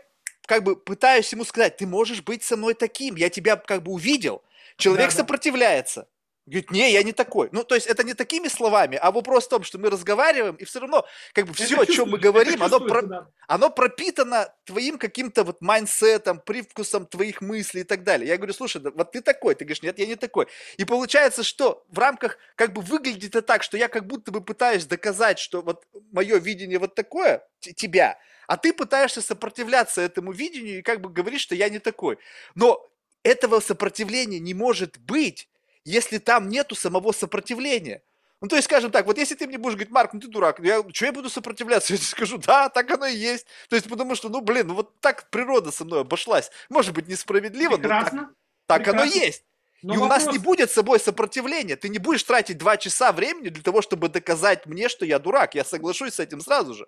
[0.45, 3.91] как бы пытаюсь ему сказать, ты можешь быть со мной таким, я тебя как бы
[3.91, 4.43] увидел.
[4.77, 6.07] Человек да, сопротивляется.
[6.45, 7.49] Говорит, не, я не такой.
[7.51, 10.63] Ну, то есть это не такими словами, а вопрос в том, что мы разговариваем, и
[10.63, 13.01] все равно, как бы все, о чем мы говорим, оно, про...
[13.01, 13.27] да.
[13.47, 18.27] оно пропитано твоим каким-то вот майнсетом, привкусом твоих мыслей и так далее.
[18.27, 20.45] Я говорю, слушай, да, вот ты такой, ты говоришь, нет, я не такой.
[20.77, 24.41] И получается, что в рамках, как бы выглядит это так, что я как будто бы
[24.41, 30.79] пытаюсь доказать, что вот мое видение вот такое, тебя, а ты пытаешься сопротивляться этому видению
[30.79, 32.19] и как бы говоришь, что я не такой.
[32.53, 32.87] Но
[33.23, 35.49] этого сопротивления не может быть,
[35.85, 38.01] если там нету самого сопротивления.
[38.41, 40.59] Ну, то есть, скажем так, вот если ты мне будешь говорить, Марк, ну ты дурак,
[40.59, 41.93] я, что я буду сопротивляться?
[41.93, 43.45] Я тебе скажу, да, так оно и есть.
[43.69, 46.51] То есть, потому что, ну, блин, ну вот так природа со мной обошлась.
[46.69, 48.21] Может быть, несправедливо, Прекрасно.
[48.21, 48.27] но
[48.67, 49.43] так, так оно есть.
[49.81, 50.23] Но и вопрос...
[50.23, 51.75] у нас не будет с собой сопротивления.
[51.75, 55.55] Ты не будешь тратить два часа времени для того, чтобы доказать мне, что я дурак.
[55.55, 56.87] Я соглашусь с этим сразу же.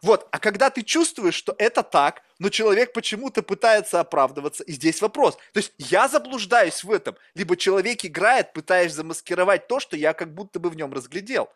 [0.00, 5.02] Вот, а когда ты чувствуешь, что это так, но человек почему-то пытается оправдываться, и здесь
[5.02, 5.36] вопрос.
[5.52, 10.32] То есть я заблуждаюсь в этом, либо человек играет, пытаясь замаскировать то, что я как
[10.32, 11.50] будто бы в нем разглядел.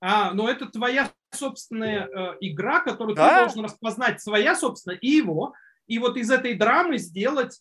[0.00, 3.28] А, но это твоя собственная э, игра, которую да?
[3.28, 5.54] ты должен распознать, своя собственная и его,
[5.86, 7.60] и вот из этой драмы сделать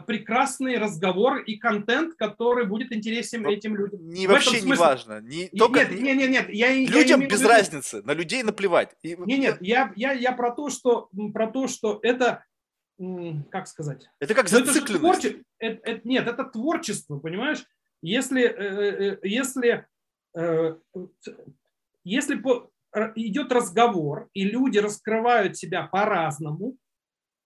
[0.00, 4.08] прекрасный разговор и контент, который будет интересен Но этим людям.
[4.08, 5.20] Не вообще не важно.
[5.20, 5.84] Не, только...
[5.84, 6.48] Нет, нет, нет, нет.
[6.50, 7.48] Я, Людям я без виду...
[7.48, 8.94] разницы, на людей наплевать.
[9.02, 9.16] И...
[9.16, 12.44] Нет, нет, я, я, я про то, что про то, что это
[13.50, 14.08] как сказать?
[14.20, 14.90] Это как зацикленность.
[14.90, 15.42] Это творче...
[15.58, 17.64] это, это, нет, это творчество, понимаешь?
[18.02, 19.86] Если, э, э, э, если,
[22.04, 22.70] если по,
[23.16, 26.76] идет разговор, и люди раскрывают себя по-разному,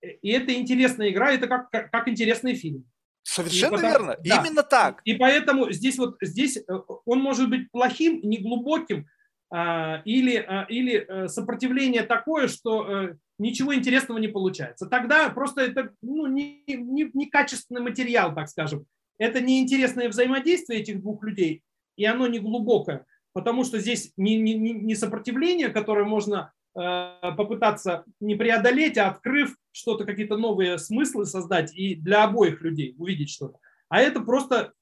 [0.00, 2.84] и это интересная игра, это как, как, как интересный фильм.
[3.22, 4.16] Совершенно потому, верно.
[4.24, 4.42] Да.
[4.42, 5.02] Именно так.
[5.04, 6.62] И поэтому здесь вот здесь э,
[7.04, 9.06] он может быть плохим, неглубоким,
[9.50, 14.86] а, или, а, или э, сопротивление такое, что а, ничего интересного не получается.
[14.86, 18.86] Тогда просто это ну, не, не, не качественный материал, так скажем.
[19.18, 21.62] Это неинтересное взаимодействие этих двух людей,
[21.96, 28.04] и оно не глубокое, потому что здесь не, не, не сопротивление, которое можно Э, попытаться
[28.20, 33.58] не преодолеть, а открыв что-то, какие-то новые смыслы создать и для обоих людей увидеть что-то.
[33.88, 34.72] А это просто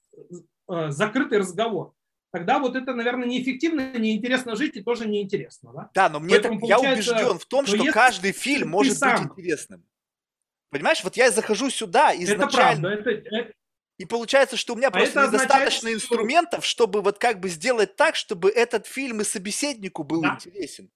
[0.68, 1.92] э, закрытый разговор.
[2.32, 5.72] Тогда вот это, наверное, неэффективно, неинтересно жить и тоже неинтересно.
[5.72, 9.22] Да, да но мне так, я убежден в том, что каждый фильм может сам...
[9.22, 9.84] быть интересным.
[10.70, 12.88] Понимаешь, вот я захожу сюда изначально.
[12.88, 13.52] Это правда, это, это...
[13.98, 17.96] И получается, что у меня а просто недостаточно означает, инструментов, чтобы вот как бы сделать
[17.96, 20.34] так, чтобы этот фильм и собеседнику был да.
[20.34, 20.90] интересен.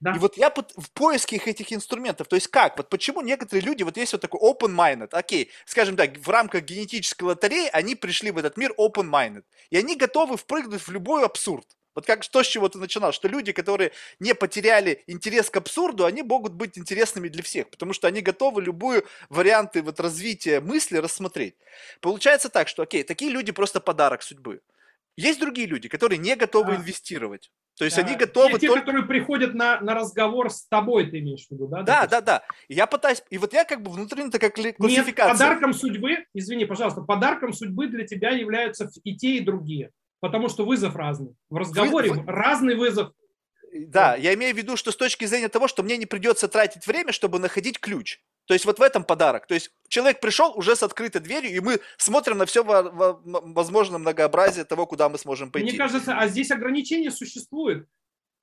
[0.00, 0.12] Да.
[0.12, 3.98] И вот я в поиске этих инструментов, то есть как, вот почему некоторые люди, вот
[3.98, 8.56] есть вот такой open-minded, окей, скажем так, в рамках генетической лотереи они пришли в этот
[8.56, 11.66] мир open-minded, и они готовы впрыгнуть в любой абсурд.
[11.94, 16.06] Вот как то, с чего ты начинал, что люди, которые не потеряли интерес к абсурду,
[16.06, 20.96] они могут быть интересными для всех, потому что они готовы любую варианты вот развития мысли
[20.96, 21.56] рассмотреть.
[22.00, 24.62] Получается так, что, окей, такие люди просто подарок судьбы.
[25.16, 26.76] Есть другие люди, которые не готовы а.
[26.76, 27.50] инвестировать.
[27.80, 28.58] То есть они готовы...
[28.58, 28.80] Те, только...
[28.80, 31.80] которые приходят на, на разговор с тобой, ты имеешь в виду, да?
[31.80, 32.42] Да, да, да.
[32.68, 33.22] Я пытаюсь...
[33.30, 35.06] И вот я как бы внутри это как классификация.
[35.06, 39.92] Нет, подарком судьбы, извини, пожалуйста, подарком судьбы для тебя являются и те, и другие.
[40.20, 41.34] Потому что вызов разный.
[41.48, 42.30] В разговоре вы, вы...
[42.30, 43.12] разный вызов.
[43.72, 46.86] Да, я имею в виду, что с точки зрения того, что мне не придется тратить
[46.86, 48.20] время, чтобы находить ключ.
[48.50, 49.46] То есть вот в этом подарок.
[49.46, 54.64] То есть человек пришел уже с открытой дверью, и мы смотрим на все возможное многообразие
[54.64, 55.68] того, куда мы сможем пойти.
[55.68, 57.86] Мне кажется, а здесь ограничения существуют.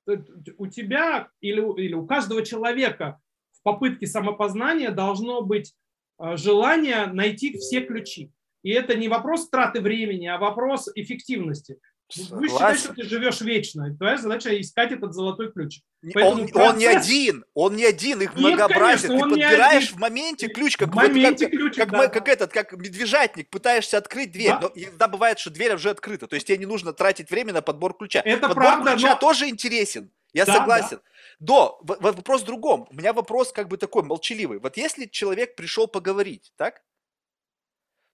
[0.08, 0.16] Э,
[0.56, 3.20] у тебя или, или у каждого человека
[3.52, 5.74] в попытке самопознания должно быть
[6.18, 8.32] э, желание найти все ключи.
[8.62, 11.80] И это не вопрос траты времени, а вопрос эффективности.
[12.16, 13.94] Вы считаете, что ты живешь вечно.
[13.96, 15.80] Твоя задача искать этот золотой ключ.
[16.02, 16.72] он, процесс...
[16.72, 19.08] он не один, он не один, их Нет, многообразие.
[19.08, 22.08] Конечно, ты подбираешь в моменте ключ, как, в моменте как, ключ, как, да.
[22.08, 24.52] как, этот, как медвежатник, пытаешься открыть дверь.
[24.52, 24.60] Да.
[24.62, 26.26] Но иногда бывает, что дверь уже открыта.
[26.26, 28.22] То есть тебе не нужно тратить время на подбор ключа.
[28.24, 29.18] Это подбор правда, ключа но...
[29.18, 30.10] тоже интересен.
[30.32, 31.00] Я да, согласен.
[31.00, 31.02] Да.
[31.40, 32.88] До, вопрос в другом.
[32.90, 34.60] У меня вопрос как бы такой молчаливый.
[34.60, 36.82] Вот если человек пришел поговорить, так?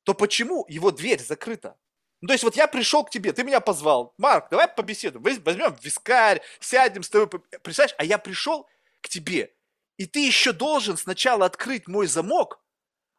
[0.02, 1.76] То почему его дверь закрыта?
[2.24, 4.14] Ну, то есть вот я пришел к тебе, ты меня позвал.
[4.16, 5.22] Марк, давай побеседуем.
[5.44, 7.28] Возьмем вискарь, сядем с тобой.
[7.62, 8.66] Представляешь, а я пришел
[9.02, 9.52] к тебе,
[9.98, 12.62] и ты еще должен сначала открыть мой замок,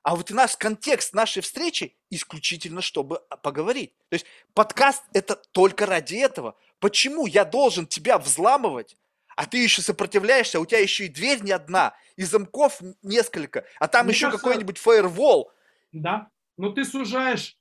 [0.02, 3.95] а вот у нас контекст нашей встречи исключительно, чтобы поговорить.
[4.10, 4.26] То есть
[4.56, 6.56] подкаст это только ради этого.
[6.80, 8.98] Почему я должен тебя взламывать,
[9.36, 13.65] а ты еще сопротивляешься, а у тебя еще и дверь не одна, и замков несколько,
[13.80, 15.52] а там Мне еще кажется, какой-нибудь фаервол.
[15.91, 17.56] Да, но ты сужаешь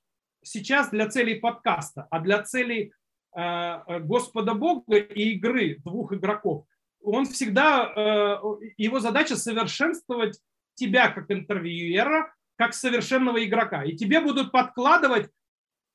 [0.45, 2.93] сейчас для целей подкаста, а для целей
[3.35, 6.65] э, э, Господа Бога и игры двух игроков,
[7.03, 8.37] он всегда, э,
[8.77, 10.39] его задача совершенствовать
[10.75, 13.83] тебя как интервьюера, как совершенного игрока.
[13.83, 15.29] И тебе будут подкладывать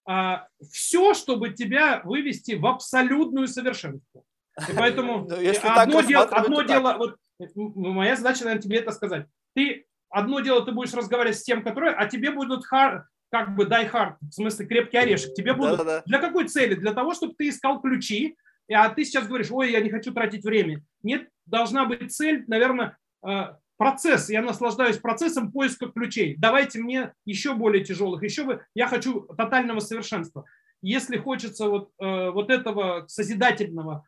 [0.07, 4.23] а, все, чтобы тебя вывести в абсолютную совершенство.
[4.69, 7.17] И поэтому Ну, если одно, так дело, одно дело, вот,
[7.55, 9.27] моя задача, наверное, тебе это сказать.
[9.55, 13.65] Ты одно дело, ты будешь разговаривать с тем, который, а тебе будут хар- как бы
[13.67, 15.35] дай hard, в смысле крепкий орешек.
[15.35, 16.03] Тебе будут Да-да-да.
[16.07, 16.75] для какой цели?
[16.75, 18.37] Для того, чтобы ты искал ключи,
[18.73, 20.83] а ты сейчас говоришь, ой, я не хочу тратить время.
[21.03, 22.97] Нет, должна быть цель, наверное,
[23.27, 24.31] э, процесс.
[24.31, 26.37] Я наслаждаюсь процессом поиска ключей.
[26.39, 28.65] Давайте мне еще более тяжелых, еще бы.
[28.75, 30.45] Я хочу тотального совершенства.
[30.83, 34.07] Если хочется вот, э, вот этого созидательного,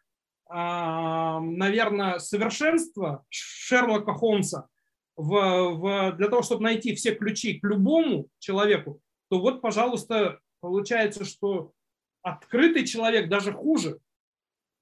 [0.49, 4.69] а, наверное, совершенства Шерлока Холмса
[5.16, 9.01] в, в- для того, чтобы найти все ключи к любому человеку,
[9.32, 11.72] то вот, пожалуйста, получается, что
[12.20, 13.98] открытый человек даже хуже.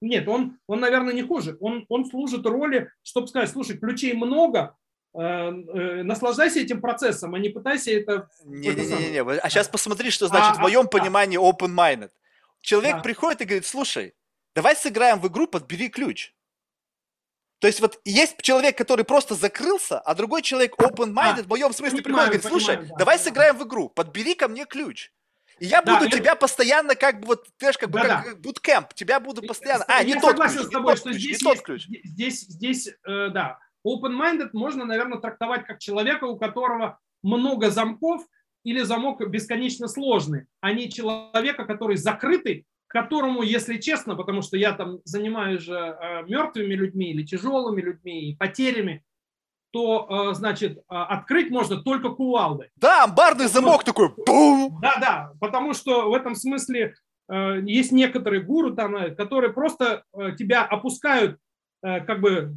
[0.01, 1.57] Нет, он, он наверное, не хуже.
[1.61, 4.77] Он, он служит роли, чтобы сказать, слушай, ключей много,
[5.15, 8.29] э, э, наслаждайся этим процессом, а не пытайся это...
[8.45, 12.11] Не-не-не, а сейчас посмотри, что значит в А, моем а, понимании open-minded.
[12.61, 13.03] Человек Да.
[13.03, 14.15] приходит и говорит, слушай,
[14.57, 16.35] давай сыграем в игру, подбери ключ.
[17.61, 21.73] То есть вот есть человек, который просто закрылся, а другой человек open-minded, А, в моем
[21.73, 23.23] смысле приходит понимаю, говорит, слушай, понимаю, да, давай да.
[23.25, 25.13] сыграем в игру, подбери ко мне ключ.
[25.59, 28.23] И я Да, буду это- тебя постоянно как бы вот, знаешь, как бы Да-да.
[28.23, 29.85] как буткемп, тебя буду постоянно...
[29.89, 31.87] А, Я не тот ключ, с не тот что ключ, не здесь тот есть- ключ.
[32.03, 38.23] Здесь, здесь, э, да, open-minded можно, наверное, трактовать как человека, у которого много замков
[38.65, 44.73] или замок бесконечно сложный, а не человека, который закрытый, которому, если честно, потому что я
[44.73, 49.05] там занимаюсь же э, мертвыми людьми или тяжелыми людьми и потерями,
[49.73, 52.71] то, э, значит, э, открыть можно только кувалдой.
[52.75, 54.81] Да, амбарный замок такой, бум!
[54.83, 56.95] Да, да, потому что в этом смысле
[57.63, 60.03] есть некоторые гуру там, которые просто
[60.37, 61.39] тебя опускают
[61.81, 62.53] как бы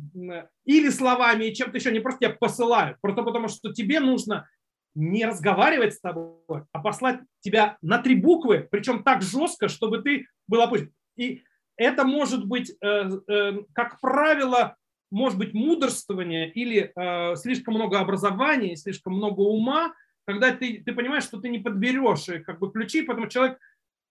[0.66, 4.48] или словами, и чем-то еще, не просто тебя посылают, просто потому что тебе нужно
[4.96, 10.28] не разговаривать с тобой, а послать тебя на три буквы, причем так жестко, чтобы ты
[10.48, 10.92] был опущен.
[11.16, 11.44] И
[11.76, 14.76] это может быть, э, э, как правило,
[15.12, 19.94] может быть мудрствование или э, слишком много образования, слишком много ума,
[20.26, 23.60] когда ты, ты понимаешь, что ты не подберешь как бы ключи, потому что человек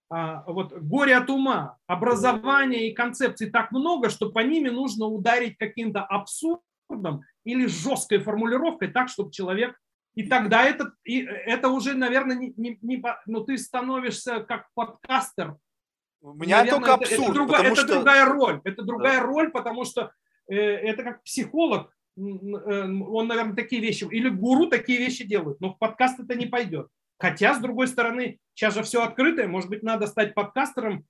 [0.09, 5.57] а, вот горе от ума, образования и концепций так много, что по ними нужно ударить
[5.57, 9.75] каким-то абсурдом или жесткой формулировкой так, чтобы человек
[10.15, 15.57] и тогда это, и это уже, наверное, не, не, не ну, ты становишься как подкастер.
[16.21, 17.93] У меня Наверное, только это- абсурд, это, другая, потому это что...
[17.95, 18.61] другая роль.
[18.63, 20.13] Это другая роль, потому что
[20.47, 21.91] э, это как психолог.
[22.15, 26.45] э, Он, наверное, такие вещи, или гуру такие вещи делают, но в подкаст это не
[26.45, 26.87] пойдет.
[27.17, 31.05] Хотя, с другой стороны, сейчас же все открытое, может быть, надо стать подкастером.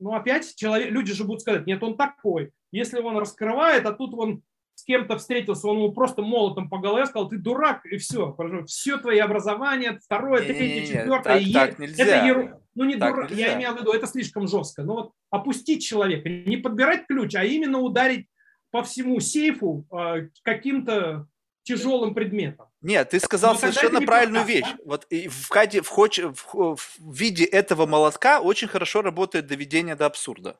[0.00, 2.50] Но опять человек, люди же будут сказать, нет, он такой.
[2.72, 4.42] Если он раскрывает, а тут он
[4.74, 8.36] с кем-то встретился, он ему просто молотом по голове сказал, ты дурак, и все.
[8.66, 11.22] Все твои образование, второе, третье, четвертое.
[11.34, 12.04] так- е- так нельзя.
[12.04, 13.46] Это еру- Ну, не Так дурак, нельзя.
[13.48, 14.82] я имею в виду, это слишком жестко.
[14.82, 18.26] Но вот опустить человека, не подбирать ключ, а именно ударить
[18.70, 21.26] по всему сейфу э, каким-то
[21.64, 22.66] тяжелым предметом.
[22.80, 24.76] Нет, ты сказал Но тогда совершенно не правильную подкаст, вещь.
[24.84, 29.94] Вот и в, хаде, в, хоч- в, в виде этого молотка очень хорошо работает доведение
[29.94, 30.56] до абсурда.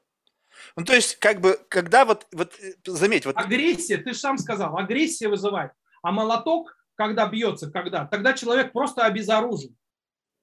[0.77, 4.39] Ну, то есть, как бы, когда вот, вот э, заметь, вот Агрессия, ты же сам
[4.39, 5.73] сказал, агрессия вызывает.
[6.03, 9.77] А молоток, когда бьется, когда, тогда человек просто обезоружен.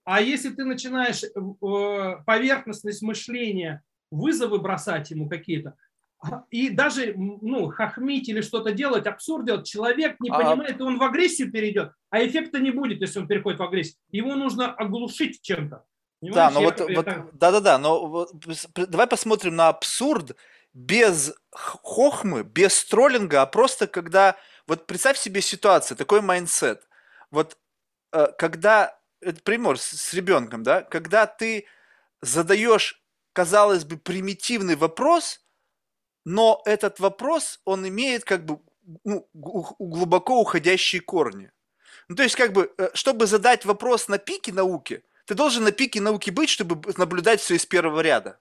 [0.04, 5.76] А если ты начинаешь э, поверхностность мышления, вызовы бросать ему какие-то,
[6.22, 10.84] а, и даже ну, хохмить или что-то делать, абсурд делать, человек не А- понимает, и
[10.84, 13.98] он в агрессию перейдет, а эффекта не будет, если он переходит в агрессию.
[14.12, 15.86] Его нужно оглушить чем-то.
[16.22, 16.54] Да, Понимаешь?
[16.54, 18.32] но Я- вот, вот, это- да-да-да, но вот
[18.76, 20.36] давай посмотрим на абсурд
[20.74, 24.36] без хохмы, без троллинга, а просто когда,
[24.68, 26.88] вот представь себе ситуацию, такой mindset,
[27.32, 27.58] вот
[28.12, 31.66] э, когда, это пример с, с ребенком, да, когда ты
[32.22, 33.02] задаешь,
[33.34, 35.41] казалось бы, примитивный вопрос,
[36.26, 38.60] но этот вопрос, он имеет как бы
[39.06, 41.52] ну, глубоко уходящие корни.
[42.08, 45.72] Ну, то есть, как бы, э, чтобы задать вопрос на пике науки, ты должен на
[45.72, 48.39] пике науки быть, чтобы наблюдать все из первого ряда.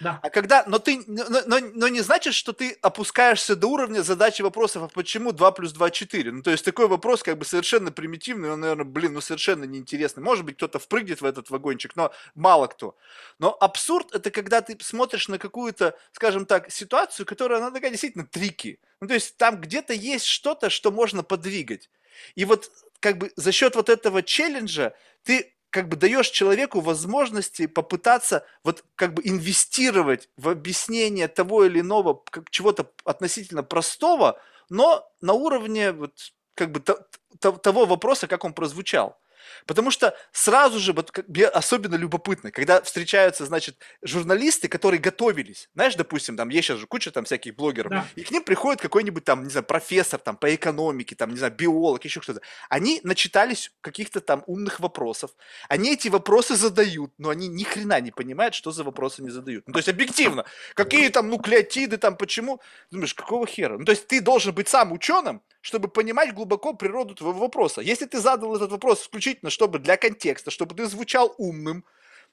[0.00, 0.18] Да.
[0.22, 4.40] А когда, но ты, но, но- но не значит, что ты опускаешься до уровня задачи
[4.40, 6.32] вопросов, а почему 2 плюс 2 4?
[6.32, 10.22] Ну, то есть такой вопрос как бы совершенно примитивный, он, наверное, блин, ну совершенно неинтересный.
[10.22, 12.96] Может быть, кто-то впрыгнет в этот вагончик, но мало кто.
[13.38, 18.26] Но абсурд– это когда ты смотришь на какую-то, скажем так, ситуацию, которая, она такая действительно
[18.26, 18.80] трики.
[19.02, 21.90] Ну, то есть там где-то есть что-то, что можно подвигать.
[22.36, 24.94] И вот как бы за счет вот этого челленджа
[25.24, 31.80] ты как бы даешь человеку возможности попытаться вот как бы инвестировать в объяснение того или
[31.80, 34.38] иного как чего-то относительно простого,
[34.70, 36.12] но на уровне вот
[36.54, 37.06] как бы то-
[37.40, 39.18] то- того вопроса, как он прозвучал.
[39.66, 41.12] Потому что сразу же, вот
[41.52, 45.68] особенно любопытно, когда встречаются, значит, журналисты, которые готовились.
[45.74, 48.06] Знаешь, допустим, там есть сейчас же куча там всяких блогеров, да.
[48.16, 51.52] и к ним приходит какой-нибудь там, не знаю, профессор там по экономике, там, не знаю,
[51.52, 52.40] биолог, еще что-то.
[52.68, 55.30] Они начитались каких-то там умных вопросов.
[55.68, 59.66] Они эти вопросы задают, но они ни хрена не понимают, что за вопросы не задают.
[59.66, 60.44] Ну, то есть объективно,
[60.74, 62.60] какие там нуклеотиды, там почему.
[62.90, 63.78] Думаешь, какого хера?
[63.78, 67.80] Ну, то есть ты должен быть сам ученым, чтобы понимать глубоко природу твоего вопроса.
[67.80, 71.84] Если ты задал этот вопрос исключительно, чтобы для контекста, чтобы ты звучал умным,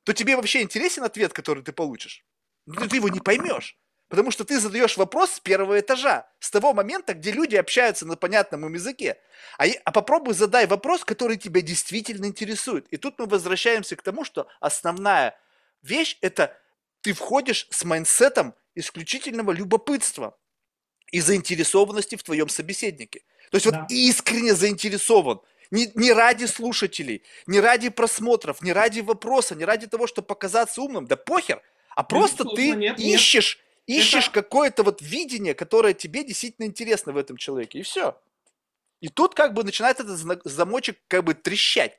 [0.04, 2.24] то тебе вообще интересен ответ, который ты получишь.
[2.66, 3.78] Но ты его не поймешь.
[4.10, 8.16] Потому что ты задаешь вопрос с первого этажа, с того момента, где люди общаются на
[8.16, 9.18] понятном им языке.
[9.60, 12.88] А, а попробуй задай вопрос, который тебя действительно интересует.
[12.88, 15.40] И тут мы возвращаемся к тому, что основная
[15.84, 16.58] вещь– это
[17.02, 20.36] ты входишь с майнсетом исключительного любопытства
[21.12, 23.22] и заинтересованности в твоем собеседнике.
[23.52, 23.82] То есть да.
[23.82, 25.42] вот искренне заинтересован.
[25.72, 30.82] Не, не ради слушателей, не ради просмотров, не ради вопроса, не ради того, чтобы показаться
[30.82, 31.06] умным.
[31.06, 31.62] Да похер.
[31.96, 34.00] А просто ты нет, ищешь, нет.
[34.00, 34.42] ищешь Это...
[34.42, 37.80] какое-то вот видение, которое тебе действительно интересно в этом человеке.
[37.80, 38.20] И все.
[39.02, 41.98] И тут как бы начинает этот замочек как бы трещать.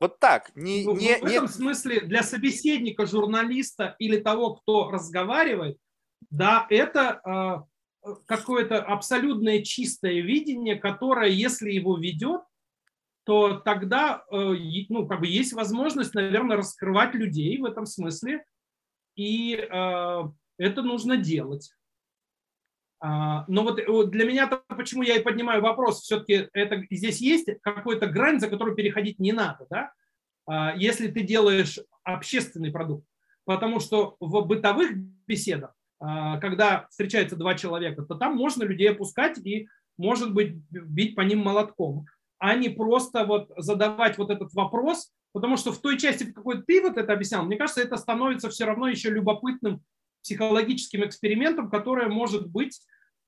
[0.00, 0.52] Вот так.
[0.54, 1.48] Не, ну, не, в этом не...
[1.48, 5.78] смысле для собеседника, журналиста или того, кто разговаривает,
[6.30, 7.68] да, это э,
[8.26, 12.42] какое-то абсолютное чистое видение, которое, если его ведет,
[13.24, 14.54] то тогда э,
[14.88, 18.44] ну, как бы есть возможность, наверное, раскрывать людей в этом смысле,
[19.16, 20.22] и э,
[20.58, 21.72] это нужно делать.
[23.00, 28.06] А, но вот для меня, почему я и поднимаю вопрос, все-таки это, здесь есть какой-то
[28.06, 29.92] грань, за которую переходить не надо, да?
[30.46, 33.06] А, если ты делаешь общественный продукт.
[33.44, 39.68] Потому что в бытовых беседах когда встречаются два человека, то там можно людей опускать и,
[39.96, 42.06] может быть, бить по ним молотком,
[42.38, 46.62] а не просто вот задавать вот этот вопрос, потому что в той части, в какой
[46.62, 49.82] ты вот это объяснял, мне кажется, это становится все равно еще любопытным
[50.22, 52.80] психологическим экспериментом, который может быть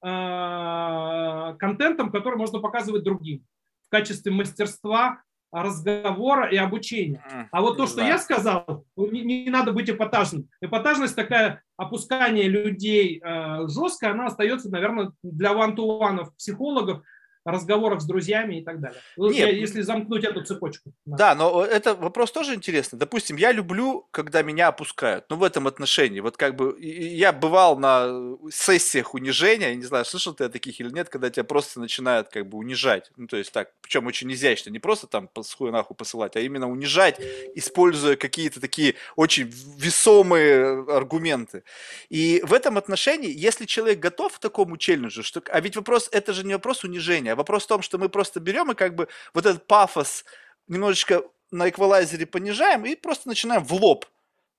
[0.05, 3.45] э, контентом, который можно показывать другим
[3.87, 5.23] в качестве мастерства
[5.53, 7.49] разговора и обучения.
[7.51, 10.49] А вот то, что я сказал, не, не надо быть эпатажным.
[10.61, 17.03] Эпатажность такая опускание людей э, жестко, она остается, наверное, для ван-ту-ванов психологов,
[17.45, 19.01] разговорах с друзьями и так далее.
[19.17, 20.93] Ну, Нет, если замкнуть эту цепочку.
[21.07, 21.17] Да.
[21.17, 22.99] да, но это вопрос тоже интересный.
[22.99, 25.25] Допустим, я люблю, когда меня опускают.
[25.31, 26.21] Ну, в этом отношении.
[26.21, 30.81] Вот как бы я бывал на сессиях унижения, я не знаю, слышал ты о таких
[30.81, 33.11] или нет, когда тебя просто начинают как бы унижать.
[33.17, 34.71] Ну, то есть так, причем очень изящно.
[34.71, 37.21] Не просто там с хуя нахуй посылать, а именно унижать,
[37.55, 41.65] используя какие-то такие очень весомые аргументы.
[42.09, 46.33] И в этом отношении, если человек готов к такому челленджу, что, а ведь вопрос, это
[46.33, 49.09] же не вопрос унижения, а вопрос в том, что мы просто берем и как бы
[49.35, 50.25] вот этот пафос
[50.69, 54.07] немножечко на эквалайзере понижаем и просто начинаем в лоб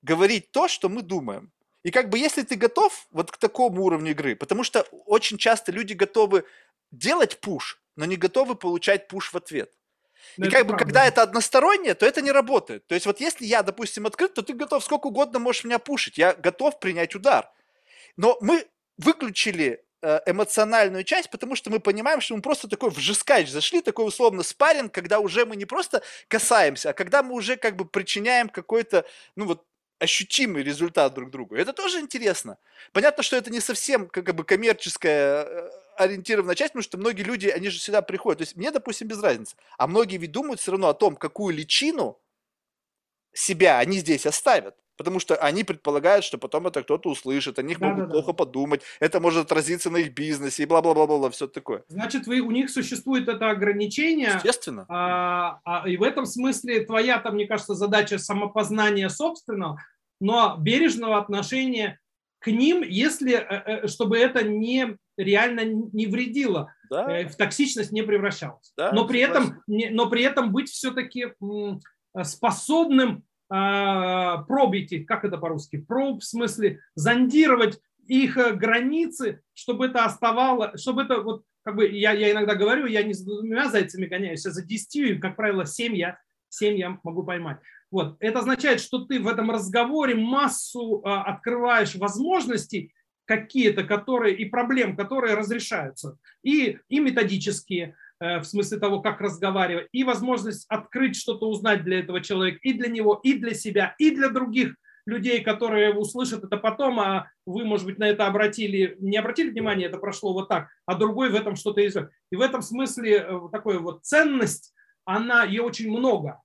[0.02, 1.52] говорить то, что мы думаем.
[1.84, 5.72] И как бы если ты готов вот к такому уровню игры, потому что очень часто
[5.72, 6.46] люди готовы
[6.92, 9.72] делать пуш, но не готовы получать пуш в ответ.
[10.38, 10.86] Но и как бы, правда.
[10.86, 12.86] когда это одностороннее, то это не работает.
[12.88, 16.18] То есть вот если я, допустим, открыт, то ты готов сколько угодно можешь меня пушить.
[16.18, 17.50] Я готов принять удар.
[18.18, 18.68] Но мы
[18.98, 19.84] выключили
[20.26, 24.92] эмоциональную часть, потому что мы понимаем, что мы просто такой в зашли, такой условно спарринг,
[24.92, 29.06] когда уже мы не просто касаемся, а когда мы уже как бы причиняем какой-то,
[29.36, 29.64] ну вот,
[30.00, 31.56] ощутимый результат друг другу.
[31.56, 32.58] Это тоже интересно.
[32.92, 37.48] Понятно, что это не совсем как бы коммерческая э, ориентированная часть, потому что многие люди,
[37.48, 38.40] они же сюда приходят.
[38.40, 39.56] То есть мне, допустим, без разницы.
[39.78, 42.20] А многие ведь думают все равно о том, какую личину
[43.32, 47.80] себя они здесь оставят потому что они предполагают, что потом это кто-то услышит, о них
[47.80, 48.34] да, могут да, плохо да.
[48.34, 51.84] подумать, это может отразиться на их бизнесе и бла-бла-бла-бла, все такое.
[51.88, 54.34] Значит, вы, у них существует это ограничение.
[54.36, 54.86] Естественно.
[54.90, 59.82] А, а, и в этом смысле твоя, там, мне кажется, задача самопознания собственного,
[60.20, 62.00] но бережного отношения
[62.38, 67.22] к ним, если, э, э, чтобы это не реально не вредило, да.
[67.22, 68.72] Э, в токсичность не превращалось.
[68.78, 71.34] Да, но, при этом, но при этом быть все-таки
[72.22, 80.06] способным пробить их, как это по-русски, проб в смысле зондировать их э, границы, чтобы это
[80.06, 84.06] оставало, чтобы это вот, как бы я, я иногда говорю, я не за двумя зайцами
[84.06, 86.18] гоняюсь, а за десятью, как правило, семь я,
[86.50, 87.60] семь я могу поймать.
[87.90, 88.18] Вот.
[88.20, 92.94] Это означает, что ты в этом разговоре массу а, открываешь возможностей
[93.26, 96.18] какие-то, которые и проблем, которые разрешаются.
[96.44, 102.22] И, и методические, в смысле того, как разговаривать, и возможность открыть что-то, узнать для этого
[102.22, 104.76] человека, и для него, и для себя, и для других
[105.06, 109.88] людей, которые услышат это потом, а вы, может быть, на это обратили, не обратили внимание,
[109.88, 111.98] это прошло вот так, а другой в этом что-то есть.
[112.32, 114.74] И в этом смысле э, такой вот ценность,
[115.06, 116.40] она, ее очень много.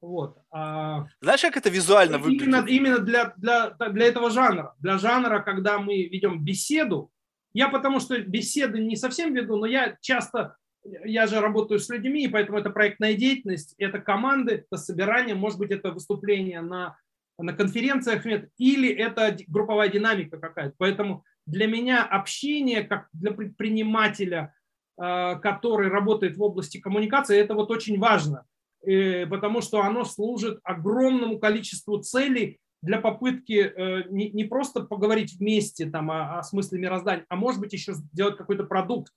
[0.00, 0.36] Вот.
[0.50, 2.46] А Знаешь, как это визуально выглядит?
[2.46, 4.74] Именно, именно для, для, для этого жанра.
[4.78, 7.10] Для жанра, когда мы ведем беседу,
[7.54, 12.24] я потому что беседы не совсем веду, но я часто, я же работаю с людьми,
[12.24, 16.96] и поэтому это проектная деятельность, это команды, это собирание, может быть, это выступление на,
[17.38, 20.74] на конференциях, нет, или это групповая динамика какая-то.
[20.78, 24.54] Поэтому для меня общение, как для предпринимателя,
[25.00, 28.44] э, который работает в области коммуникации, это вот очень важно,
[28.86, 35.86] э, потому что оно служит огромному количеству целей, для попытки э, не, просто поговорить вместе
[35.86, 39.10] там, о, о смысле мироздания, а может быть еще сделать какой-то продукт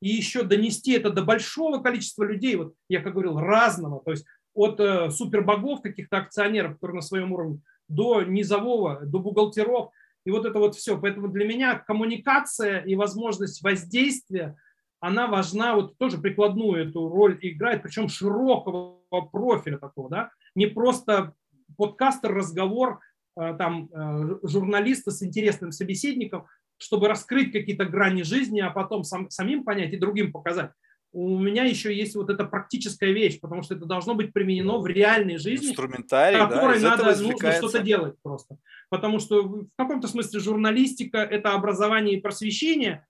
[0.00, 4.24] и еще донести это до большого количества людей, вот я как говорил, разного, то есть
[4.54, 9.90] от э, супербогов, каких-то акционеров, которые на своем уровне, до низового, до бухгалтеров,
[10.24, 10.98] и вот это вот все.
[10.98, 14.56] Поэтому для меня коммуникация и возможность воздействия,
[15.00, 19.00] она важна, вот тоже прикладную эту роль играет, причем широкого
[19.32, 21.34] профиля такого, да, не просто
[21.76, 23.00] подкастер, разговор,
[23.36, 26.46] Э, там э, журналиста с интересным собеседником,
[26.84, 30.70] чтобы раскрыть какие-то грани жизни, а потом сам, самим понять и другим показать.
[31.12, 34.86] У меня еще есть вот эта практическая вещь, потому что это должно быть применено в
[34.86, 38.58] реальной жизни, Инструментарий, которой да, надо нужно что-то делать просто.
[38.90, 43.06] Потому что в каком-то смысле журналистика– это образование и просвещение,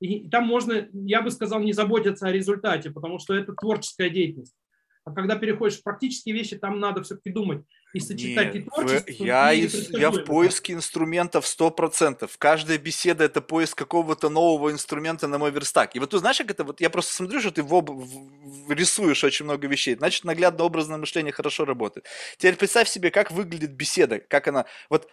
[0.00, 4.54] и там можно, я бы сказал, не заботиться о результате, потому что это творческая деятельность.
[5.04, 7.64] А когда переходишь в практические вещи, там надо все-таки думать
[7.94, 9.12] и сочетать Нет, и творчество.
[9.12, 12.30] В, я, и из, я в поиске инструментов 100%.
[12.38, 15.96] Каждая беседа это поиск какого-то нового инструмента на мой верстак.
[15.96, 17.90] И вот ты знаешь, как это, вот я просто смотрю, что ты в об...
[17.90, 18.72] в...
[18.72, 19.94] рисуешь очень много вещей.
[19.94, 22.06] Значит, наглядно образное мышление хорошо работает.
[22.36, 24.66] Теперь представь себе, как выглядит беседа, как она...
[24.90, 25.08] Вот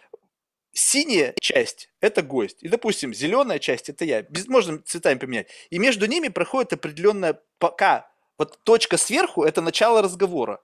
[0.72, 2.62] синяя часть– это гость.
[2.62, 4.22] И, допустим, зеленая часть– это я.
[4.22, 5.48] Без, можно цветами поменять.
[5.70, 10.60] И между ними проходит определенная пока вот точка сверху– это начало разговора.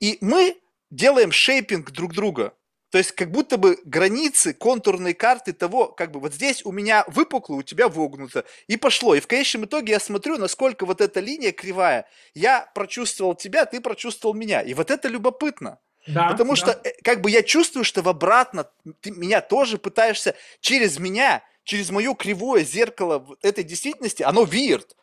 [0.00, 0.56] И мы
[0.90, 2.54] делаем шейпинг друг друга.
[2.90, 7.04] То есть как будто бы границы, контурные карты того, как бы вот здесь у меня
[7.08, 8.44] выпукло, у тебя вогнуто.
[8.68, 9.16] И пошло.
[9.16, 12.06] И в конечном итоге я смотрю, насколько вот эта линия кривая.
[12.34, 14.60] Я прочувствовал тебя, ты прочувствовал меня.
[14.60, 15.80] И вот это любопытно.
[16.06, 16.56] Да, Потому да.
[16.56, 18.68] что э, как бы я чувствую, что в обратно
[19.00, 24.96] ты меня тоже пытаешься через меня, через мое кривое зеркало этой действительности, оно вирт.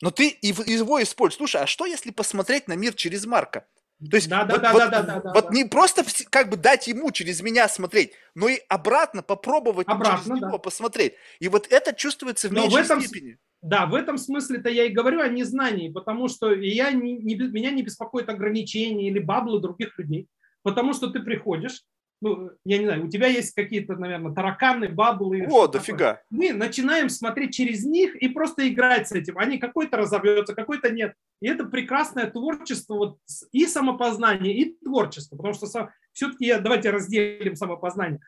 [0.00, 1.38] Но ты его используешь.
[1.38, 3.66] Слушай, а что если посмотреть на мир через Марка?
[3.98, 5.50] То есть да, вот, да, вот, да, да, да, вот да.
[5.50, 10.40] не просто как бы дать ему через меня смотреть, но и обратно попробовать обратно, через
[10.40, 10.46] да.
[10.46, 11.14] него посмотреть.
[11.40, 13.38] И вот это чувствуется в но меньшей в этом, степени.
[13.60, 17.72] Да, в этом смысле-то я и говорю о незнании, потому что я не, не, меня
[17.72, 20.28] не беспокоит ограничения или баблы других людей.
[20.62, 21.82] Потому что ты приходишь,
[22.20, 25.46] ну, я не знаю, у тебя есть какие-то, наверное, тараканы, баблы.
[25.48, 26.20] О, дофига.
[26.30, 29.38] Мы начинаем смотреть через них и просто играть с этим.
[29.38, 31.14] Они какой-то разовьется, какой-то нет.
[31.40, 33.18] И это прекрасное творчество, вот,
[33.52, 35.36] и самопознание, и творчество.
[35.36, 38.20] Потому что сам, все-таки давайте разделим самопознание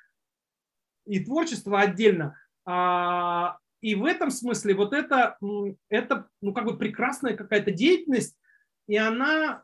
[1.06, 2.36] и творчество отдельно.
[2.64, 5.36] А, и в этом смысле вот это,
[5.88, 8.36] это ну, как бы прекрасная какая-то деятельность,
[8.86, 9.62] и она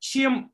[0.00, 0.50] чем,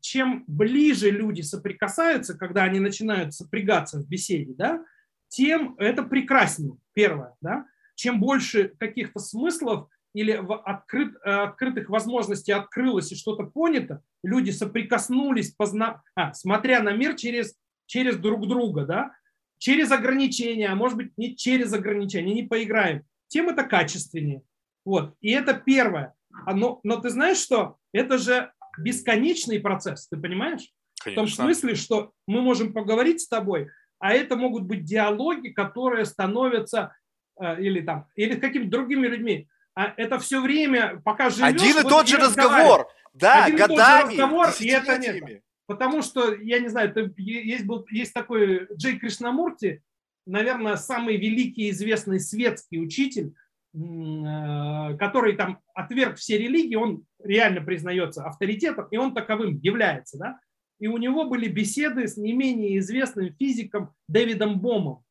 [0.00, 4.82] чем ближе люди соприкасаются, когда они начинают сопрягаться в беседе, да,
[5.28, 7.34] тем это прекраснее, первое.
[7.40, 7.66] Да?
[7.96, 16.02] Чем больше каких-то смыслов или открыт, открытых возможностей открылось и что-то понято, люди соприкоснулись, позна...
[16.14, 17.56] а, смотря на мир через,
[17.86, 19.12] через друг друга, да,
[19.58, 24.42] через ограничения, а может быть не через ограничения, не поиграем, тем это качественнее.
[24.84, 25.16] Вот.
[25.20, 26.14] И это первое.
[26.44, 30.72] А, но, но ты знаешь, что это же бесконечный процесс, ты понимаешь?
[31.02, 31.22] Конечно.
[31.22, 36.04] В том смысле, что мы можем поговорить с тобой, а это могут быть диалоги, которые
[36.04, 36.94] становятся
[37.40, 39.48] э, или там или с какими-то другими людьми.
[39.74, 41.48] А это все время, пока живешь...
[41.48, 42.88] Один и вот тот же разговор.
[43.12, 45.42] Да, Один годами, и разговор, и это нет.
[45.66, 49.82] Потому что, я не знаю, это, есть, был, есть такой Джей Кришнамурти,
[50.24, 53.34] наверное, самый великий известный светский учитель,
[53.76, 60.18] который там отверг все религии, он реально признается авторитетом, и он таковым является.
[60.18, 60.40] Да?
[60.78, 65.02] И у него были беседы с не менее известным физиком Дэвидом Бомом,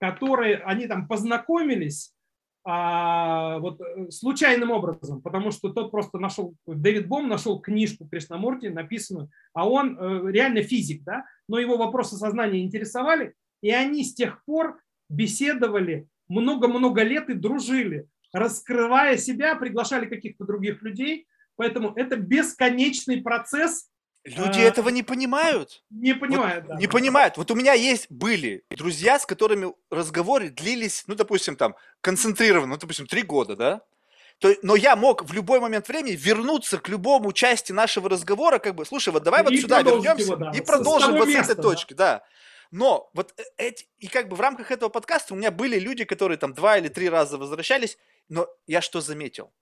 [0.00, 2.12] которые они там познакомились
[2.62, 8.66] а, вот, э, случайным образом, потому что тот просто нашел, Дэвид Бом нашел книжку Кришнамурти,
[8.66, 13.32] написанную, а он э, реально физик, да, но его вопросы сознания интересовали,
[13.62, 14.78] и они с тех пор
[15.08, 21.26] беседовали много-много лет и дружили, раскрывая себя, приглашали каких-то других людей.
[21.56, 23.90] Поэтому это бесконечный процесс
[24.24, 25.82] Люди а, этого не понимают.
[25.88, 26.80] Не понимают, вот, да.
[26.80, 27.38] Не понимают.
[27.38, 32.76] Вот у меня есть, были друзья, с которыми разговоры длились, ну, допустим, там, концентрированно, ну,
[32.76, 33.80] допустим, три года, да?
[34.38, 38.74] То, но я мог в любой момент времени вернуться к любому части нашего разговора, как
[38.74, 41.56] бы, слушай, вот давай и вот сюда вернемся его, да, и продолжим вот с этой
[41.56, 41.62] да.
[41.62, 42.22] точки, да.
[42.70, 46.04] Но вот э, эти, и как бы в рамках этого подкаста у меня были люди,
[46.04, 47.98] которые там два или три раза возвращались,
[48.28, 49.52] но я что заметил?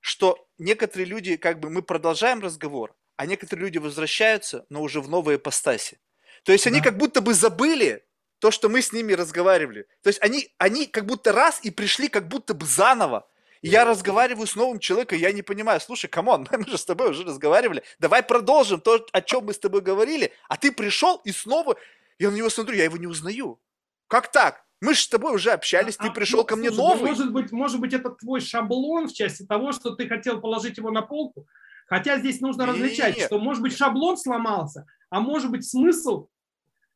[0.00, 5.08] Что некоторые люди, как бы мы продолжаем разговор, а некоторые люди возвращаются, но уже в
[5.08, 6.00] новой ипостаси.
[6.42, 6.70] То есть да.
[6.70, 8.04] они как будто бы забыли
[8.38, 9.86] то, что мы с ними разговаривали.
[10.02, 13.26] То есть они, они как будто раз и пришли как будто бы заново.
[13.62, 16.84] И я разговариваю с новым человеком, я не понимаю, слушай, come on, мы же с
[16.84, 21.22] тобой уже разговаривали, давай продолжим то, о чем мы с тобой говорили, а ты пришел
[21.24, 21.76] и снова,
[22.18, 23.60] я на него смотрю, я его не узнаю.
[24.08, 24.64] Как так?
[24.80, 27.10] Мы же с тобой уже общались, ты а, пришел ну, ко мне слушай, новый.
[27.10, 30.90] Может быть, может быть, это твой шаблон в части того, что ты хотел положить его
[30.90, 31.46] на полку,
[31.86, 36.28] Хотя здесь нужно различать, что может быть шаблон сломался, а может быть смысл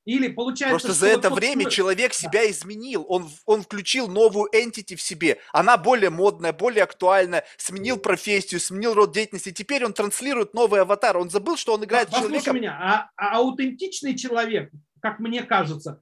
[0.04, 1.76] или получается, Просто за это время смысл...
[1.76, 3.04] человек себя изменил.
[3.10, 5.38] Он, он включил новую entity в себе.
[5.52, 9.52] Она более модная, более актуальная, сменил профессию, сменил род деятельности.
[9.52, 11.18] Теперь он транслирует новый аватар.
[11.18, 12.56] Он забыл, что он играет Послушай человеком.
[12.56, 14.70] меня, а, а аутентичный человек,
[15.00, 16.00] как мне кажется,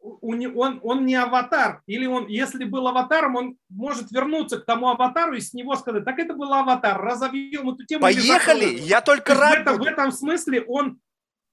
[0.00, 5.34] он, он не аватар, или он, если был аватаром, он может вернуться к тому аватару
[5.34, 8.02] и с него сказать, так это был аватар, разовьем эту тему.
[8.02, 9.58] Поехали, я только рад.
[9.58, 11.00] В этом, в этом смысле он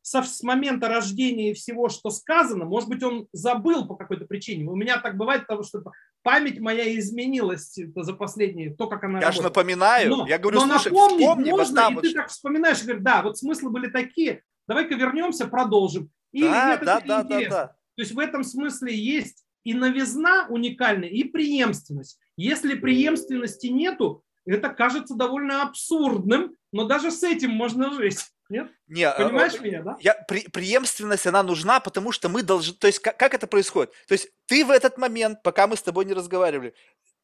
[0.02, 4.70] со, с момента рождения и всего, что сказано, может быть, он забыл по какой-то причине.
[4.70, 5.84] У меня так бывает, потому что
[6.24, 9.36] память моя изменилась за последние, то, как она Я работает.
[9.36, 13.04] же напоминаю, но, я говорю, но слушай, напомнить вспомни, можно, и ты так вспоминаешь, говоришь,
[13.04, 16.10] да, вот смыслы были такие, давай-ка вернемся, продолжим.
[16.32, 17.68] Или да, да, да, да, да.
[17.96, 22.20] То есть в этом смысле есть и новизна уникальная, и преемственность.
[22.36, 28.20] Если преемственности нету, это кажется довольно абсурдным, но даже с этим можно жить.
[28.50, 28.70] Нет?
[28.88, 29.98] Не, а, Понимаешь а, меня, да?
[30.02, 32.76] Я, при, преемственность, она нужна, потому что мы должны...
[32.76, 33.94] То есть как, как это происходит?
[34.08, 36.74] То есть ты в этот момент, пока мы с тобой не разговаривали,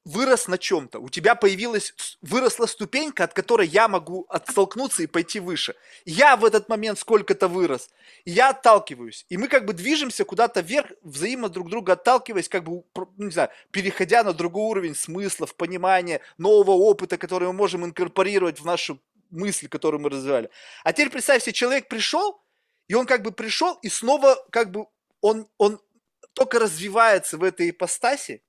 [0.07, 5.41] вырос на чем-то, у тебя появилась, выросла ступенька, от которой я могу оттолкнуться и пойти
[5.41, 5.75] выше.
[6.05, 7.89] Я в этот момент сколько-то вырос,
[8.23, 9.25] я отталкиваюсь.
[9.27, 12.83] И мы как бы движемся куда-то вверх, взаимно друг друга отталкиваясь, как бы,
[13.17, 18.65] не знаю, переходя на другой уровень смыслов, понимания, нового опыта, который мы можем инкорпорировать в
[18.65, 20.49] нашу мысль, которую мы развивали.
[20.85, 22.41] А теперь представь себе, человек пришел,
[22.87, 24.85] и он как бы пришел, и снова как бы
[25.19, 25.81] он, он
[26.31, 28.41] только развивается в этой ипостаси,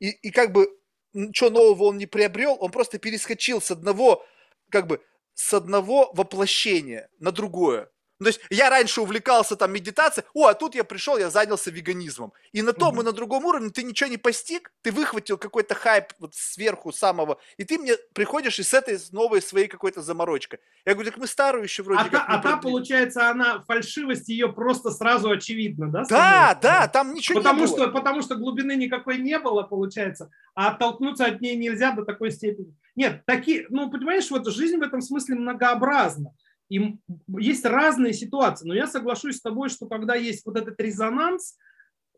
[0.00, 0.68] и, и как бы
[1.12, 4.24] ничего нового он не приобрел, он просто перескочил с одного,
[4.70, 5.02] как бы,
[5.34, 7.90] с одного воплощения на другое.
[8.20, 11.70] Ну, то есть я раньше увлекался там медитацией, о, а тут я пришел, я занялся
[11.70, 12.32] веганизмом.
[12.52, 13.02] И на том mm-hmm.
[13.02, 17.38] и на другом уровне ты ничего не постиг, ты выхватил какой-то хайп вот сверху самого,
[17.56, 20.60] и ты мне приходишь и с этой новой своей какой-то заморочкой.
[20.84, 24.28] Я говорю, так мы старую еще вроде а как та, А та, получается, она, фальшивость
[24.28, 26.04] ее просто сразу очевидна, да?
[26.04, 27.86] Да, да, там ничего потому не что, было.
[27.86, 32.76] Потому что глубины никакой не было, получается, а оттолкнуться от ней нельзя до такой степени.
[32.96, 36.34] Нет, такие, ну, понимаешь, вот жизнь в этом смысле многообразна.
[36.70, 36.98] И
[37.38, 41.58] есть разные ситуации, но я соглашусь с тобой, что когда есть вот этот резонанс,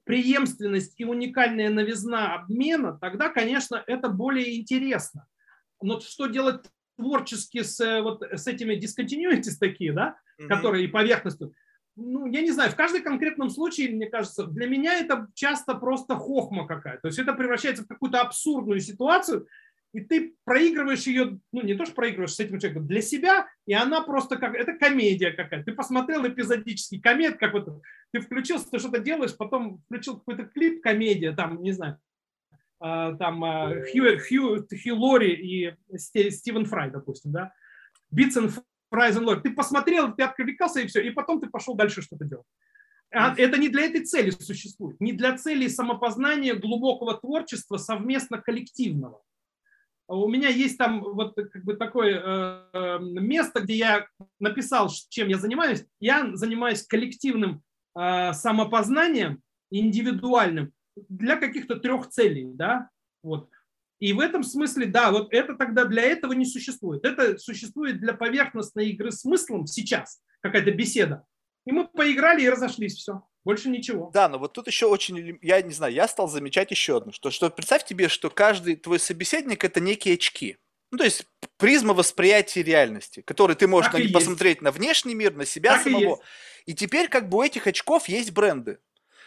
[0.05, 5.27] преемственность и уникальная новизна обмена, тогда, конечно, это более интересно.
[5.81, 6.65] Но что делать
[6.97, 10.49] творчески с, э, вот, с этими discontinuities такие, да, mm-hmm.
[10.49, 11.55] которые и поверхностью,
[11.97, 16.17] ну, я не знаю, в каждом конкретном случае, мне кажется, для меня это часто просто
[16.17, 17.03] хохма какая-то.
[17.03, 19.47] То есть это превращается в какую-то абсурдную ситуацию,
[19.93, 23.75] и ты проигрываешь ее, ну не то, что проигрываешь с этим человеком, для себя, и
[23.75, 25.67] она просто как, это комедия какая-то.
[25.67, 30.83] Ты посмотрел эпизодический комед, как вот ты включился, ты что-то делаешь, потом включил какой-то клип,
[30.83, 31.99] комедия, там, не знаю,
[32.81, 37.53] а, там а, Хью, Хью, Хью Лори и Стивен Фрай, допустим, да,
[38.11, 38.49] Битс и
[38.91, 39.41] Фрайз Лори.
[39.43, 42.47] Ты посмотрел, ты откликался и все, и потом ты пошел дальше что-то делать.
[43.15, 49.21] А это не для этой цели существует, не для цели самопознания глубокого творчества совместно коллективного.
[50.09, 54.07] У меня есть там вот как бы такое э, место, где я
[54.39, 55.85] написал, чем я занимаюсь.
[56.01, 57.63] Я занимаюсь коллективным
[57.99, 60.73] э, самопознанием, индивидуальным,
[61.09, 62.91] для каких-то трех целей, да,
[63.23, 63.49] вот.
[63.99, 67.05] И в этом смысле, да, вот это тогда для этого не существует.
[67.05, 71.25] Это существует для поверхностной игры смыслом сейчас, какая-то беседа.
[71.67, 73.23] И мы поиграли и разошлись, все.
[73.45, 74.11] Больше ничего.
[74.15, 77.31] Да, но вот тут еще очень, я не знаю, я стал замечать еще одно, что,
[77.31, 80.59] что представь тебе, что каждый твой собеседник это некие очки.
[80.93, 85.47] Ну, то есть призма восприятия реальности, который ты можешь на, посмотреть на внешний мир, на
[85.47, 86.21] себя так самого.
[86.67, 88.79] И, и теперь как бы у этих очков есть бренды.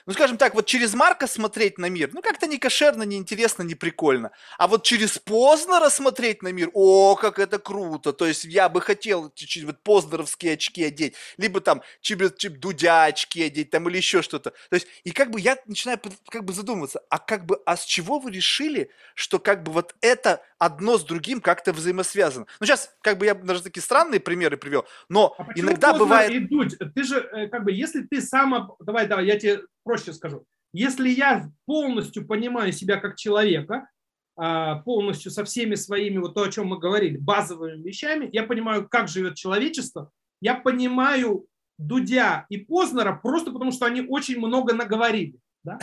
[0.06, 3.64] Ну, скажем так, вот через Марка смотреть на мир, ну, как-то не кошерно, не интересно,
[3.64, 4.32] не прикольно.
[4.58, 8.14] А вот через Познера смотреть на мир, о, как это круто.
[8.14, 13.06] То есть я бы хотел чуть-чуть вот познеровские очки одеть, либо там чип, чип, дудя
[13.06, 14.52] очки одеть, там, или еще что-то.
[14.52, 16.00] То есть, и как бы я начинаю
[16.30, 19.96] как бы задумываться, а как бы, а с чего вы решили, что как бы вот
[20.02, 22.46] это одно с другим как-то взаимосвязано?
[22.60, 26.32] Ну, сейчас, как бы я даже такие странные примеры привел, но а иногда бывает...
[26.32, 26.78] И Дудь?
[26.94, 28.74] Ты же, э, как бы, если ты сам...
[28.80, 30.44] Давай, давай, я тебе проще скажу.
[30.74, 33.88] Если я полностью понимаю себя как человека,
[34.36, 38.90] а, полностью со всеми своими, вот то, о чем мы говорили, базовыми вещами, я понимаю,
[38.90, 41.48] как живет человечество, я понимаю
[41.78, 45.40] Дудя и Познера просто потому, что они очень много наговорили.
[45.64, 45.80] Да?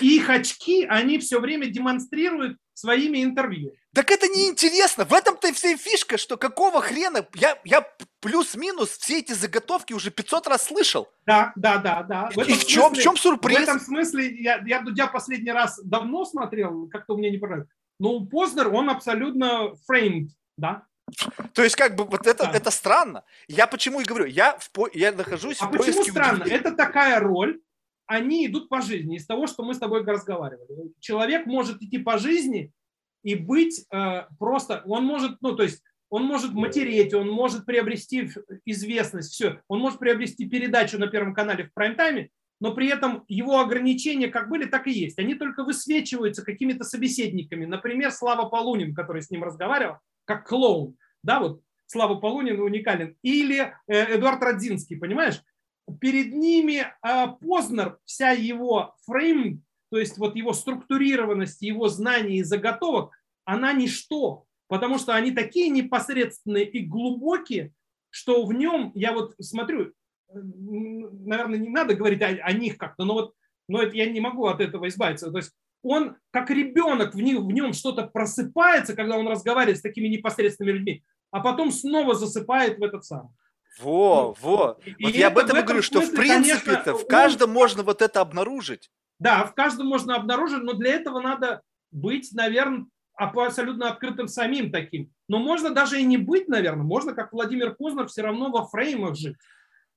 [0.00, 3.72] И их очки, они все время демонстрируют своими интервью.
[3.94, 5.04] Так это неинтересно.
[5.04, 7.86] В этом-то и вся фишка, что какого хрена я, я
[8.20, 11.08] плюс-минус все эти заготовки уже 500 раз слышал.
[11.24, 12.30] Да, да, да, да.
[12.34, 13.58] В и в чем, смысле, в чем сюрприз?
[13.58, 17.70] В этом смысле я, я Дудя последний раз давно смотрел, как-то у меня не понравилось.
[18.00, 20.82] Но Познер, он абсолютно framed, да.
[21.52, 22.52] То есть, как бы, вот это, да.
[22.52, 23.24] это странно.
[23.46, 26.44] Я почему и говорю, я, в по, я нахожусь а в поиске почему странно?
[26.44, 27.60] Это такая роль,
[28.06, 30.92] они идут по жизни из того, что мы с тобой разговаривали.
[31.00, 32.70] Человек может идти по жизни
[33.22, 38.30] и быть э, просто, он может, ну, то есть он может матереть, он может приобрести
[38.64, 42.28] известность, все, он может приобрести передачу на Первом канале в прайм-тайме,
[42.60, 45.18] но при этом его ограничения как были, так и есть.
[45.18, 47.64] Они только высвечиваются какими-то собеседниками.
[47.64, 50.96] Например, Слава Полунин, который с ним разговаривал, как клоун.
[51.22, 53.16] Да, вот Слава Полунин уникален.
[53.22, 55.42] Или э, Эдуард Родзинский, понимаешь?
[56.00, 62.42] Перед ними э, Познер, вся его фрейм то есть вот его структурированность, его знания и
[62.42, 63.12] заготовок,
[63.44, 67.72] она ничто, потому что они такие непосредственные и глубокие,
[68.10, 69.92] что в нем, я вот смотрю,
[70.32, 73.34] наверное, не надо говорить о, о них как-то, но вот
[73.68, 75.30] но это, я не могу от этого избавиться.
[75.30, 75.52] То есть
[75.82, 80.78] он, как ребенок, в, нем, в нем что-то просыпается, когда он разговаривает с такими непосредственными
[80.78, 83.30] людьми, а потом снова засыпает в этот самый.
[83.80, 84.78] Во, во.
[85.00, 87.54] Вот я об этом и говорю, что в принципе-то в каждом он...
[87.54, 88.90] можно вот это обнаружить.
[89.18, 95.10] Да, в каждом можно обнаружить, но для этого надо быть, наверное, абсолютно открытым самим таким.
[95.28, 99.16] Но можно даже и не быть, наверное, можно, как Владимир Познер, все равно во фреймах
[99.16, 99.36] жить.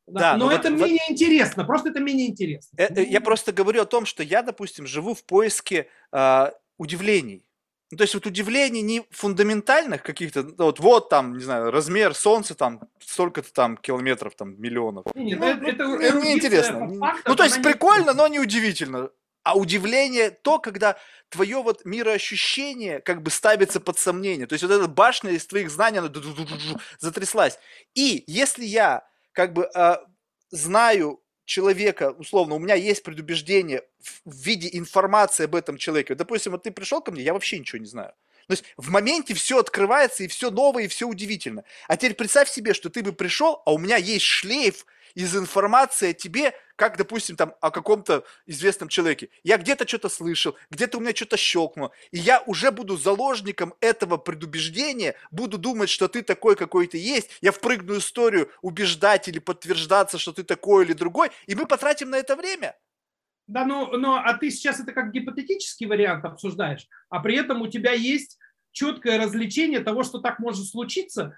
[0.07, 2.77] Да, но, но это вот, менее вот, интересно, просто это менее интересно.
[2.77, 7.46] Это, я просто говорю о том, что я, допустим, живу в поиске э, удивлений.
[7.89, 12.13] Ну, то есть вот удивлений не фундаментальных каких-то, ну, вот, вот там, не знаю, размер
[12.13, 15.05] Солнца там столько-то там километров, там миллионов.
[15.15, 16.85] Нет, ну, это, это не, интересно.
[17.25, 18.17] ну то есть прикольно, не...
[18.17, 19.09] но не удивительно.
[19.43, 20.97] А удивление то, когда
[21.29, 24.47] твое вот мироощущение как бы ставится под сомнение.
[24.47, 26.11] То есть вот эта башня из твоих знаний, она
[26.99, 27.57] затряслась.
[27.93, 29.95] И если я как бы э,
[30.49, 33.83] знаю человека, условно, у меня есть предубеждение
[34.25, 36.13] в виде информации об этом человеке.
[36.13, 38.13] Допустим, вот ты пришел ко мне, я вообще ничего не знаю.
[38.47, 41.63] То есть в моменте все открывается, и все новое, и все удивительно.
[41.87, 44.85] А теперь представь себе, что ты бы пришел, а у меня есть шлейф
[45.17, 49.29] из информации о тебе, как, допустим, там, о каком-то известном человеке.
[49.43, 54.17] Я где-то что-то слышал, где-то у меня что-то щелкнуло, и я уже буду заложником этого
[54.17, 60.19] предубеждения, буду думать, что ты такой, какой ты есть, я впрыгну историю убеждать или подтверждаться,
[60.19, 62.75] что ты такой или другой, и мы потратим на это время.
[63.47, 67.67] Да, ну, но, а ты сейчас это как гипотетический вариант обсуждаешь, а при этом у
[67.67, 68.37] тебя есть
[68.71, 71.35] четкое развлечение того, что так может случиться,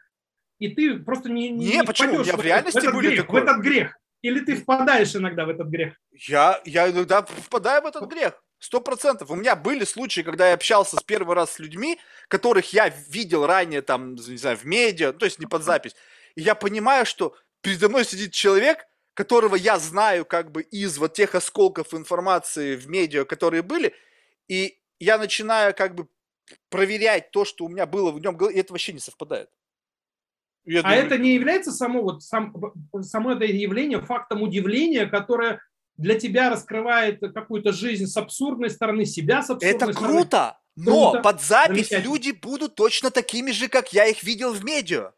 [0.59, 2.21] и ты просто не Не, не почему?
[2.21, 3.41] Я в реальности в этот, были грех, такое.
[3.41, 3.97] в этот грех.
[4.21, 5.93] Или ты впадаешь иногда в этот грех?
[6.11, 8.41] Я, я иногда впадаю в этот грех.
[8.59, 9.31] Сто процентов.
[9.31, 13.45] У меня были случаи, когда я общался с первый раз с людьми, которых я видел
[13.45, 15.95] ранее там, не знаю, в медиа, то есть не под запись.
[16.35, 21.13] И я понимаю, что передо мной сидит человек, которого я знаю как бы из вот
[21.13, 23.95] тех осколков информации в медиа, которые были,
[24.49, 26.09] и я начинаю как бы
[26.69, 29.49] проверять то, что у меня было в нем, и это вообще не совпадает.
[30.69, 30.99] Я а думаю...
[31.03, 32.53] это не является само, вот, сам,
[33.01, 35.59] само это явление фактом удивления, которое
[35.97, 40.13] для тебя раскрывает какую-то жизнь с абсурдной стороны, себя с абсурдной Это стороны.
[40.13, 41.23] круто, но круто.
[41.23, 45.13] под запись люди будут точно такими же, как я их видел в медиа.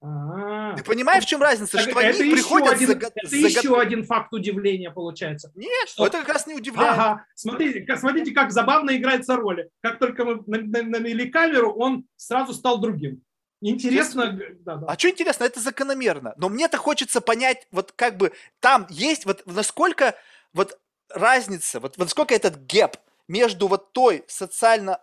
[0.00, 0.76] А-а-а.
[0.76, 1.76] Ты понимаешь, в чем разница?
[1.76, 3.04] Так что это они приходят один, заг...
[3.04, 3.64] Это загад...
[3.64, 5.52] еще один факт удивления получается.
[5.54, 6.08] Нет, что...
[6.08, 6.98] это как раз не удивляет.
[6.98, 9.70] Ага, смотрите, смотрите, как забавно играется роли.
[9.80, 13.22] Как только мы навели камеру, он сразу стал другим.
[13.60, 14.86] Интересно, да, да.
[14.86, 16.34] А что интересно, это закономерно.
[16.36, 20.14] Но мне-то хочется понять, вот как бы там есть, вот насколько
[20.52, 20.78] вот
[21.10, 25.00] разница, вот, вот насколько этот гэп между вот той социально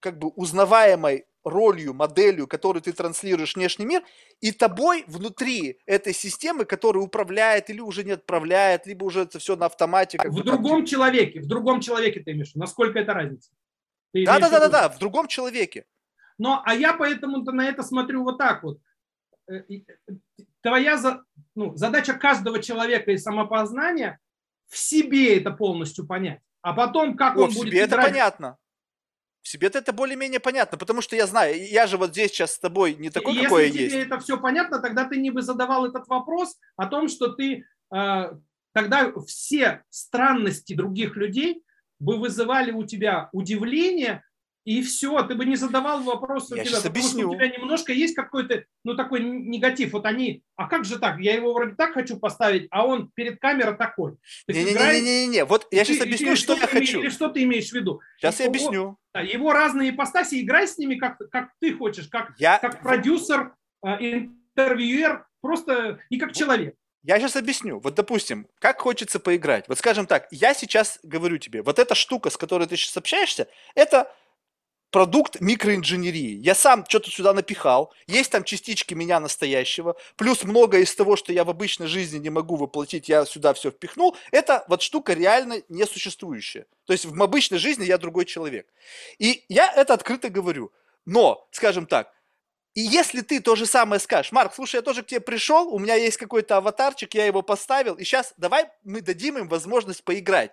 [0.00, 4.02] как бы узнаваемой ролью, моделью, которую ты транслируешь в внешний мир,
[4.40, 9.54] и тобой внутри этой системы, которая управляет или уже не отправляет, либо уже это все
[9.54, 10.18] на автомате.
[10.18, 10.86] Как в другом там...
[10.86, 13.50] человеке, в другом человеке ты имеешь, насколько это разница?
[14.12, 15.84] Да, да, да, да, да, в другом человеке.
[16.38, 18.78] Но, а я поэтому на это смотрю вот так вот.
[19.50, 19.62] Э,
[20.60, 21.22] твоя
[21.54, 24.18] ну, задача каждого человека и самопознания
[24.68, 26.40] в себе это полностью понять.
[26.62, 27.92] А потом, как О, он в будет себе играть...
[27.92, 28.56] это понятно.
[29.42, 32.58] В себе это более-менее понятно, потому что я знаю, я же вот здесь сейчас с
[32.58, 33.78] тобой не такой, Если какой я есть.
[33.78, 37.28] Если тебе это все понятно, тогда ты не бы задавал этот вопрос о том, что
[37.28, 37.64] ты
[37.94, 38.32] э,
[38.72, 41.62] тогда все странности других людей
[42.00, 44.24] бы вызывали у тебя удивление,
[44.66, 47.20] и все, ты бы не задавал вопрос я тебя, потому объясню.
[47.20, 49.92] что у тебя немножко есть какой-то, ну, такой негатив.
[49.92, 51.20] Вот они, а как же так?
[51.20, 54.16] Я его вроде так хочу поставить, а он перед камерой такой.
[54.48, 57.00] Не-не-не-не-не, вот я сейчас объясню, что, что я хочу.
[57.00, 58.00] Или что ты имеешь в виду?
[58.18, 58.98] Сейчас я объясню.
[59.14, 62.58] Его разные ипостаси, играй с ними, как, как ты хочешь, как, я...
[62.58, 66.74] как продюсер, а, интервьюер, просто и как человек.
[67.04, 67.78] Я сейчас объясню.
[67.78, 69.68] Вот, допустим, как хочется поиграть.
[69.68, 73.46] Вот, скажем так, я сейчас говорю тебе, вот эта штука, с которой ты сейчас общаешься,
[73.76, 74.12] это
[74.90, 76.38] продукт микроинженерии.
[76.42, 81.32] Я сам что-то сюда напихал, есть там частички меня настоящего, плюс многое из того, что
[81.32, 84.16] я в обычной жизни не могу воплотить, я сюда все впихнул.
[84.30, 86.66] Это вот штука реально несуществующая.
[86.86, 88.66] То есть в обычной жизни я другой человек.
[89.18, 90.72] И я это открыто говорю.
[91.04, 92.12] Но, скажем так,
[92.74, 95.78] и если ты то же самое скажешь, Марк, слушай, я тоже к тебе пришел, у
[95.78, 100.52] меня есть какой-то аватарчик, я его поставил, и сейчас давай мы дадим им возможность поиграть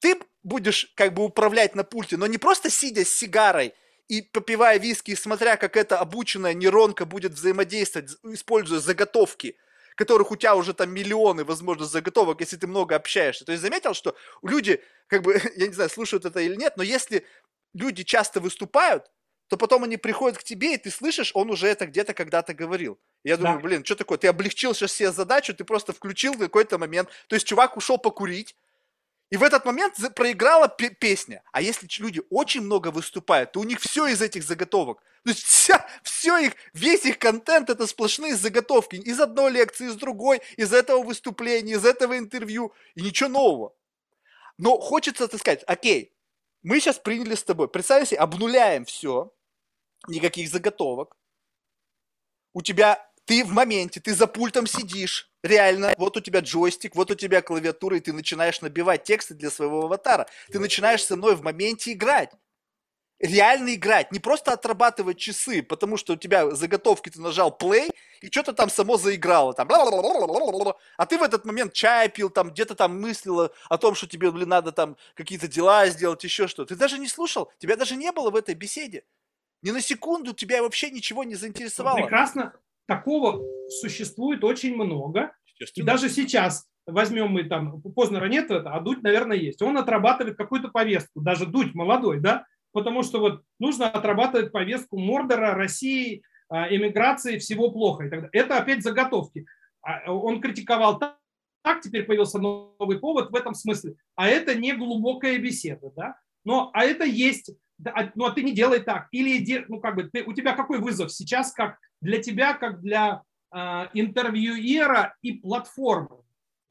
[0.00, 3.74] ты будешь как бы управлять на пульте, но не просто сидя с сигарой
[4.08, 9.56] и попивая виски, и смотря, как эта обученная нейронка будет взаимодействовать, используя заготовки,
[9.94, 13.44] которых у тебя уже там миллионы, возможно, заготовок, если ты много общаешься.
[13.44, 16.82] То есть заметил, что люди, как бы, я не знаю, слушают это или нет, но
[16.82, 17.24] если
[17.74, 19.10] люди часто выступают,
[19.48, 23.00] то потом они приходят к тебе, и ты слышишь, он уже это где-то когда-то говорил.
[23.24, 23.62] Я думаю, да.
[23.62, 27.08] блин, что такое, ты облегчил сейчас себе задачу, ты просто включил в какой-то момент.
[27.26, 28.56] То есть чувак ушел покурить,
[29.30, 31.42] и в этот момент проиграла песня.
[31.52, 35.02] А если люди очень много выступают, то у них все из этих заготовок.
[35.22, 38.96] То есть вся, все их, весь их контент это сплошные заготовки.
[38.96, 42.72] Из одной лекции, из другой, из этого выступления, из этого интервью.
[42.96, 43.74] И ничего нового.
[44.58, 46.12] Но хочется, так сказать, окей,
[46.62, 47.68] мы сейчас приняли с тобой.
[47.68, 49.32] Представь себе, обнуляем все.
[50.08, 51.16] Никаких заготовок.
[52.52, 57.10] У тебя, ты в моменте, ты за пультом сидишь Реально, вот у тебя джойстик, вот
[57.10, 60.26] у тебя клавиатура, и ты начинаешь набивать тексты для своего аватара.
[60.52, 62.30] Ты начинаешь со мной в моменте играть.
[63.20, 67.90] Реально играть, не просто отрабатывать часы, потому что у тебя заготовки ты нажал play,
[68.20, 72.74] и что-то там само заиграло, там, а ты в этот момент чай пил, там где-то
[72.74, 76.64] там мыслила о том, что тебе, блин, надо там какие-то дела сделать, еще что.
[76.64, 79.04] Ты даже не слушал, тебя даже не было в этой беседе.
[79.62, 81.96] Ни на секунду тебя вообще ничего не заинтересовало.
[81.96, 82.54] Прекрасно,
[82.90, 85.32] такого существует очень много.
[85.74, 89.62] И даже сейчас возьмем мы там, Познера нет, а Дудь, наверное, есть.
[89.62, 95.54] Он отрабатывает какую-то повестку, даже Дудь молодой, да, потому что вот нужно отрабатывать повестку Мордора,
[95.54, 98.06] России, а, эмиграции, всего плохо.
[98.06, 99.46] И так Это опять заготовки.
[99.82, 101.16] А, он критиковал так,
[101.62, 103.94] так, теперь появился новый повод в этом смысле.
[104.16, 106.16] А это не глубокая беседа, да?
[106.44, 107.52] Но, а это есть,
[108.16, 109.06] ну а ты не делай так.
[109.12, 113.22] Или, ну как бы, ты, у тебя какой вызов сейчас, как для тебя, как для
[113.52, 113.58] э,
[113.94, 116.20] интервьюера и платформы?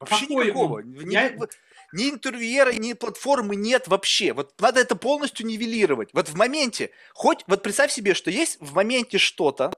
[0.00, 0.78] Вообще Какой никакого.
[0.78, 0.92] Он?
[0.92, 1.36] Ни, Я...
[1.92, 4.32] ни интервьюера, ни платформы нет вообще.
[4.32, 6.10] Вот надо это полностью нивелировать.
[6.14, 9.72] Вот в моменте, хоть, вот представь себе, что есть в моменте что-то,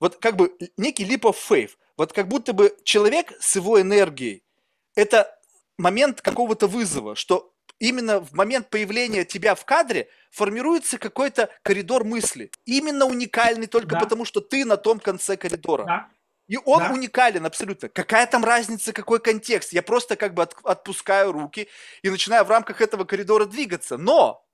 [0.00, 4.42] вот как бы некий leap of faith, вот как будто бы человек с его энергией,
[4.96, 5.38] это
[5.78, 12.50] момент какого-то вызова, что именно в момент появления тебя в кадре формируется какой-то коридор мысли.
[12.64, 14.00] Именно уникальный только да.
[14.00, 15.84] потому, что ты на том конце коридора.
[15.84, 16.08] Да.
[16.48, 16.92] И он да.
[16.92, 17.88] уникален абсолютно.
[17.88, 19.72] Какая там разница, какой контекст?
[19.72, 21.68] Я просто как бы от, отпускаю руки
[22.02, 23.96] и начинаю в рамках этого коридора двигаться.
[23.96, 24.44] Но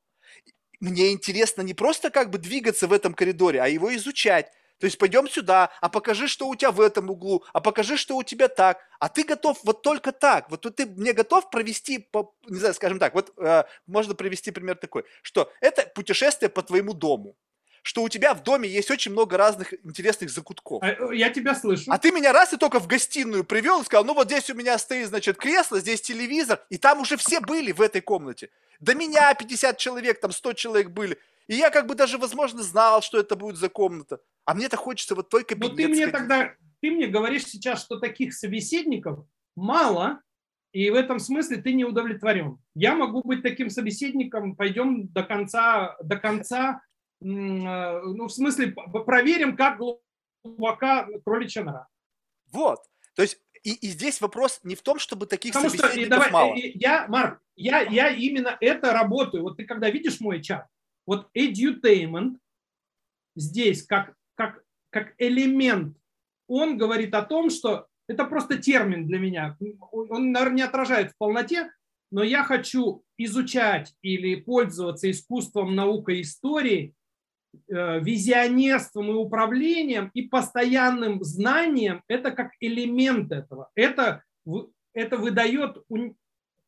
[0.81, 4.51] мне интересно не просто как бы двигаться в этом коридоре, а его изучать.
[4.83, 8.17] То есть пойдем сюда, а покажи, что у тебя в этом углу, а покажи, что
[8.17, 8.81] у тебя так.
[8.99, 10.51] А ты готов вот только так.
[10.51, 14.75] Вот ты мне готов провести, по, не знаю, скажем так, вот э, можно привести пример
[14.75, 17.37] такой, что это путешествие по твоему дому
[17.85, 20.83] что у тебя в доме есть очень много разных интересных закутков.
[20.83, 21.91] А, э, я тебя слышу.
[21.91, 24.55] А ты меня раз и только в гостиную привел и сказал, ну вот здесь у
[24.55, 28.51] меня стоит, значит, кресло, здесь телевизор, и там уже все были в этой комнате.
[28.79, 31.19] До меня 50 человек, там 100 человек были.
[31.47, 34.21] И я как бы даже, возможно, знал, что это будет за комната.
[34.45, 35.71] А мне-то хочется вот твой кабинет.
[35.71, 40.21] Но ты мне тогда, ты мне говоришь сейчас, что таких собеседников мало,
[40.73, 42.59] и в этом смысле ты не удовлетворен.
[42.75, 46.81] Я могу быть таким собеседником, пойдем до конца, до конца
[47.25, 48.73] ну, в смысле,
[49.07, 51.89] проверим, как глубока кроличья нора.
[52.53, 52.81] Вот.
[53.15, 56.31] То есть и, и здесь вопрос не в том, чтобы таких Потому что, и давай,
[56.31, 56.55] мало.
[56.57, 59.45] Я, Марк, я, я именно это работаю.
[59.45, 60.67] Вот ты когда видишь мой чат,
[61.07, 62.39] вот edutainment
[63.37, 65.97] здесь как, как, как элемент,
[66.47, 69.57] он говорит о том, что это просто термин для меня.
[69.91, 71.71] Он, наверное, не отражает в полноте,
[72.11, 76.95] но я хочу изучать или пользоваться искусством, наукой, историей,
[77.69, 83.71] э, визионерством и управлением и постоянным знанием, это как элемент этого.
[83.75, 84.23] Это,
[84.93, 85.79] это выдает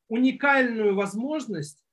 [0.09, 1.84] уникальную возможность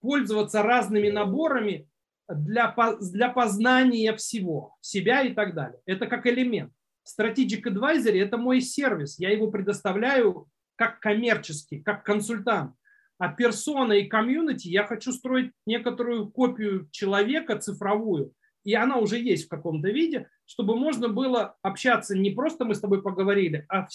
[0.00, 1.88] пользоваться разными наборами
[2.28, 5.80] для, для познания всего, себя и так далее.
[5.86, 6.72] Это как элемент.
[7.06, 9.18] Strategic Advisory– это мой сервис.
[9.18, 10.46] Я его предоставляю
[10.76, 12.74] как коммерческий, как консультант.
[13.18, 18.32] А персона и комьюнити я хочу строить некоторую копию человека цифровую,
[18.64, 22.80] и она уже есть в каком-то виде, чтобы можно было общаться не просто мы с
[22.80, 23.88] тобой поговорили, а,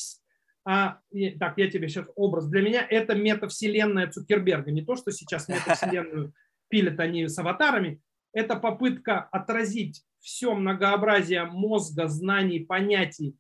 [0.66, 1.00] а
[1.40, 2.48] так, я тебе сейчас образ.
[2.48, 6.34] Для меня это метавселенная Цукерберга, не то, что сейчас метавселенную
[6.70, 8.02] пилят они с аватарами,
[8.34, 13.38] это попытка отразить все многообразие мозга, знаний, понятий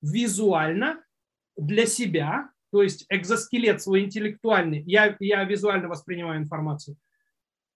[0.00, 1.02] визуально
[1.56, 6.96] для себя, то есть экзоскелет свой интеллектуальный, я, я визуально воспринимаю информацию,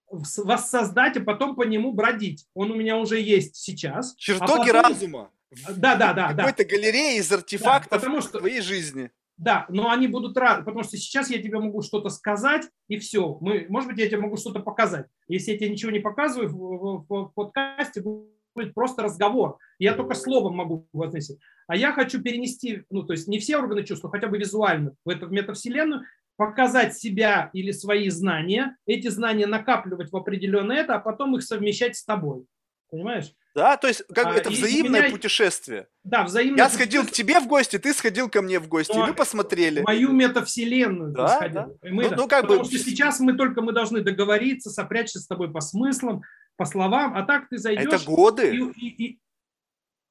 [0.08, 2.46] воссоздать, а потом по нему бродить.
[2.54, 4.14] Он у меня уже есть сейчас.
[4.16, 4.92] Чертоги а потом...
[4.92, 5.30] разума.
[5.76, 6.34] Да, да, да.
[6.34, 6.70] Какой-то да.
[6.70, 8.38] галерея из артефактов да, потому что...
[8.38, 9.10] твоей жизни.
[9.36, 13.36] Да, но они будут рады, потому что сейчас я тебе могу что-то сказать, и все.
[13.40, 15.06] Мы, может быть, я тебе могу что-то показать.
[15.26, 19.58] Если я тебе ничего не показываю в, в, в подкасте, будет просто разговор.
[19.78, 21.38] Я только словом могу возносить.
[21.66, 24.94] А я хочу перенести, ну, то есть не все органы чувств, но хотя бы визуально
[25.04, 26.02] в эту метавселенную,
[26.36, 31.96] показать себя или свои знания, эти знания накапливать в определенное это, а потом их совмещать
[31.96, 32.46] с тобой.
[32.90, 33.32] Понимаешь?
[33.54, 35.10] Да, то есть как а, это взаимное меня...
[35.10, 35.86] путешествие.
[36.02, 38.98] Да, взаимное Я сходил к тебе в гости, ты сходил ко мне в гости, и
[38.98, 39.82] мы посмотрели.
[39.82, 41.78] Мою метавселенную да, ты сходил.
[41.80, 41.90] Да.
[41.90, 42.66] Мы, ну, ну, как Потому бы...
[42.66, 46.22] что сейчас мы только мы должны договориться, сопрячься с тобой по смыслам,
[46.56, 47.86] по словам, а так ты зайдешь...
[47.86, 49.20] Это годы и, и, и...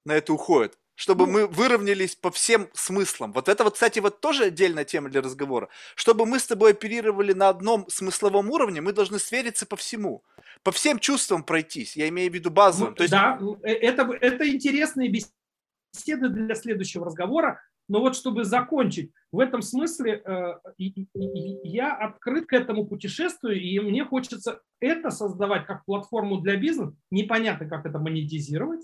[0.06, 3.34] на это уходят чтобы ну, мы выровнялись по всем смыслам.
[3.34, 5.70] Вот это вот, кстати, вот тоже отдельная тема для разговора.
[5.96, 10.24] Чтобы мы с тобой оперировали на одном смысловом уровне, мы должны свериться по всему,
[10.64, 11.96] по всем чувствам пройтись.
[11.96, 12.92] Я имею в виду базовым.
[12.92, 13.12] Ну, То есть...
[13.12, 17.60] Да, э, это, это интересные беседы для следующего разговора.
[17.90, 24.06] Но вот чтобы закончить, в этом смысле э, я открыт к этому путешествию, и мне
[24.06, 26.96] хочется это создавать как платформу для бизнеса.
[27.12, 28.82] Непонятно, как это монетизировать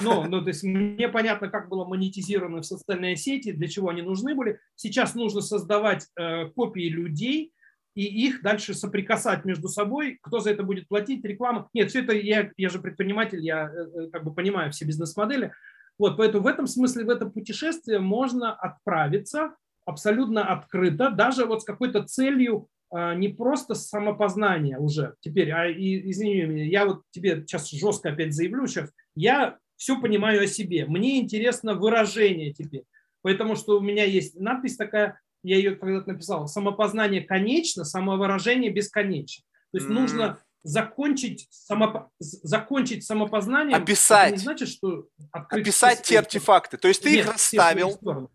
[0.00, 4.02] ну, ну, то есть мне понятно, как было монетизировано в социальные сети, для чего они
[4.02, 4.58] нужны были.
[4.74, 7.52] Сейчас нужно создавать э, копии людей
[7.94, 10.18] и их дальше соприкасать между собой.
[10.20, 11.24] Кто за это будет платить?
[11.24, 11.68] Реклама?
[11.74, 15.52] Нет, все это я, я же предприниматель, я э, э как бы понимаю все бизнес-модели.
[15.96, 19.54] Вот, поэтому в этом смысле, в это путешествие можно отправиться
[19.84, 26.42] абсолютно открыто, даже вот с какой-то целью э, не просто самопознания уже теперь, а извини
[26.42, 30.86] меня, я вот тебе сейчас жестко опять заявлю, сейчас я все понимаю о себе.
[30.86, 32.84] Мне интересно выражение теперь.
[33.22, 39.44] Потому что у меня есть надпись такая, я ее когда-то написал, самопознание конечно, самовыражение бесконечно.
[39.72, 39.92] То есть mm.
[39.92, 43.76] нужно закончить, само, закончить самопознание.
[43.76, 44.28] Описать.
[44.28, 46.78] Это не значит, что описать те артефакты.
[46.78, 48.30] То есть ты Нет, их расставил.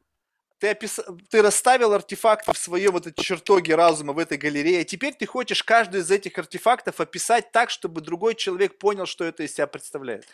[0.59, 0.99] Ты, опис...
[1.29, 4.83] ты расставил артефакты в своем вот этой чертоге разума в этой галерее.
[4.83, 9.43] Теперь ты хочешь каждый из этих артефактов описать так, чтобы другой человек понял, что это
[9.43, 10.27] из себя представляет.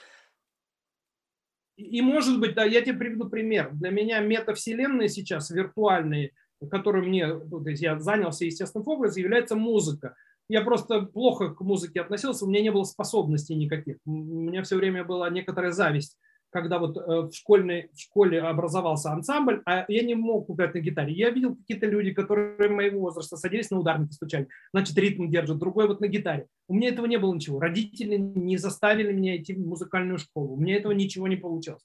[1.78, 3.70] И может быть, да, я тебе приведу пример.
[3.74, 6.32] Для меня метавселенные сейчас виртуальные,
[6.72, 10.16] которые мне, ну, то есть я занялся естественным образом, является музыка.
[10.48, 13.98] Я просто плохо к музыке относился, у меня не было способностей никаких.
[14.06, 16.18] У меня все время была некоторая зависть
[16.56, 20.80] когда вот э, в, школьной, в школе образовался ансамбль, а я не мог играть на
[20.80, 21.12] гитаре.
[21.12, 25.90] Я видел какие-то люди, которые моего возраста садились на ударники, стучали, значит, ритм держат, другой
[25.90, 26.48] вот на гитаре.
[26.70, 27.60] У меня этого не было ничего.
[27.60, 30.54] Родители не заставили меня идти в музыкальную школу.
[30.54, 31.84] У меня этого ничего не получалось.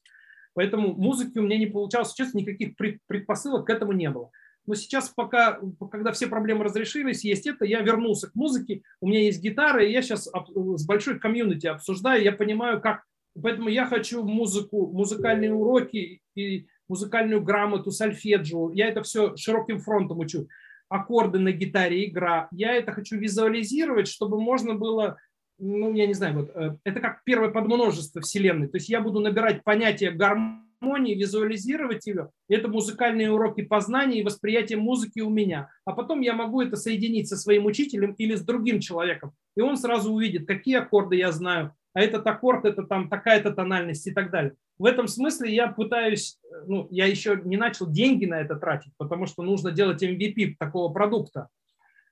[0.55, 2.13] Поэтому музыки у меня не получалось.
[2.13, 2.77] Сейчас никаких
[3.09, 4.31] предпосылок к этому не было.
[4.67, 5.59] Но сейчас, пока,
[5.91, 9.91] когда все проблемы разрешились, есть это, я вернулся к музыке, у меня есть гитара, и
[9.91, 13.03] я сейчас с большой комьюнити обсуждаю, я понимаю, как
[13.41, 18.73] Поэтому я хочу музыку, музыкальные уроки и музыкальную грамоту, сольфеджио.
[18.73, 20.49] Я это все широким фронтом учу.
[20.89, 22.49] Аккорды на гитаре, игра.
[22.51, 25.19] Я это хочу визуализировать, чтобы можно было,
[25.59, 28.67] ну, я не знаю, вот э, это как первое подмножество Вселенной.
[28.67, 32.31] То есть я буду набирать понятие гармонии, визуализировать ее.
[32.49, 35.71] Это музыкальные уроки познания и восприятия музыки у меня.
[35.85, 39.33] А потом я могу это соединить со своим учителем или с другим человеком.
[39.57, 44.07] И он сразу увидит, какие аккорды я знаю, а этот аккорд, это там такая-то тональность
[44.07, 44.55] и так далее.
[44.79, 49.27] В этом смысле я пытаюсь, ну, я еще не начал деньги на это тратить, потому
[49.27, 51.49] что нужно делать MVP такого продукта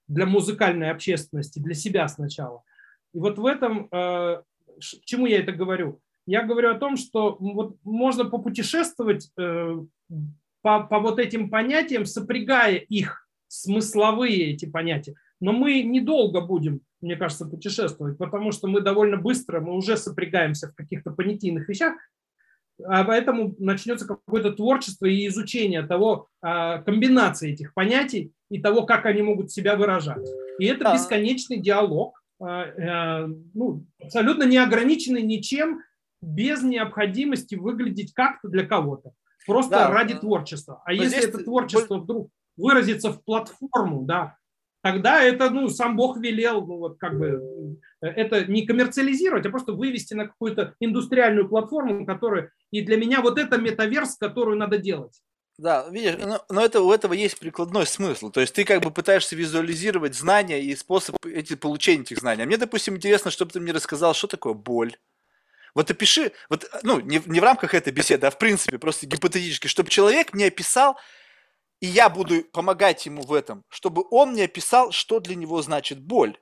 [0.06, 2.62] для музыкальной общественности, для себя сначала.
[3.14, 4.42] И вот в этом, э,
[4.78, 6.00] к чему я это говорю?
[6.26, 9.76] Я говорю о том, что вот можно попутешествовать э,
[10.60, 15.14] по, по вот этим понятиям, сопрягая их, смысловые эти понятия.
[15.40, 20.68] Но мы недолго будем, мне кажется, путешествовать, потому что мы довольно быстро, мы уже сопрягаемся
[20.68, 21.94] в каких-то понятийных вещах,
[22.84, 29.06] а поэтому начнется какое-то творчество и изучение того, а, комбинации этих понятий и того, как
[29.06, 30.28] они могут себя выражать.
[30.58, 30.94] И это да.
[30.94, 35.80] бесконечный диалог, а, э, ну, абсолютно не ограниченный ничем,
[36.22, 39.12] без необходимости выглядеть как-то для кого-то.
[39.46, 39.90] Просто да.
[39.90, 40.82] ради творчества.
[40.84, 44.36] А Но если это творчество вдруг выразится в платформу, да,
[44.82, 49.72] тогда это, ну, сам Бог велел, ну, вот как бы это не коммерциализировать, а просто
[49.72, 55.20] вывести на какую-то индустриальную платформу, которая, и для меня вот это метаверс, которую надо делать.
[55.58, 58.30] Да, видишь, но, но это, у этого есть прикладной смысл.
[58.30, 62.44] То есть ты как бы пытаешься визуализировать знания и способ эти, получения этих знаний.
[62.44, 64.96] А мне, допустим, интересно, чтобы ты мне рассказал, что такое боль.
[65.74, 69.66] Вот опиши, вот, ну, не, не в рамках этой беседы, а в принципе, просто гипотетически,
[69.66, 70.96] чтобы человек мне описал,
[71.80, 76.00] и я буду помогать ему в этом, чтобы он мне описал, что для него значит
[76.00, 76.38] боль.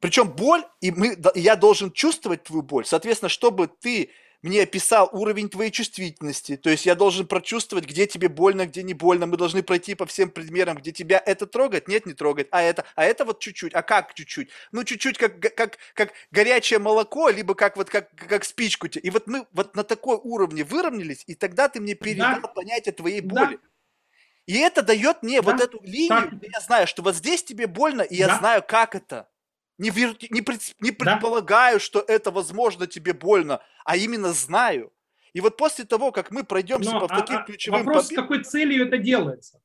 [0.00, 2.86] Причем боль, и мы, я должен чувствовать твою боль.
[2.86, 4.10] Соответственно, чтобы ты
[4.42, 8.94] мне описал уровень твоей чувствительности, то есть я должен прочувствовать, где тебе больно, где не
[8.94, 9.26] больно.
[9.26, 12.86] Мы должны пройти по всем предметам, где тебя это трогает, нет, не трогает, а это,
[12.94, 14.48] а это вот чуть-чуть, а как чуть-чуть?
[14.72, 18.86] Ну, чуть-чуть как, как, как горячее молоко, либо как вот как, как спичку.
[18.86, 22.48] И вот мы вот на такой уровне выровнялись, и тогда ты мне передал да.
[22.48, 23.56] понятие твоей боли.
[23.56, 23.69] Да.
[24.50, 25.52] И это дает мне да.
[25.52, 26.32] вот эту линию, так.
[26.42, 28.26] я знаю, что вот здесь тебе больно, и да.
[28.26, 29.28] я знаю, как это.
[29.78, 30.16] Не, вер...
[30.28, 30.74] не, пред...
[30.80, 31.80] не предполагаю, да.
[31.84, 34.92] что это, возможно, тебе больно, а именно знаю.
[35.34, 37.84] И вот после того, как мы пройдемся Но, по а, таким а, ключевым...
[37.84, 38.18] Вопрос, побед...
[38.18, 39.62] с какой целью это делается?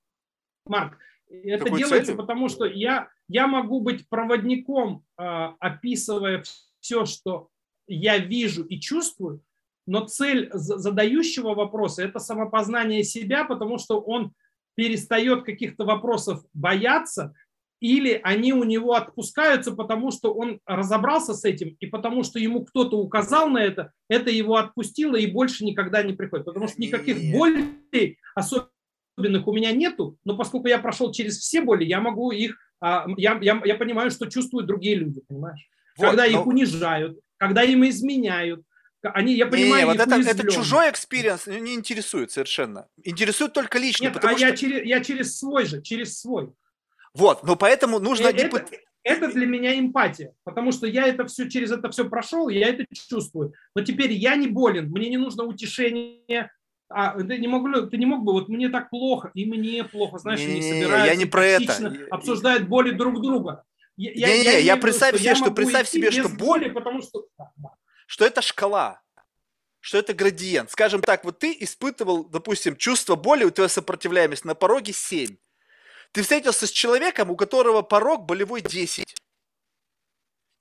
[0.67, 0.99] Марк,
[1.31, 2.21] это какой делается, целью?
[2.21, 5.23] потому что я, я могу быть проводником, э,
[5.59, 6.43] описывая
[6.79, 7.49] все, что
[7.87, 9.41] я вижу и чувствую,
[9.87, 14.35] но цель задающего вопроса– это самопознание себя, потому что он
[14.75, 17.33] перестает каких-то вопросов бояться,
[17.79, 22.65] или они у него отпускаются, потому что он разобрался с этим, и потому что ему
[22.65, 26.45] кто-то указал на это, это его отпустило и больше никогда не приходит.
[26.45, 27.37] Потому что никаких Нет.
[27.37, 32.57] болей особенных у меня нету, но поскольку я прошел через все боли, я могу их,
[32.79, 35.69] а, я, я, я понимаю, что чувствуют другие люди, понимаешь?
[35.97, 36.39] Вот, когда но...
[36.39, 38.61] их унижают, когда им изменяют,
[39.11, 42.87] они, я понимаю, не, не, вот это, это чужой experience не интересует совершенно.
[43.03, 44.05] Интересует только лично.
[44.05, 44.37] Нет, а что...
[44.37, 46.51] я, через, я через свой же, через свой.
[47.13, 48.27] Вот, но поэтому нужно...
[48.27, 48.71] Это, гипот...
[49.03, 52.85] это для меня эмпатия, потому что я это все через это все прошел, я это
[52.93, 53.53] чувствую.
[53.75, 56.51] Но теперь я не болен, мне не нужно утешение,
[56.89, 60.19] а ты не могу, ты не мог бы, вот мне так плохо, и мне плохо,
[60.19, 61.97] знаешь, не, они собираются, я не про это.
[62.11, 63.63] обсуждают боли друг друга.
[63.97, 67.01] Я, не, я, не, я, я представь себе, что, представь себе, что боль, боли, потому
[67.01, 67.27] что
[68.05, 69.01] что это шкала,
[69.79, 70.71] что это градиент.
[70.71, 75.35] Скажем так, вот ты испытывал, допустим, чувство боли, у тебя сопротивляемость на пороге 7.
[76.11, 79.15] Ты встретился с человеком, у которого порог болевой 10.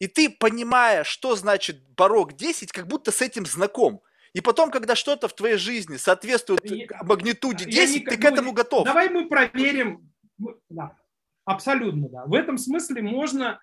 [0.00, 4.02] И ты, понимая, что значит порог 10, как будто с этим знаком.
[4.32, 8.52] И потом, когда что-то в твоей жизни соответствует я, магнитуде 10, не, ты к этому
[8.52, 8.84] готов.
[8.84, 10.12] Давай мы проверим.
[10.68, 10.96] Да,
[11.44, 12.24] абсолютно, да.
[12.26, 13.60] В этом смысле можно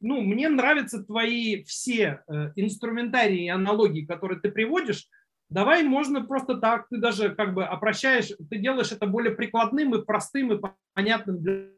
[0.00, 5.08] ну, мне нравятся твои все э, инструментарии и аналогии, которые ты приводишь.
[5.48, 10.04] Давай можно просто так, ты даже как бы опрощаешь, ты делаешь это более прикладным и
[10.04, 10.60] простым и
[10.94, 11.70] понятным для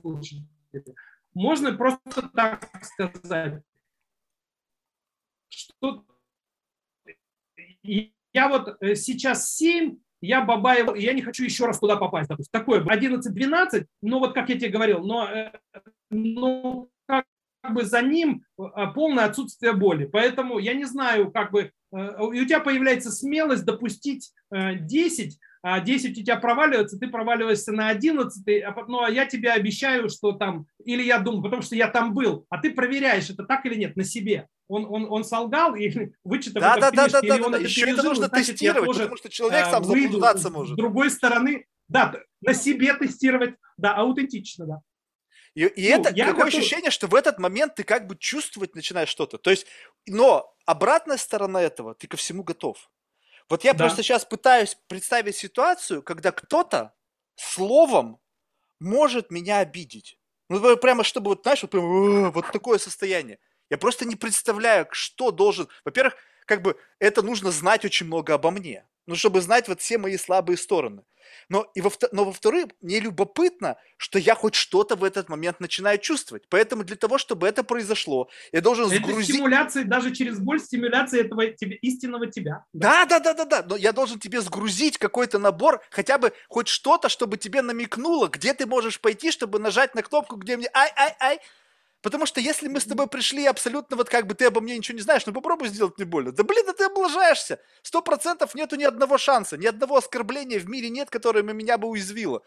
[0.00, 0.44] слушателя.
[1.34, 3.62] Можно просто так сказать,
[5.48, 6.04] что
[7.82, 12.28] я вот э, сейчас 7, я Бабаев, я не хочу еще раз туда попасть.
[12.28, 12.50] Допустим.
[12.52, 15.52] Такое 11-12, но вот как я тебе говорил, но, э,
[16.10, 16.95] но как
[17.72, 18.62] бы за ним э,
[18.94, 20.06] полное отсутствие боли.
[20.06, 21.96] Поэтому я не знаю, как бы, э,
[22.32, 27.72] и у тебя появляется смелость допустить 10, э, а 10 у тебя проваливается, ты проваливаешься
[27.72, 31.74] на 11, а ну, а я тебе обещаю, что там, или я думаю, потому что
[31.74, 34.46] я там был, а ты проверяешь, это так или нет, на себе.
[34.68, 37.58] Он, он, он солгал и вычитал да, это да, да, да, да, да.
[37.58, 40.74] Еще пережил, это нужно значит, тестировать, тоже, потому что человек сам заблуждаться может.
[40.74, 44.80] С другой стороны, да, на себе тестировать, да, аутентично, да.
[45.56, 46.48] И, и ну, это такое готов...
[46.48, 49.38] ощущение, что в этот момент ты как бы чувствовать начинаешь что-то.
[49.38, 49.66] То есть,
[50.06, 52.90] но обратная сторона этого, ты ко всему готов.
[53.48, 53.84] Вот я да.
[53.84, 56.92] просто сейчас пытаюсь представить ситуацию, когда кто-то
[57.36, 58.20] словом
[58.80, 60.18] может меня обидеть.
[60.50, 63.38] Ну, прямо чтобы, вот, знаешь, вот, прям, вот такое состояние.
[63.70, 65.68] Я просто не представляю, что должен...
[65.86, 68.84] Во-первых, как бы это нужно знать очень много обо мне.
[69.06, 71.02] Ну, чтобы знать вот все мои слабые стороны.
[71.48, 75.98] Но, и во, но во-вторых, мне любопытно, что я хоть что-то в этот момент начинаю
[75.98, 76.44] чувствовать.
[76.48, 79.36] Поэтому для того, чтобы это произошло, я должен это сгрузить...
[79.36, 82.64] стимуляция, даже через боль, стимуляция этого тебе, истинного тебя.
[82.72, 83.64] Да, да, да, да, да.
[83.68, 88.52] Но я должен тебе сгрузить какой-то набор, хотя бы хоть что-то, чтобы тебе намекнуло, где
[88.52, 91.40] ты можешь пойти, чтобы нажать на кнопку, где мне ай-ай-ай,
[92.06, 94.94] Потому что если мы с тобой пришли абсолютно вот как бы ты обо мне ничего
[94.94, 96.30] не знаешь, ну попробуй сделать мне больно.
[96.30, 97.58] Да блин, да ты облажаешься.
[97.82, 101.88] Сто процентов нету ни одного шанса, ни одного оскорбления в мире нет, которое меня бы
[101.88, 102.44] уязвило.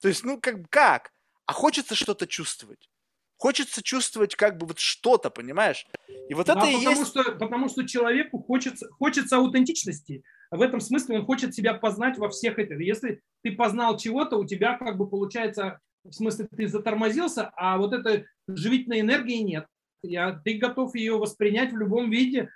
[0.00, 1.12] То есть, ну как, как?
[1.44, 2.88] А хочется что-то чувствовать.
[3.36, 5.86] Хочется чувствовать как бы вот что-то, понимаешь?
[6.30, 7.10] И вот да, это и потому есть...
[7.10, 10.24] Что, потому что человеку хочется, хочется аутентичности.
[10.50, 12.80] В этом смысле он хочет себя познать во всех этих.
[12.80, 17.92] Если ты познал чего-то, у тебя как бы получается в смысле ты затормозился, а вот
[17.92, 19.66] этой живительной энергии нет.
[20.02, 22.50] Я, ты готов ее воспринять в любом виде,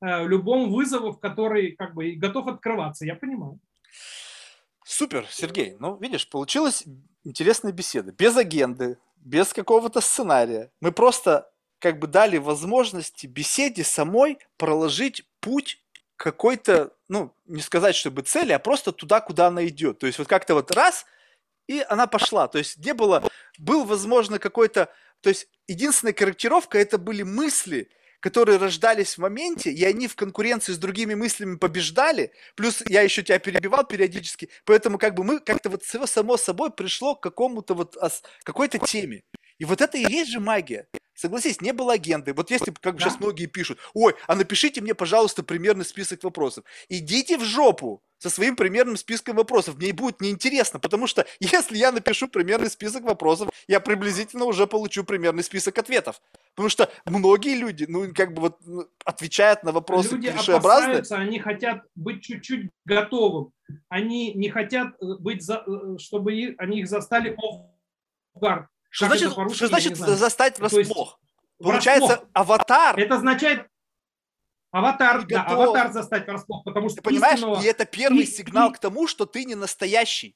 [0.00, 3.04] э, в любом вызове, в который как бы готов открываться.
[3.04, 3.58] Я понимаю.
[4.84, 5.76] Супер, Сергей.
[5.80, 6.84] Ну, видишь, получилась
[7.24, 8.12] интересная беседа.
[8.12, 10.70] Без агенды, без какого-то сценария.
[10.80, 11.50] Мы просто
[11.80, 15.82] как бы дали возможности беседе самой проложить путь
[16.14, 19.98] какой-то, ну, не сказать, чтобы цели, а просто туда, куда она идет.
[19.98, 21.04] То есть вот как-то вот раз–
[21.66, 22.48] и она пошла.
[22.48, 23.28] То есть не было,
[23.58, 27.90] был, возможно, какой-то, то есть единственная корректировка это были мысли,
[28.20, 33.22] которые рождались в моменте, и они в конкуренции с другими мыслями побеждали, плюс я еще
[33.22, 37.96] тебя перебивал периодически, поэтому как бы мы как-то вот само собой пришло к какому-то вот
[38.42, 39.22] какой-то теме.
[39.58, 40.88] И вот это и есть же магия.
[41.16, 42.34] Согласись, не было агенды.
[42.34, 43.04] Вот если, как да.
[43.04, 46.64] сейчас многие пишут, ой, а напишите мне, пожалуйста, примерный список вопросов.
[46.90, 49.76] Идите в жопу со своим примерным списком вопросов.
[49.76, 55.04] Мне будет неинтересно, потому что если я напишу примерный список вопросов, я приблизительно уже получу
[55.04, 56.20] примерный список ответов.
[56.54, 61.02] Потому что многие люди, ну, как бы вот ну, отвечают на вопросы люди клишеобразные.
[61.10, 63.52] они хотят быть чуть-чуть готовым.
[63.88, 67.70] Они не хотят э, быть, за, э, чтобы они их застали off
[68.96, 71.20] что значит, что значит застать врасплох?
[71.58, 72.30] Получается, врасплох.
[72.32, 72.98] аватар.
[72.98, 73.68] Это означает
[74.70, 77.62] аватар, да, аватар застать врасплох, потому что ты понимаешь, истинного...
[77.62, 78.74] и это первый и, сигнал и...
[78.74, 80.34] к тому, что ты не настоящий,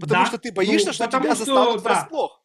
[0.00, 1.94] потому да, что ты боишься, ну, что тебя что, застанут да.
[1.94, 2.44] врасплох.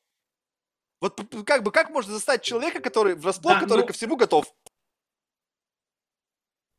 [1.00, 3.88] Вот как бы как можно застать человека, который врасплох, да, который но...
[3.88, 4.52] ко всему готов?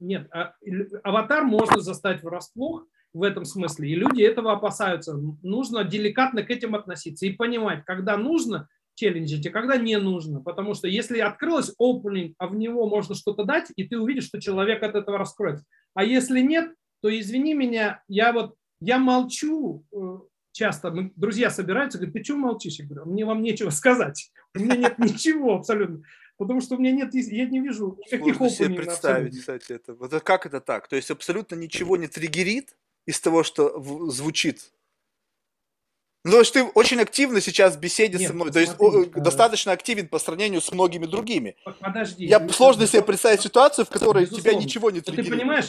[0.01, 0.57] Нет, а,
[1.05, 2.85] аватар можно застать врасплох,
[3.17, 3.89] в этом смысле.
[3.89, 5.17] И люди этого опасаются.
[5.43, 10.41] Нужно деликатно к этим относиться и понимать, когда нужно челленджить, а когда не нужно.
[10.41, 14.41] Потому что если открылось opening, а в него можно что-то дать, и ты увидишь, что
[14.41, 15.65] человек от этого раскроется.
[15.95, 16.73] А если нет,
[17.03, 20.19] то извини меня, я вот, я молчу э,
[20.53, 22.79] часто, мы, друзья собираются, говорят, ты что молчишь?
[22.79, 24.31] Я говорю, мне вам нечего сказать.
[24.55, 26.03] У меня нет ничего абсолютно.
[26.39, 29.95] Потому что у меня нет, я не вижу никаких Сложно себе представить, кстати, это.
[29.95, 30.87] Вот как это так?
[30.87, 32.77] То есть абсолютно ничего не триггерит,
[33.07, 34.73] из того, что в, звучит.
[36.24, 39.05] Ну, то есть ты очень активно сейчас в беседе Нет, со мной, то есть о,
[39.05, 41.57] достаточно активен по сравнению с многими другими.
[41.78, 42.27] Подожди.
[42.27, 44.51] Я сложно себе представить ситуацию, в которой безусловно.
[44.51, 45.31] тебя ничего не триггерит.
[45.31, 45.69] Ты понимаешь,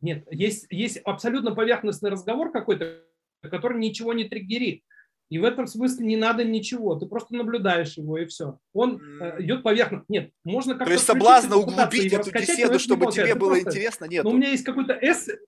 [0.00, 3.02] нет, есть, есть абсолютно поверхностный разговор какой-то,
[3.42, 4.84] который ничего не триггерит.
[5.28, 8.58] И в этом смысле не надо ничего, ты просто наблюдаешь его и все.
[8.72, 10.06] Он э, идет поверхностно.
[10.08, 10.86] Нет, можно как-то...
[10.86, 13.70] То есть соблазна углубить эту беседу, чтобы тебе было просто...
[13.70, 14.22] интересно, нет.
[14.24, 15.38] Но у меня есть какой-то эссе,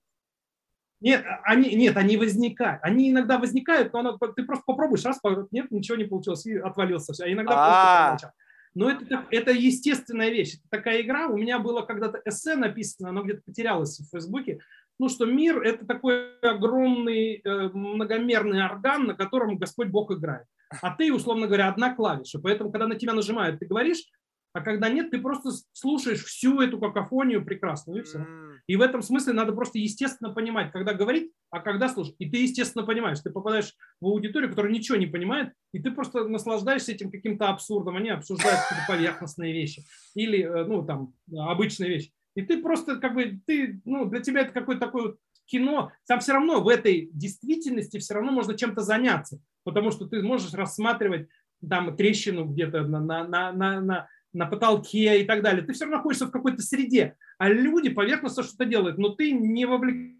[1.01, 2.83] нет, они, нет, они возникают.
[2.83, 5.19] Они иногда возникают, но оно, ты просто попробуешь, раз,
[5.51, 7.23] нет, ничего не получилось, и отвалился все.
[7.23, 8.09] А иногда А-а-а.
[8.09, 8.33] просто
[8.75, 10.55] Но это, это естественная вещь.
[10.55, 11.27] Это такая игра.
[11.27, 14.59] У меня было когда-то эссе написано, оно где-то потерялось в Фейсбуке
[14.99, 20.45] ну, что мир– это такой огромный э, многомерный орган, на котором Господь Бог играет.
[20.81, 22.39] А ты, условно говоря, одна клавиша.
[22.39, 24.03] Поэтому, когда на тебя нажимают, ты говоришь,
[24.51, 28.25] а когда нет, ты просто слушаешь всю эту какофонию прекрасную, и все.
[28.67, 32.15] И в этом смысле надо просто естественно понимать, когда говорить, а когда слушать.
[32.17, 36.27] И ты естественно понимаешь, ты попадаешь в аудиторию, которая ничего не понимает, и ты просто
[36.27, 37.95] наслаждаешься этим каким-то абсурдом.
[37.95, 39.83] Они обсуждают какие-то поверхностные вещи
[40.15, 42.11] или, э, ну, там, обычные вещи.
[42.35, 45.15] И ты просто как бы, ты, ну, для тебя это какое-то такое
[45.45, 45.91] кино.
[46.07, 50.53] Там все равно в этой действительности все равно можно чем-то заняться, потому что ты можешь
[50.53, 51.27] рассматривать
[51.67, 55.65] там трещину где-то на, на, на, на, на, на потолке и так далее.
[55.65, 57.15] Ты все равно находишься в какой-то среде.
[57.37, 60.15] А люди поверхностно что-то делают, но ты не вовлекаешься.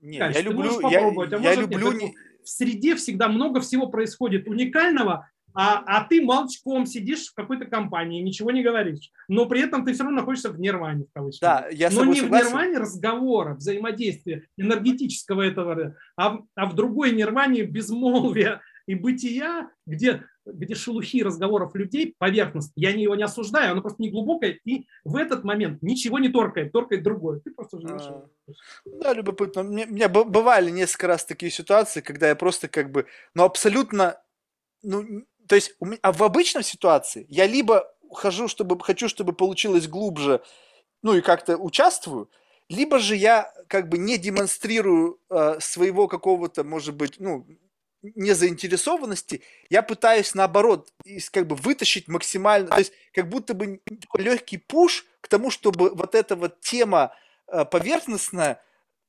[0.00, 1.92] Не, я люблю, я, а я люблю...
[1.92, 2.12] Нет.
[2.42, 8.22] В среде всегда много всего происходит уникального, а, а ты молчком сидишь в какой-то компании,
[8.22, 9.10] ничего не говоришь.
[9.28, 11.40] Но при этом ты все равно находишься в нирване, в кавычках.
[11.40, 12.46] Да, я Но не согласен.
[12.46, 20.24] в нирване разговора, взаимодействия, энергетического этого, а, а в другой нирване безмолвия и бытия, где
[20.44, 24.86] где шелухи разговоров людей, поверхность, я не, его не осуждаю, оно просто не глубокое, и
[25.04, 27.40] в этот момент ничего не торкает, торкает другое.
[27.40, 28.02] Ты просто живешь.
[28.02, 28.28] А,
[28.84, 29.62] да, любопытно.
[29.62, 34.20] У меня бывали несколько раз такие ситуации, когда я просто как бы, ну, абсолютно,
[34.82, 40.42] ну, то есть, а в обычной ситуации я либо хожу, чтобы, хочу, чтобы получилось глубже,
[41.02, 42.30] ну, и как-то участвую,
[42.68, 47.46] либо же я как бы не демонстрирую э, своего какого-то, может быть, ну,
[48.02, 50.92] незаинтересованности, я пытаюсь наоборот
[51.30, 53.80] как бы вытащить максимально, то есть как будто бы
[54.14, 57.14] легкий пуш к тому, чтобы вот эта вот тема
[57.46, 58.60] э, поверхностная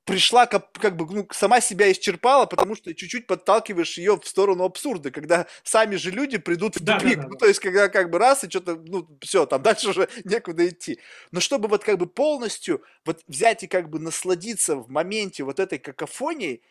[0.05, 4.65] пришла как, как бы ну, сама себя исчерпала, потому что чуть-чуть подталкиваешь ее в сторону
[4.65, 7.89] абсурда, когда сами же люди придут в тупик, да, да, да, ну, то есть когда
[7.89, 10.99] как бы раз и что-то, ну, все, там дальше уже некуда идти.
[11.31, 15.59] Но чтобы вот как бы полностью вот взять и как бы насладиться в моменте вот
[15.59, 16.61] этой какофонией,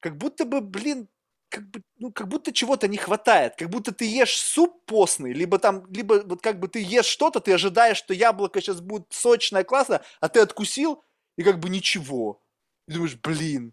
[0.00, 1.08] как будто бы, блин,
[1.48, 5.58] как бы, ну, как будто чего-то не хватает, как будто ты ешь суп постный, либо
[5.58, 9.64] там, либо вот как бы ты ешь что-то, ты ожидаешь, что яблоко сейчас будет сочное,
[9.64, 11.02] классно, а ты откусил,
[11.36, 12.40] и как бы ничего.
[12.88, 13.72] И думаешь, блин,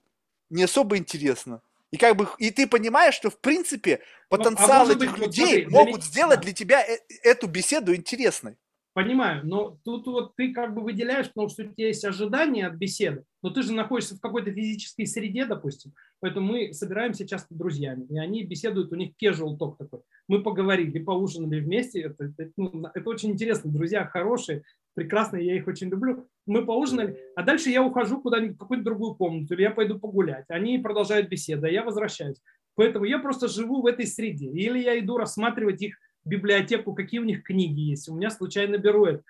[0.50, 1.62] не особо интересно.
[1.92, 5.64] И как бы, и ты понимаешь, что в принципе ну, а потенциал этих быть, людей
[5.64, 8.58] смотри, могут для сделать для тебя э, эту беседу интересной.
[8.94, 12.76] Понимаю, но тут вот ты как бы выделяешь, потому что у тебя есть ожидания от
[12.76, 18.08] беседы, но ты же находишься в какой-то физической среде, допустим, поэтому мы собираемся часто друзьями,
[18.10, 20.00] и они беседуют, у них casual talk такой.
[20.30, 24.64] Мы поговорили, поужинали вместе, это, это, ну, это очень интересно, друзья хорошие,
[24.96, 26.28] прекрасные, я их очень люблю.
[26.48, 30.46] Мы поужинали, а дальше я ухожу куда-нибудь в какую-нибудь другую комнату, или я пойду погулять,
[30.50, 32.42] они продолжают беседу, а я возвращаюсь.
[32.76, 35.96] Поэтому я просто живу в этой среде, или я иду рассматривать их
[36.26, 38.10] библиотеку, какие у них книги есть.
[38.10, 39.24] У меня случайно беру это.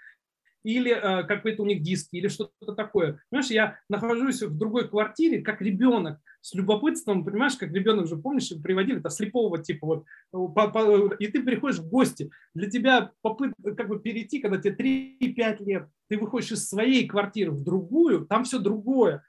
[0.66, 3.20] Или э, какой-то у них диски, или что-то такое.
[3.30, 8.52] Понимаешь, я нахожусь в другой квартире, как ребенок, с любопытством, понимаешь, как ребенок же, помнишь,
[8.64, 13.76] приводили, это слепого типа, вот, по, по, и ты приходишь в гости, для тебя попытка
[13.76, 18.44] как бы перейти, когда тебе 3-5 лет, ты выходишь из своей квартиры в другую, там
[18.44, 19.24] все другое.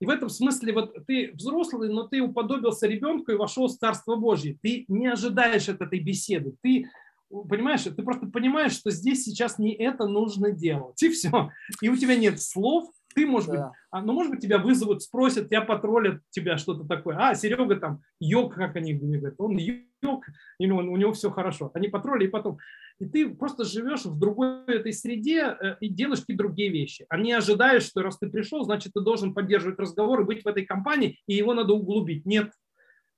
[0.00, 4.16] И в этом смысле вот ты взрослый, но ты уподобился ребенку и вошел в Царство
[4.16, 4.56] Божье.
[4.60, 6.54] Ты не ожидаешь от этой беседы.
[6.62, 6.86] Ты
[7.30, 11.50] понимаешь, ты просто понимаешь, что здесь сейчас не это нужно делать, и все.
[11.80, 13.68] И у тебя нет слов, ты, может да.
[13.68, 17.16] быть, а, ну, может быть, тебя вызовут, спросят, тебя потроллят, тебя что-то такое.
[17.18, 20.24] А, Серега там, йог, как они говорят, он йог,
[20.58, 21.70] или он, у него все хорошо.
[21.74, 22.58] Они потролли, и потом.
[23.00, 27.06] И ты просто живешь в другой этой среде э, и делаешь какие-то другие вещи.
[27.08, 30.46] А не ожидаешь, что раз ты пришел, значит, ты должен поддерживать разговор и быть в
[30.46, 32.26] этой компании, и его надо углубить.
[32.26, 32.52] Нет,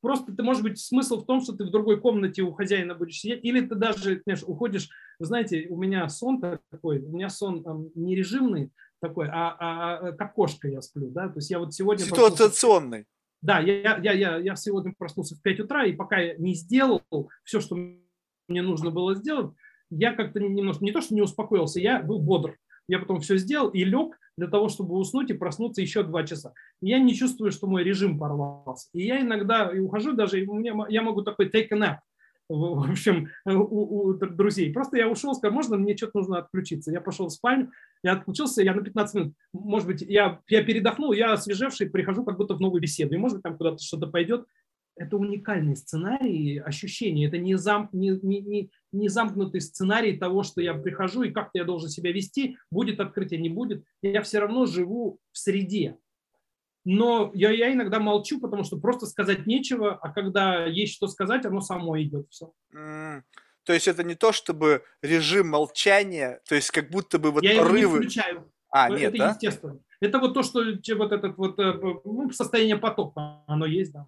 [0.02, 3.20] Просто ты, может быть, смысл в том, что ты в другой комнате у хозяина будешь
[3.20, 7.88] сидеть, или ты даже, знаешь, уходишь, знаете, у меня сон такой, у меня сон там,
[7.94, 11.72] не режимный такой, а, а, а как кошка я сплю, да, то есть я вот
[11.72, 12.04] сегодня...
[12.04, 13.04] Ситуационный.
[13.04, 13.06] Проснулся,
[13.42, 17.02] да, я, я, я, я сегодня проснулся в 5 утра, и пока я не сделал
[17.44, 17.76] все, что
[18.48, 19.54] мне нужно было сделать,
[19.90, 22.56] я как-то немножко, не то, что не успокоился, я был бодр.
[22.88, 26.54] Я потом все сделал и лег, для того, чтобы уснуть и проснуться еще два часа.
[26.80, 28.88] я не чувствую, что мой режим порвался.
[28.92, 31.98] И я иногда и ухожу даже, и у меня, я могу такой take a nap,
[32.48, 34.72] в общем, у, у друзей.
[34.72, 36.92] Просто я ушел, сказал, можно, мне что-то нужно отключиться.
[36.92, 37.70] Я пошел в спальню,
[38.02, 42.36] я отключился, я на 15 минут, может быть, я, я передохнул, я освежевший, прихожу как
[42.36, 43.14] будто в новую беседу.
[43.14, 44.46] И может быть, там куда-то что-то пойдет.
[44.96, 47.26] Это уникальный сценарий ощущения.
[47.26, 51.58] Это не, зам, не, не, не, не замкнутый сценарий того, что я прихожу и как-то
[51.58, 53.84] я должен себя вести, будет открытие, не будет.
[54.02, 55.96] Я все равно живу в среде.
[56.84, 61.46] Но я, я иногда молчу, потому что просто сказать нечего, а когда есть что сказать,
[61.46, 62.26] оно само идет.
[62.30, 62.52] Все.
[62.74, 63.22] Mm.
[63.64, 67.58] То есть это не то, чтобы режим молчания, то есть как будто бы вот я
[67.58, 67.78] порывы...
[67.78, 68.52] его не включаю.
[68.70, 69.30] А, это нет, да?
[69.30, 69.78] естественно.
[70.00, 70.64] Это вот то, что
[70.96, 71.74] вот этот вот э,
[72.04, 74.06] ну, состояние потока, оно есть, да.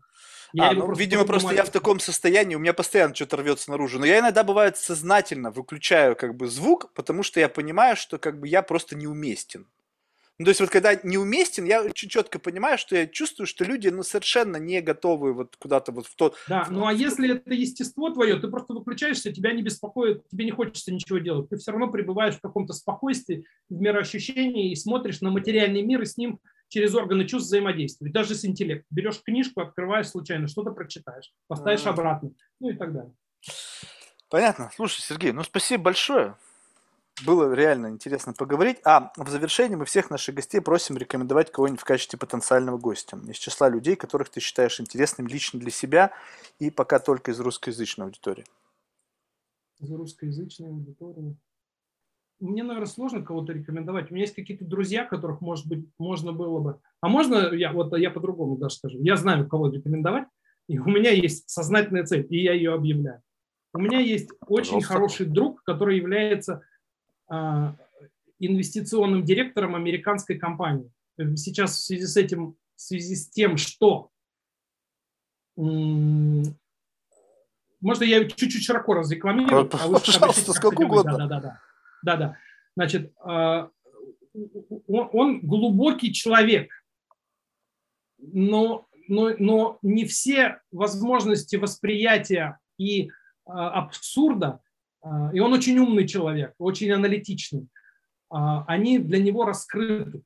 [0.55, 3.72] Я а, ну, просто видимо, просто я в таком состоянии, у меня постоянно что-то рвется
[3.72, 3.98] наружу.
[3.98, 8.39] Но я иногда, бывает, сознательно выключаю как бы звук, потому что я понимаю, что как
[8.39, 9.66] бы я просто неуместен.
[10.39, 13.89] Ну, то есть вот когда неуместен, я очень четко понимаю, что я чувствую, что люди
[13.89, 16.36] ну, совершенно не готовы вот куда-то вот в тот...
[16.48, 20.52] Да, ну а если это естество твое, ты просто выключаешься, тебя не беспокоит, тебе не
[20.52, 21.48] хочется ничего делать.
[21.51, 26.06] Ты все равно пребываешь в каком-то спокойствии, в мироощущении и смотришь на материальный мир и
[26.06, 26.39] с ним
[26.74, 28.88] через органы чувств взаимодействовать, даже с интеллектом.
[28.90, 33.14] Берешь книжку, открываешь случайно, что-то прочитаешь, поставишь обратно, ну и так далее.
[34.28, 34.72] Понятно.
[34.74, 36.36] Слушай, Сергей, ну спасибо большое.
[37.24, 38.78] Было реально интересно поговорить.
[38.84, 43.20] А в завершении мы всех наших гостей просим рекомендовать кого-нибудь в качестве потенциального гостя.
[43.28, 46.10] Из числа людей, которых ты считаешь интересным лично для себя
[46.59, 48.44] и пока только из русскоязычной аудитории.
[49.78, 51.36] Из русскоязычной аудитории
[52.44, 54.10] мне, наверное, сложно кого-то рекомендовать.
[54.10, 56.80] У меня есть какие-то друзья, которых, может быть, можно было бы...
[57.00, 58.98] А можно, я, вот я по-другому даже скажу.
[59.00, 60.28] Я знаю, кого рекомендовать,
[60.68, 63.22] и у меня есть сознательная цель, и я ее объявляю.
[63.72, 64.92] У меня есть очень Пожалуйста.
[64.92, 66.62] хороший друг, который является
[67.28, 67.76] а,
[68.38, 70.90] инвестиционным директором американской компании.
[71.36, 74.10] Сейчас в связи с этим, в связи с тем, что
[75.56, 76.44] можно
[78.04, 79.70] я чуть-чуть широко разрекламирую?
[79.72, 81.16] А вы Пожалуйста, сколько угодно.
[81.16, 81.60] Да, да, да.
[82.05, 82.36] Да, да.
[82.76, 83.70] Значит, а,
[84.86, 86.70] он глубокий человек,
[88.18, 93.10] но, но, но не все возможности восприятия и
[93.44, 94.60] а, абсурда,
[95.02, 97.68] а, и он очень умный человек, очень аналитичный,
[98.28, 100.22] они для него раскрыты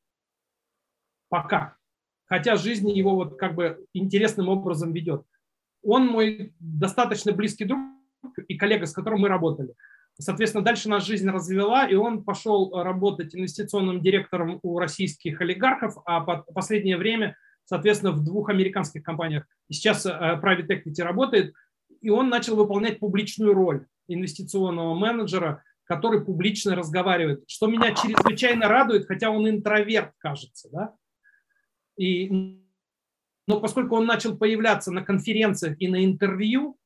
[1.29, 1.79] пока
[2.29, 5.25] хотя жизнь его вот как бы интересным образом ведет.
[5.83, 7.81] Он мой достаточно близкий друг
[8.47, 9.75] и коллега, с которым мы работали.
[10.21, 16.21] Соответственно, дальше наша жизнь развела, и он пошел работать инвестиционным директором у российских олигархов, а
[16.21, 19.47] по последнее время, соответственно, в двух американских компаниях.
[19.69, 21.55] И сейчас э, Private Equity работает,
[22.01, 29.07] и он начал выполнять публичную роль инвестиционного менеджера, который публично разговаривает, что меня чрезвычайно радует,
[29.07, 30.95] хотя он интроверт, кажется, да,
[31.97, 32.61] и,
[33.47, 36.77] но поскольку он начал появляться на конференциях и на интервью,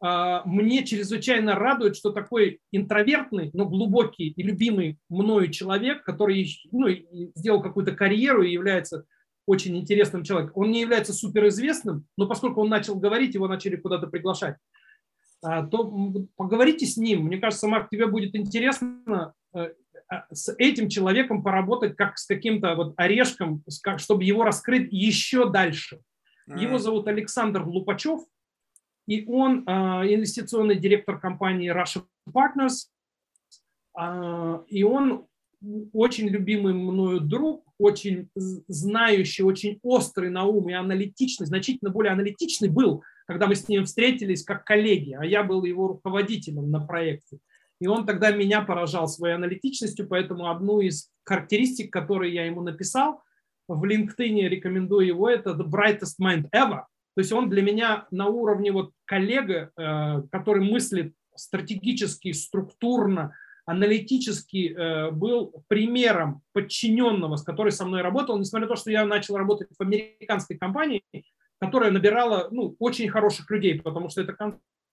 [0.00, 6.86] мне чрезвычайно радует, что такой интровертный, но глубокий и любимый мною человек, который ну,
[7.34, 9.06] сделал какую-то карьеру и является
[9.48, 14.06] очень интересным человеком, он не является суперизвестным, но поскольку он начал говорить, его начали куда-то
[14.06, 14.56] приглашать,
[15.42, 15.90] а, то
[16.36, 17.24] поговорите с ним.
[17.24, 19.70] Мне кажется, Марк, тебе будет интересно э,
[20.08, 23.62] а, с этим человеком поработать как с каким-то вот орешком,
[23.96, 26.00] чтобы его раскрыть еще дальше.
[26.46, 28.22] Его зовут Александр Лупачев,
[29.08, 32.88] и он а, инвестиционный директор компании Russia Partners,
[33.96, 35.24] а, и он
[35.94, 42.68] очень любимый мною друг, очень знающий, очень острый на ум и аналитичный, значительно более аналитичный
[42.68, 47.38] был, когда мы с ним встретились как коллеги, а я был его руководителем на проекте.
[47.80, 53.22] И он тогда меня поражал своей аналитичностью, поэтому одну из характеристик, которые я ему написал
[53.68, 56.82] в LinkedIn, рекомендую его, это the brightest mind ever.
[57.18, 63.34] То есть он для меня на уровне вот коллега, э, который мыслит стратегически, структурно,
[63.66, 69.04] аналитически э, был примером подчиненного, с которой со мной работал, несмотря на то, что я
[69.04, 71.02] начал работать в американской компании,
[71.60, 74.36] которая набирала ну, очень хороших людей, потому что это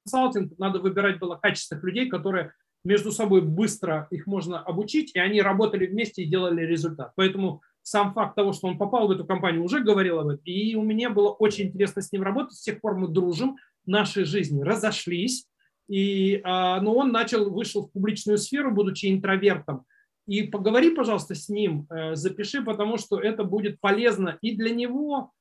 [0.04, 2.54] консалтинг, надо выбирать было качественных людей, которые
[2.84, 7.12] между собой быстро их можно обучить, и они работали вместе и делали результат.
[7.16, 10.42] Поэтому сам факт того, что он попал в эту компанию, уже говорил об этом.
[10.44, 12.58] И у меня было очень интересно с ним работать.
[12.58, 15.46] С тех пор мы дружим, наши жизни разошлись.
[15.88, 19.86] И, а, но он начал, вышел в публичную сферу, будучи интровертом.
[20.26, 25.32] И поговори, пожалуйста, с ним, э, запиши, потому что это будет полезно и для него,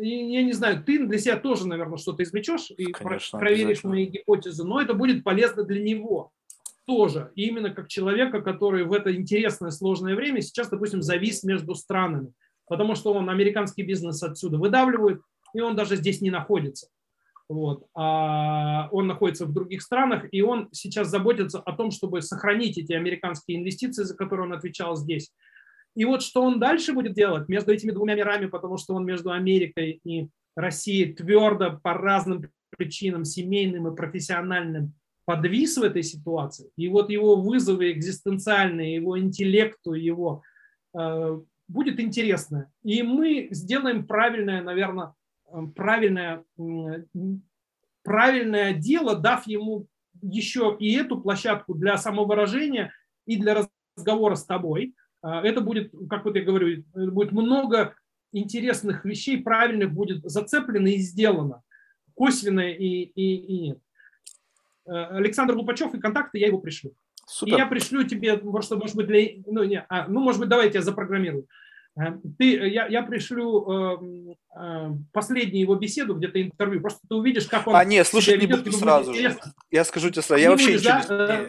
[0.00, 4.06] и, я не знаю, ты для себя тоже, наверное, что-то извлечешь и Конечно, проверишь мои
[4.06, 6.30] гипотезы, но это будет полезно для него
[6.88, 12.32] тоже именно как человека, который в это интересное сложное время сейчас, допустим, завис между странами,
[12.66, 15.20] потому что он американский бизнес отсюда выдавливает,
[15.52, 16.88] и он даже здесь не находится.
[17.46, 17.86] Вот.
[17.94, 22.94] А он находится в других странах, и он сейчас заботится о том, чтобы сохранить эти
[22.94, 25.30] американские инвестиции, за которые он отвечал здесь.
[25.94, 29.30] И вот что он дальше будет делать между этими двумя мирами, потому что он между
[29.30, 34.94] Америкой и Россией твердо по разным причинам, семейным и профессиональным,
[35.28, 40.42] подвис в этой ситуации, и вот его вызовы экзистенциальные, его интеллекту, его
[40.98, 42.72] э, будет интересно.
[42.82, 45.12] И мы сделаем правильное, наверное,
[45.52, 46.44] э, правильное,
[48.02, 49.86] правильное дело, дав ему
[50.22, 52.94] еще и эту площадку для самовыражения
[53.26, 54.94] и для разговора с тобой.
[55.22, 57.94] Э, это будет, как вот я говорю, будет много
[58.32, 61.60] интересных вещей, правильных будет зацеплено и сделано,
[62.14, 63.78] косвенно и, и, и нет.
[64.88, 66.92] Э, Александр Лупачев и контакты, я его пришлю.
[67.26, 67.54] Супер.
[67.54, 69.28] И я пришлю тебе, просто, может быть, для...
[69.46, 71.46] Ну, не, а, ну, может быть, давайте я запрограммирую.
[71.98, 77.46] Э, ты, я, я пришлю э, э, последнюю его беседу, где-то интервью, просто ты увидишь,
[77.46, 77.76] как он...
[77.76, 79.36] А, нет, слушай, не буду сразу же.
[79.70, 81.36] Я скажу тебе сразу, я вообще будешь, ничего да?
[81.36, 81.48] не...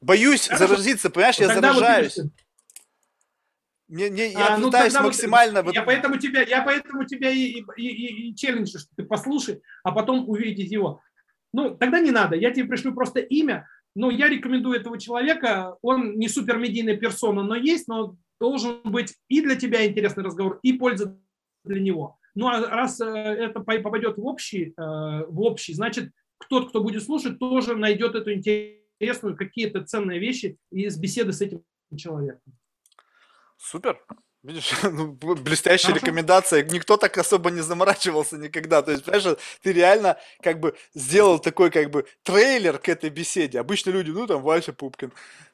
[0.00, 0.66] Боюсь Хорошо.
[0.66, 2.16] заразиться, понимаешь, я Тогда заражаюсь.
[2.16, 2.30] Вот
[3.90, 5.64] мне, мне, я а, ну, пытаюсь максимально...
[5.64, 5.74] Вот...
[5.74, 9.90] Я, поэтому тебя, я поэтому тебя и, и, и, и челленджу, что ты послушай, а
[9.90, 11.02] потом увидеть его.
[11.52, 16.16] Ну, тогда не надо, я тебе пришлю просто имя, но я рекомендую этого человека, он
[16.16, 21.18] не супермедийная персона, но есть, но должен быть и для тебя интересный разговор, и польза
[21.64, 22.18] для него.
[22.34, 26.10] Ну, а раз э, это попадет в общий, э, в общий, значит,
[26.48, 31.62] тот, кто будет слушать, тоже найдет эту интересную, какие-то ценные вещи из беседы с этим
[31.96, 32.56] человеком.
[33.58, 34.00] Супер.
[34.42, 36.62] Видишь, ну, блестящая рекомендация.
[36.64, 38.82] Никто так особо не заморачивался никогда.
[38.82, 43.60] То есть, понимаешь, ты реально как бы сделал такой как бы трейлер к этой беседе.
[43.60, 45.12] Обычно люди, ну там Вася Пупкин.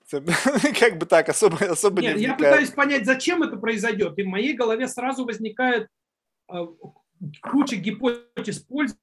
[0.78, 4.16] Как бы так, особо, особо Нет, не я пытаюсь понять, зачем это произойдет.
[4.18, 5.88] И в моей голове сразу возникает
[6.48, 6.64] э,
[7.42, 8.94] куча гипотез пользы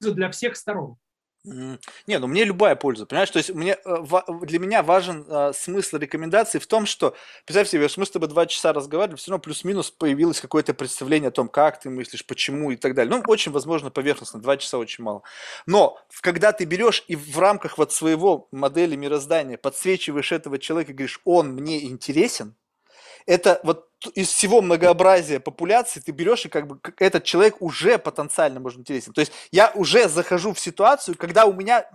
[0.00, 0.96] для всех сторон.
[1.44, 3.30] Не, ну мне любая польза, понимаешь?
[3.30, 3.96] То есть мне, э,
[4.42, 7.14] для меня важен а, смысл рекомендаций в том, что,
[7.46, 11.30] представь себе, мы с тобой два часа разговаривали, все равно плюс-минус появилось какое-то представление о
[11.30, 13.14] том, как ты мыслишь, почему и так далее.
[13.14, 15.22] Ну, очень, возможно, поверхностно, два часа очень мало.
[15.64, 20.94] Но когда ты берешь и в рамках вот своего модели мироздания подсвечиваешь этого человека и
[20.94, 22.56] говоришь, он мне интересен,
[23.28, 28.58] это вот из всего многообразия популяции ты берешь, и как бы этот человек уже потенциально
[28.58, 29.12] может интересен.
[29.12, 31.90] То есть я уже захожу в ситуацию, когда у меня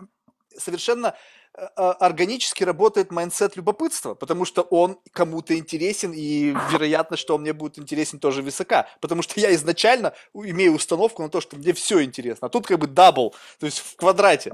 [0.56, 1.16] совершенно
[1.58, 7.42] э, а, органически работает mindset любопытства, потому что он кому-то интересен, и вероятность, что он
[7.42, 11.74] мне будет интересен, тоже высока, потому что я изначально имею установку на то, что мне
[11.74, 14.54] все интересно, а тут как бы double, то есть в квадрате.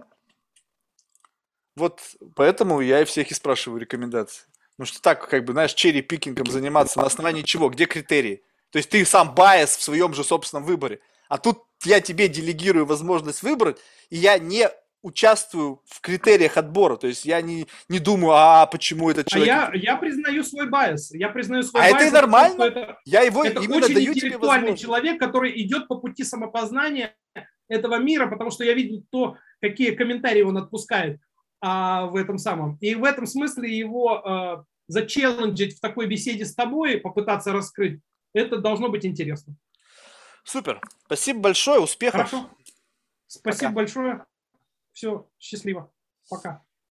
[1.76, 2.00] Вот
[2.36, 4.49] поэтому я и всех и спрашиваю рекомендации.
[4.80, 7.70] Ну что так, как бы, знаешь, cherry-picking ом заниматься на основании чего?
[7.70, 8.44] Где критерии?
[8.72, 11.02] То есть ты сам bias в своем же собственном выборе.
[11.28, 13.78] А тут я тебе делегирую возможность выбрать,
[14.10, 14.70] и я не
[15.02, 16.96] участвую в критериях отбора.
[16.96, 19.54] То есть я не, не думаю, а почему этот а человек...
[19.54, 21.12] А я, я признаю свой bias.
[21.12, 21.96] Я признаю свой а bias.
[21.96, 22.64] это и нормально.
[22.64, 27.18] Это, я его это именно очень даю интеллектуальный тебе человек, который идет по пути самопознания
[27.68, 31.20] этого мира, потому что я видел то, какие комментарии он отпускает
[31.62, 32.78] а, в этом самом.
[32.82, 38.02] И в этом смысле его а, зачелленджить в такой беседе с тобой, попытаться раскрыть,
[38.34, 39.56] это должно быть интересно.
[40.44, 40.82] Супер.
[41.06, 41.80] Спасибо большое.
[41.80, 42.30] Успехов.
[42.30, 42.50] Хорошо.
[43.28, 43.76] Спасибо Пока.
[43.76, 44.26] большое.
[44.94, 45.92] Все, счастливо.
[46.30, 46.64] Пока.